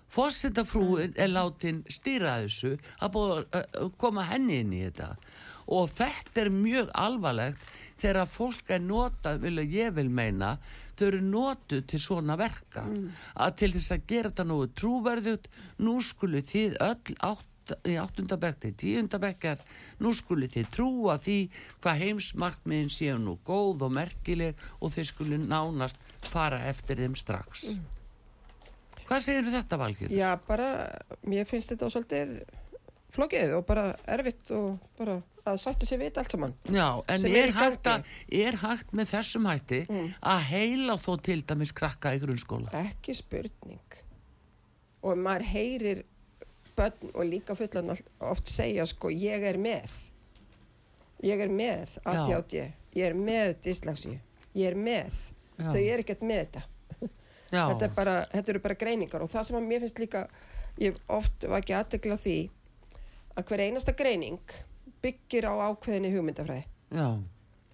Fossetafrúin 0.09 1.13
er 1.21 1.29
látin 1.29 1.83
stýra 1.89 2.39
þessu 2.41 2.73
að 2.97 3.11
búið 3.13 3.57
að 3.59 3.91
koma 4.01 4.25
henni 4.25 4.63
inn 4.63 4.71
í 4.73 4.81
þetta. 4.87 5.11
Og 5.69 5.91
þetta 5.93 6.41
er 6.41 6.49
mjög 6.53 6.89
alvarlegt 6.97 7.67
þegar 7.99 8.29
fólk 8.31 8.71
er 8.75 8.81
notað, 8.83 9.41
vil 9.43 9.63
ég 9.65 9.93
vil 9.95 10.09
meina, 10.09 10.55
þau 10.95 11.05
eru 11.09 11.21
notuð 11.25 11.85
til 11.91 11.99
svona 12.03 12.37
verka. 12.39 12.85
Að 13.35 13.55
til 13.61 13.71
þess 13.75 13.95
að 13.95 14.07
gera 14.07 14.31
þetta 14.31 14.47
nú 14.49 14.59
trúverðut, 14.81 15.47
nú 15.79 15.99
skulu 16.03 16.41
þið 16.41 16.79
öll 16.85 17.19
átt 17.19 17.45
í 17.85 17.95
áttundabekk 18.01 18.61
til 18.63 18.71
tíundabekkar 18.81 19.61
nú 20.01 20.09
skuli 20.15 20.47
þið 20.49 20.71
trúa 20.73 21.19
því 21.21 21.37
hvað 21.83 22.01
heimsmarkmiðin 22.03 22.91
séu 22.93 23.19
nú 23.21 23.37
góð 23.45 23.85
og 23.85 23.93
merkileg 23.93 24.63
og 24.79 24.93
þið 24.95 25.09
skuli 25.11 25.39
nánast 25.43 26.01
fara 26.25 26.63
eftir 26.69 27.01
þeim 27.03 27.17
strax. 27.19 27.69
Hvað 29.09 29.23
segir 29.25 29.53
þetta 29.53 29.77
Valgir? 29.81 30.11
Já, 30.13 30.35
bara, 30.45 30.67
mér 31.25 31.47
finnst 31.49 31.71
þetta 31.73 31.89
svolítið 31.89 32.35
flókið 33.15 33.55
og 33.57 33.65
bara 33.67 33.89
erfitt 34.09 34.51
og 34.55 34.77
bara 34.99 35.19
að 35.49 35.57
sætta 35.63 35.87
sér 35.87 36.01
vita 36.01 36.21
allt 36.21 36.33
saman. 36.35 36.53
Já, 36.69 36.87
en 37.09 37.25
er, 37.25 37.37
er 37.41 37.55
hægt 37.55 37.89
að, 37.89 38.05
er 38.41 38.59
hægt 38.61 38.93
með 38.95 39.11
þessum 39.13 39.47
hætti 39.49 39.81
að 39.89 40.45
heila 40.51 40.97
þó 41.01 41.11
til 41.25 41.39
dæmis 41.47 41.73
krakka 41.75 42.13
í 42.15 42.21
grunnskóla? 42.21 42.71
Ekki 42.83 43.15
spurning. 43.17 43.99
Og 45.01 45.17
maður 45.17 45.47
heyrir 45.53 46.03
börn 46.77 47.13
og 47.13 47.25
líka 47.27 47.55
fullan 47.57 47.95
oft 47.95 48.51
segja 48.51 48.85
sko, 48.87 49.11
ég 49.11 49.45
er 49.47 49.59
með. 49.61 49.91
Ég 51.25 51.41
er 51.43 51.51
með 51.51 51.97
ADHD, 52.07 52.69
ég 52.95 53.09
er 53.09 53.17
með 53.17 53.57
dyslaxi, 53.65 54.13
ég 54.55 54.69
er 54.71 54.77
með. 54.79 55.17
Já. 55.59 55.71
Þau 55.73 55.81
er 55.81 56.03
ekkert 56.05 56.21
með 56.23 56.45
þetta. 56.45 56.67
Þetta, 57.49 57.87
er 57.87 57.93
bara, 57.95 58.15
þetta 58.29 58.51
eru 58.53 58.61
bara 58.61 58.77
greiningar 58.77 59.23
og 59.25 59.31
það 59.31 59.47
sem 59.47 59.55
að 59.57 59.63
mér 59.65 59.81
finnst 59.81 59.99
líka 59.99 60.19
ég 60.79 60.97
oft 61.09 61.47
var 61.49 61.63
ekki 61.63 61.73
aðtegla 61.73 62.17
því 62.21 62.35
að 63.39 63.49
hver 63.51 63.63
einasta 63.65 63.93
greining 63.97 64.39
byggir 65.03 65.47
á 65.47 65.53
ákveðinni 65.71 66.11
hugmyndafræði. 66.13 66.63
Já, 66.91 67.09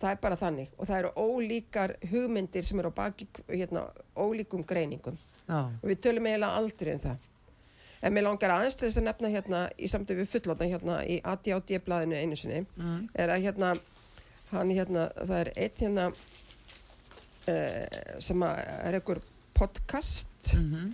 það 0.01 0.11
er 0.11 0.19
bara 0.21 0.37
þannig. 0.39 0.73
Og 0.77 0.87
það 0.89 0.99
eru 0.99 1.11
ólíkar 1.25 1.95
hugmyndir 2.11 2.65
sem 2.67 2.79
eru 2.83 2.91
á 2.93 2.97
baki 2.99 3.27
hérna, 3.49 3.87
ólíkum 4.15 4.65
greiningum. 4.67 5.17
Já, 5.47 5.61
og 5.81 5.85
við 5.89 5.99
tölum 6.05 6.25
eiginlega 6.29 6.59
aldrei 6.59 6.93
um 6.97 6.99
það. 7.07 7.17
En 8.05 8.13
mér 8.13 8.25
langar 8.27 8.51
aðeins 8.53 8.75
til 8.77 8.87
þess 8.89 8.99
að 9.01 9.05
nefna 9.07 9.29
hérna 9.33 9.59
í 9.81 9.87
samtöfu 9.89 10.19
við 10.21 10.29
fullóta 10.35 10.67
hérna 10.69 10.99
í 11.09 11.15
ADHD-blaðinu 11.25 12.17
einu 12.19 12.35
sinni 12.37 12.65
Mm. 12.77 13.09
er 13.15 13.29
að 13.33 13.41
hérna, 13.47 13.69
hann 14.51 14.69
hérna, 14.69 15.07
það 15.25 15.39
er 15.39 15.51
eitt 15.55 15.79
hérna 15.81 16.09
uh, 17.47 18.19
sem 18.21 18.43
er 18.43 18.99
einhver 18.99 19.21
podcast. 19.55 20.27
Mhm. 20.53 20.93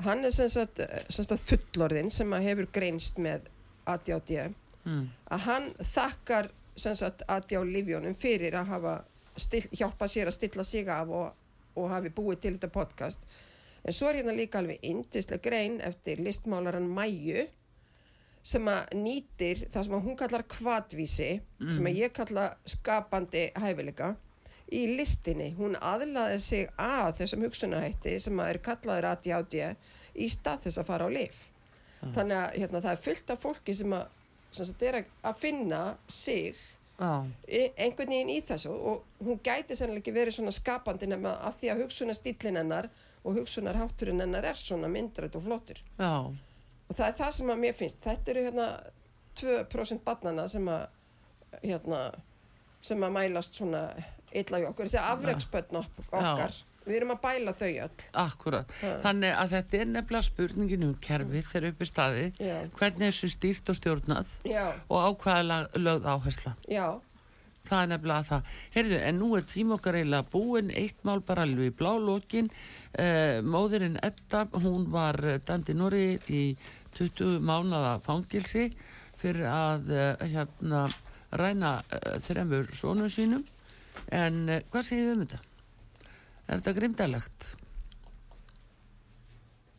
hann 0.00 0.24
er 0.24 0.30
sem 0.32 0.48
sagt, 0.48 0.80
sem 1.12 1.24
sagt 1.24 1.42
fullorðin 1.44 2.10
sem 2.10 2.30
hefur 2.32 2.66
greinst 2.72 3.18
með 3.20 3.40
ADHD 3.86 4.50
Mm. 4.84 5.10
að 5.30 5.38
hann 5.44 5.64
þakkar 5.84 6.46
sem 6.76 6.94
sagt 6.96 7.22
ADHD-lífjónum 7.28 8.14
fyrir 8.16 8.54
að 8.56 8.70
hafa 8.70 8.94
still, 9.36 9.66
hjálpa 9.76 10.08
sér 10.08 10.30
að 10.30 10.36
stilla 10.38 10.64
sig 10.64 10.88
af 10.88 11.08
og, 11.08 11.34
og 11.76 11.90
hafi 11.92 12.08
búið 12.08 12.40
til 12.40 12.54
þetta 12.54 12.70
podcast. 12.72 13.18
En 13.84 13.92
svo 13.92 14.08
er 14.08 14.22
hérna 14.22 14.32
líka 14.32 14.58
alveg 14.58 14.78
indislega 14.82 15.42
grein 15.44 15.80
eftir 15.84 16.16
listmálaran 16.24 16.88
Mæju 16.88 17.44
sem 18.42 18.64
að 18.72 18.96
nýtir 18.96 19.66
það 19.68 19.84
sem 19.84 19.94
að 19.98 20.04
hún 20.08 20.16
kallar 20.16 20.46
kvatvísi 20.48 21.30
sem 21.74 21.86
að 21.86 22.00
ég 22.00 22.12
kalla 22.16 22.48
skapandi 22.64 23.50
hæfileika 23.60 24.14
í 24.72 24.86
listinni, 24.96 25.52
hún 25.58 25.76
aðlaði 25.76 26.38
sig 26.40 26.68
að 26.78 27.18
þessum 27.20 27.44
hugsunahætti 27.44 28.16
sem 28.20 28.40
að 28.40 28.48
er 28.54 28.58
kallaður 28.64 29.10
ADHD 29.12 29.76
í 30.14 30.28
stað 30.32 30.64
þess 30.64 30.78
að 30.80 30.86
fara 30.86 31.04
á 31.04 31.10
lif 31.12 31.49
þannig 32.00 32.36
að 32.36 32.58
hérna, 32.60 32.80
það 32.80 32.92
er 32.92 33.02
fullt 33.06 33.30
af 33.30 33.42
fólki 33.42 33.74
sem 33.76 33.92
að, 33.92 34.06
sem 34.52 34.64
sagt, 34.66 34.82
er 34.82 34.94
að- 35.02 35.10
að 35.24 35.36
finna 35.36 35.96
sig 36.08 36.54
Já, 37.00 37.24
í- 37.48 37.72
einhvern 37.78 38.08
veginn 38.08 38.28
í 38.32 38.40
þessu 38.44 38.70
og 38.70 39.04
hún 39.24 39.38
gæti 39.40 39.76
sennilega 39.76 40.00
ekki 40.02 40.12
verið 40.16 40.34
svona 40.38 40.52
skapandi 40.52 41.06
nema 41.08 41.34
að 41.48 41.54
því 41.60 41.70
að 41.72 41.82
hugsunastýllin 41.84 42.56
hennar 42.60 42.88
og 43.24 43.34
hugsunarhátturinn 43.36 44.20
hennar 44.20 44.44
er 44.44 44.54
svona 44.54 44.88
myndrætt 44.88 45.36
og 45.36 45.42
flottur. 45.44 45.76
Já, 45.98 46.26
og 46.88 46.96
það 46.96 47.06
er 47.08 47.12
það 47.20 47.32
sem 47.32 47.46
að 47.52 47.58
mér 47.60 47.74
finnst. 47.74 48.00
Þetta 48.00 48.28
eru 48.34 48.44
hérna 48.50 48.66
2% 49.36 50.04
barnana 50.04 50.48
sem 50.48 50.66
að 50.68 50.86
hérna, 51.62 52.14
sem 52.82 52.98
að 53.00 53.12
mælast 53.12 53.54
svona 53.54 53.82
illa 54.32 54.58
í 54.60 54.66
okkur, 54.68 54.86
þessi 54.86 55.00
afregsbönn 55.04 55.76
okkar 56.12 56.54
við 56.86 56.96
erum 56.96 57.12
að 57.14 57.20
bæla 57.26 57.52
þau 57.58 57.68
öll 57.84 58.06
akkurat. 58.24 58.72
Já. 58.82 58.94
Þannig 59.04 59.34
að 59.42 59.52
þetta 59.56 59.78
er 59.80 59.90
nefnilega 59.92 60.26
spurningin 60.30 60.86
um 60.88 60.94
kerfið 61.04 61.46
þegar 61.52 61.68
upp 61.72 61.80
í 61.84 61.88
staði, 61.90 62.24
Já. 62.40 62.56
hvernig 62.78 63.06
þessu 63.10 63.30
stýrt 63.34 63.70
og 63.72 63.78
stjórnað 63.78 64.34
já, 64.48 64.64
og 64.88 64.98
ákvaða 65.10 65.60
lögð 65.76 66.10
áhersla. 66.14 66.56
já, 66.68 66.88
Það 67.70 67.82
er 67.84 67.88
nefnilega 67.92 68.24
það. 68.26 68.46
Heyrðu, 68.74 68.96
en 69.06 69.18
nú 69.20 69.26
er 69.36 69.42
tím 69.46 69.72
okkar 69.76 69.94
eiginlega 70.00 70.30
búin, 70.32 70.70
eitt 70.74 71.04
mál 71.06 71.20
bara 71.22 71.42
alveg 71.44 71.68
í 71.70 71.74
blálókin. 71.76 72.48
Eh, 72.98 73.42
móðurinn 73.44 73.98
Edda, 74.02 74.46
hún 74.64 74.88
var 74.90 75.20
eh, 75.22 75.36
dæmd 75.46 75.68
í 75.70 75.76
Norri 75.76 76.06
í 76.32 76.40
20 76.96 77.36
mánada 77.46 77.92
fangilsi 78.02 78.64
fyrir 79.20 79.46
að 79.46 79.92
eh, 79.92 80.24
hérna 80.32 80.86
ræna 81.36 81.74
eh, 81.92 82.16
þremur 82.26 82.72
sónum 82.74 83.12
sínum. 83.12 83.44
En 84.10 84.48
eh, 84.48 84.64
hvað 84.72 84.88
segir 84.88 85.12
um 85.12 85.22
þetta? 85.26 85.44
Er 86.50 86.58
þetta 86.58 86.76
grimdalegt? 86.80 87.50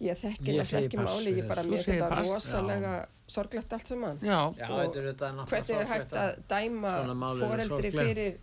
ég 0.02 0.18
þekki 0.18 0.56
náttúrulega 0.56 0.86
ekki 0.88 1.00
pass 1.00 1.16
máli, 1.16 1.34
ég 1.38 1.50
bara 1.50 1.64
mér 1.66 1.84
þetta 1.86 2.08
pass, 2.10 2.30
rosalega 2.30 2.94
sorglegt 3.32 3.74
allt 3.76 3.92
saman. 3.92 4.22
Já, 4.26 4.40
Já, 4.58 4.68
er 4.68 5.12
hvernig 5.52 5.76
er 5.78 5.92
hægt 5.92 6.16
að 6.18 6.32
dæma 6.52 6.94
foreldri 7.42 7.92
fyrir 7.94 8.40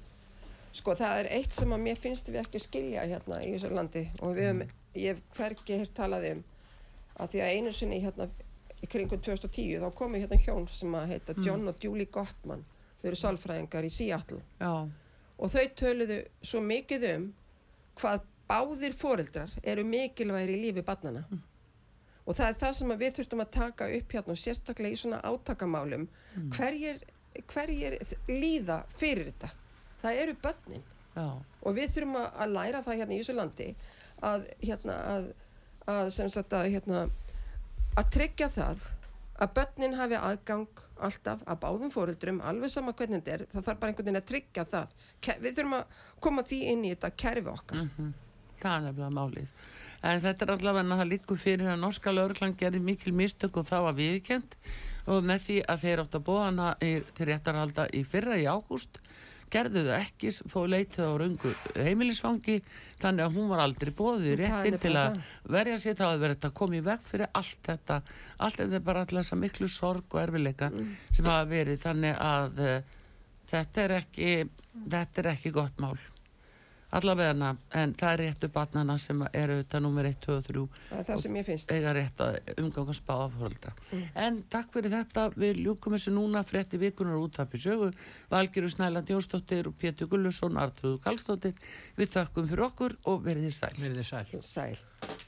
sko 0.78 0.94
það 0.98 1.22
er 1.22 1.30
eitt 1.38 1.56
sem 1.56 1.72
að 1.74 1.82
mér 1.86 1.98
finnst 1.98 2.28
við 2.30 2.42
ekki 2.44 2.62
skilja 2.62 3.06
hérna 3.08 3.40
í 3.42 3.54
þessu 3.56 3.72
landi 3.74 4.04
og 4.20 4.36
við 4.36 4.50
höfum, 4.50 4.62
ég 4.94 5.16
hef 5.16 5.22
hvergi 5.38 5.80
hér 5.80 5.90
talað 5.96 6.28
um 6.34 6.44
að 7.18 7.32
því 7.32 7.42
að 7.42 7.56
einu 7.56 7.74
sinni 7.74 8.00
hérna 8.04 8.28
í 8.78 8.86
kringum 8.86 9.22
2010 9.24 9.82
þá 9.82 9.88
komu 9.98 10.20
hérna 10.22 10.38
hjón 10.38 10.68
sem 10.70 10.94
að 10.94 11.14
heita 11.14 11.34
John 11.42 11.66
og 11.66 11.82
Julie 11.82 12.06
Gottman. 12.14 12.62
Þau 13.00 13.10
eru 13.10 13.18
sálfræðingar 13.18 13.86
í 13.86 13.90
Seattle. 13.94 14.40
Já, 14.60 14.86
og 15.38 15.52
þau 15.52 15.66
töluðu 15.78 16.22
svo 16.42 16.62
mikið 16.62 17.08
um 17.14 17.28
hvað 17.98 18.26
báðir 18.48 18.96
foreldrar 18.96 19.52
eru 19.62 19.84
mikilvægir 19.84 20.54
í 20.54 20.60
lífi 20.62 20.84
barnana 20.86 21.24
og 22.28 22.36
það 22.36 22.50
er 22.50 22.58
það 22.60 22.74
sem 22.76 22.94
við 23.00 23.14
þurftum 23.18 23.42
að 23.44 23.54
taka 23.56 23.88
upp 23.98 24.14
hérna 24.14 24.34
og 24.34 24.40
sérstaklega 24.40 24.92
í 24.92 24.98
svona 25.00 25.20
átakamálum. 25.24 26.04
Hverjir, 26.52 26.98
hverjir 27.48 27.96
líða 28.28 28.82
fyrir 29.00 29.30
þetta? 29.30 29.48
Það 30.02 30.20
eru 30.24 30.34
börnin. 30.42 30.84
Já, 31.16 31.24
og 31.64 31.74
við 31.78 31.94
þurfum 31.94 32.18
að, 32.20 32.28
að 32.44 32.52
læra 32.58 32.82
það 32.84 33.00
hérna 33.00 33.16
í 33.16 33.22
þessu 33.22 33.36
landi 33.38 33.68
að 34.28 34.44
hérna 34.60 34.98
að, 35.14 35.30
að 35.94 36.10
sem 36.14 36.28
sagt 36.30 36.54
að 36.54 36.68
hérna 36.74 37.00
að 37.98 38.12
tryggja 38.14 38.50
það 38.54 38.84
að 39.38 39.54
börnin 39.56 39.96
hafi 39.98 40.20
aðgang 40.20 40.84
alltaf 41.06 41.42
að 41.46 41.60
báðum 41.62 41.92
fóreldrum 41.94 42.40
alveg 42.44 42.72
sama 42.72 42.94
hvernig 42.96 43.22
þetta 43.22 43.34
er, 43.34 43.44
það 43.52 43.66
þarf 43.68 43.80
bara 43.80 43.92
einhvern 43.92 44.08
veginn 44.08 44.20
að 44.20 44.28
tryggja 44.30 44.64
það. 44.72 44.96
Við 45.44 45.58
þurfum 45.58 45.76
að 45.78 46.00
koma 46.26 46.44
því 46.48 46.60
inn 46.72 46.84
í 46.84 46.92
þetta 46.94 47.10
kerfi 47.24 47.52
okkar. 47.52 47.82
Það 48.58 48.74
er 48.74 48.84
nefnilega 48.86 49.14
málið. 49.14 49.52
En 50.08 50.20
þetta 50.22 50.44
er 50.44 50.52
allavega 50.54 50.84
en 50.84 50.94
að 50.94 51.00
það 51.02 51.10
líkur 51.12 51.40
fyrir 51.42 51.72
að 51.72 51.80
norska 51.82 52.14
lauruglan 52.14 52.58
gerði 52.58 52.80
mikil 52.86 53.14
mistök 53.18 53.58
og 53.58 53.66
það 53.66 53.86
var 53.88 53.96
viðkjönd 53.98 54.58
og 55.08 55.24
með 55.24 55.44
því 55.46 55.56
að 55.72 55.84
þeir 55.84 56.02
átt 56.04 56.18
að 56.18 56.26
bóða 56.28 56.44
hana 56.44 56.68
til 56.80 57.26
réttarhalda 57.28 57.88
í 57.96 58.04
fyrra 58.06 58.38
í 58.38 58.46
ágúst 58.46 59.00
gerðu 59.52 59.84
þau 59.86 59.94
ekki, 59.98 60.32
fóðu 60.52 60.70
leitið 60.74 61.08
á 61.08 61.12
raungu 61.22 61.52
heimilisfangi 61.76 62.58
þannig 63.02 63.24
að 63.24 63.38
hún 63.38 63.48
var 63.52 63.62
aldrei 63.64 63.92
bóðið 63.98 64.28
Það 64.28 64.42
réttin 64.42 64.78
til 64.82 64.94
að 64.98 65.18
verja 65.56 65.80
sér 65.82 65.98
þá 65.98 66.04
að 66.08 66.20
verið 66.24 66.36
þetta 66.36 66.52
komið 66.60 66.84
veg 66.90 67.06
fyrir 67.08 67.32
allt 67.40 67.70
þetta. 67.70 67.98
Allt 68.38 68.60
þetta 68.62 68.78
er 68.80 68.86
bara 68.90 69.04
alltaf 69.04 69.22
þessa 69.22 69.40
miklu 69.40 69.70
sorg 69.72 70.14
og 70.14 70.22
erfileika 70.22 70.70
sem 70.74 71.24
hafa 71.24 71.48
verið. 71.50 71.80
Þannig 71.86 72.22
að 72.28 72.62
uh, 72.66 72.78
þetta 73.52 73.84
er 73.86 73.96
ekki 74.02 74.30
þetta 74.88 75.24
er 75.24 75.32
ekki 75.34 75.54
gott 75.54 75.82
mál 75.82 75.96
allavega 76.90 77.52
en 77.76 77.92
það 77.98 78.12
er 78.12 78.20
réttu 78.22 78.48
barnana 78.52 78.96
sem 78.98 79.20
eru 79.32 79.58
þetta 79.60 79.80
nummer 79.84 80.08
1, 80.08 80.18
2 80.24 80.36
og 80.38 80.46
3 80.46 80.64
það 80.88 80.98
er 81.00 81.08
það 81.10 81.22
sem 81.24 81.38
ég 81.38 81.46
finnst 81.48 81.74
eiga 81.74 81.94
rétt 81.96 82.24
að 82.24 82.38
umgangast 82.62 83.04
báða 83.08 83.28
fóröldra. 83.36 83.74
En 84.14 84.42
takk 84.52 84.72
fyrir 84.74 84.94
þetta, 84.94 85.28
við 85.36 85.62
ljúkum 85.66 85.96
þessu 85.96 86.14
núna 86.16 86.44
frétti 86.48 86.80
vikunar 86.80 87.20
út 87.20 87.40
af 87.42 87.54
í 87.54 87.62
sögu. 87.62 87.92
Valgiru 88.32 88.72
Snæland 88.72 89.12
Jónsdóttir 89.12 89.68
og 89.68 89.78
Pétur 89.80 90.10
Gullusson, 90.10 90.58
Artrúðu 90.60 91.00
Kallstóttir. 91.04 91.56
Við 91.98 92.14
þakkum 92.16 92.50
fyrir 92.50 92.68
okkur 92.70 92.98
og 93.04 93.24
verið 93.26 93.48
þið 93.48 93.56
sæl. 93.60 93.74
Verið 93.78 94.02
þið 94.02 94.12
sæl. 94.12 94.44
sæl 94.54 95.26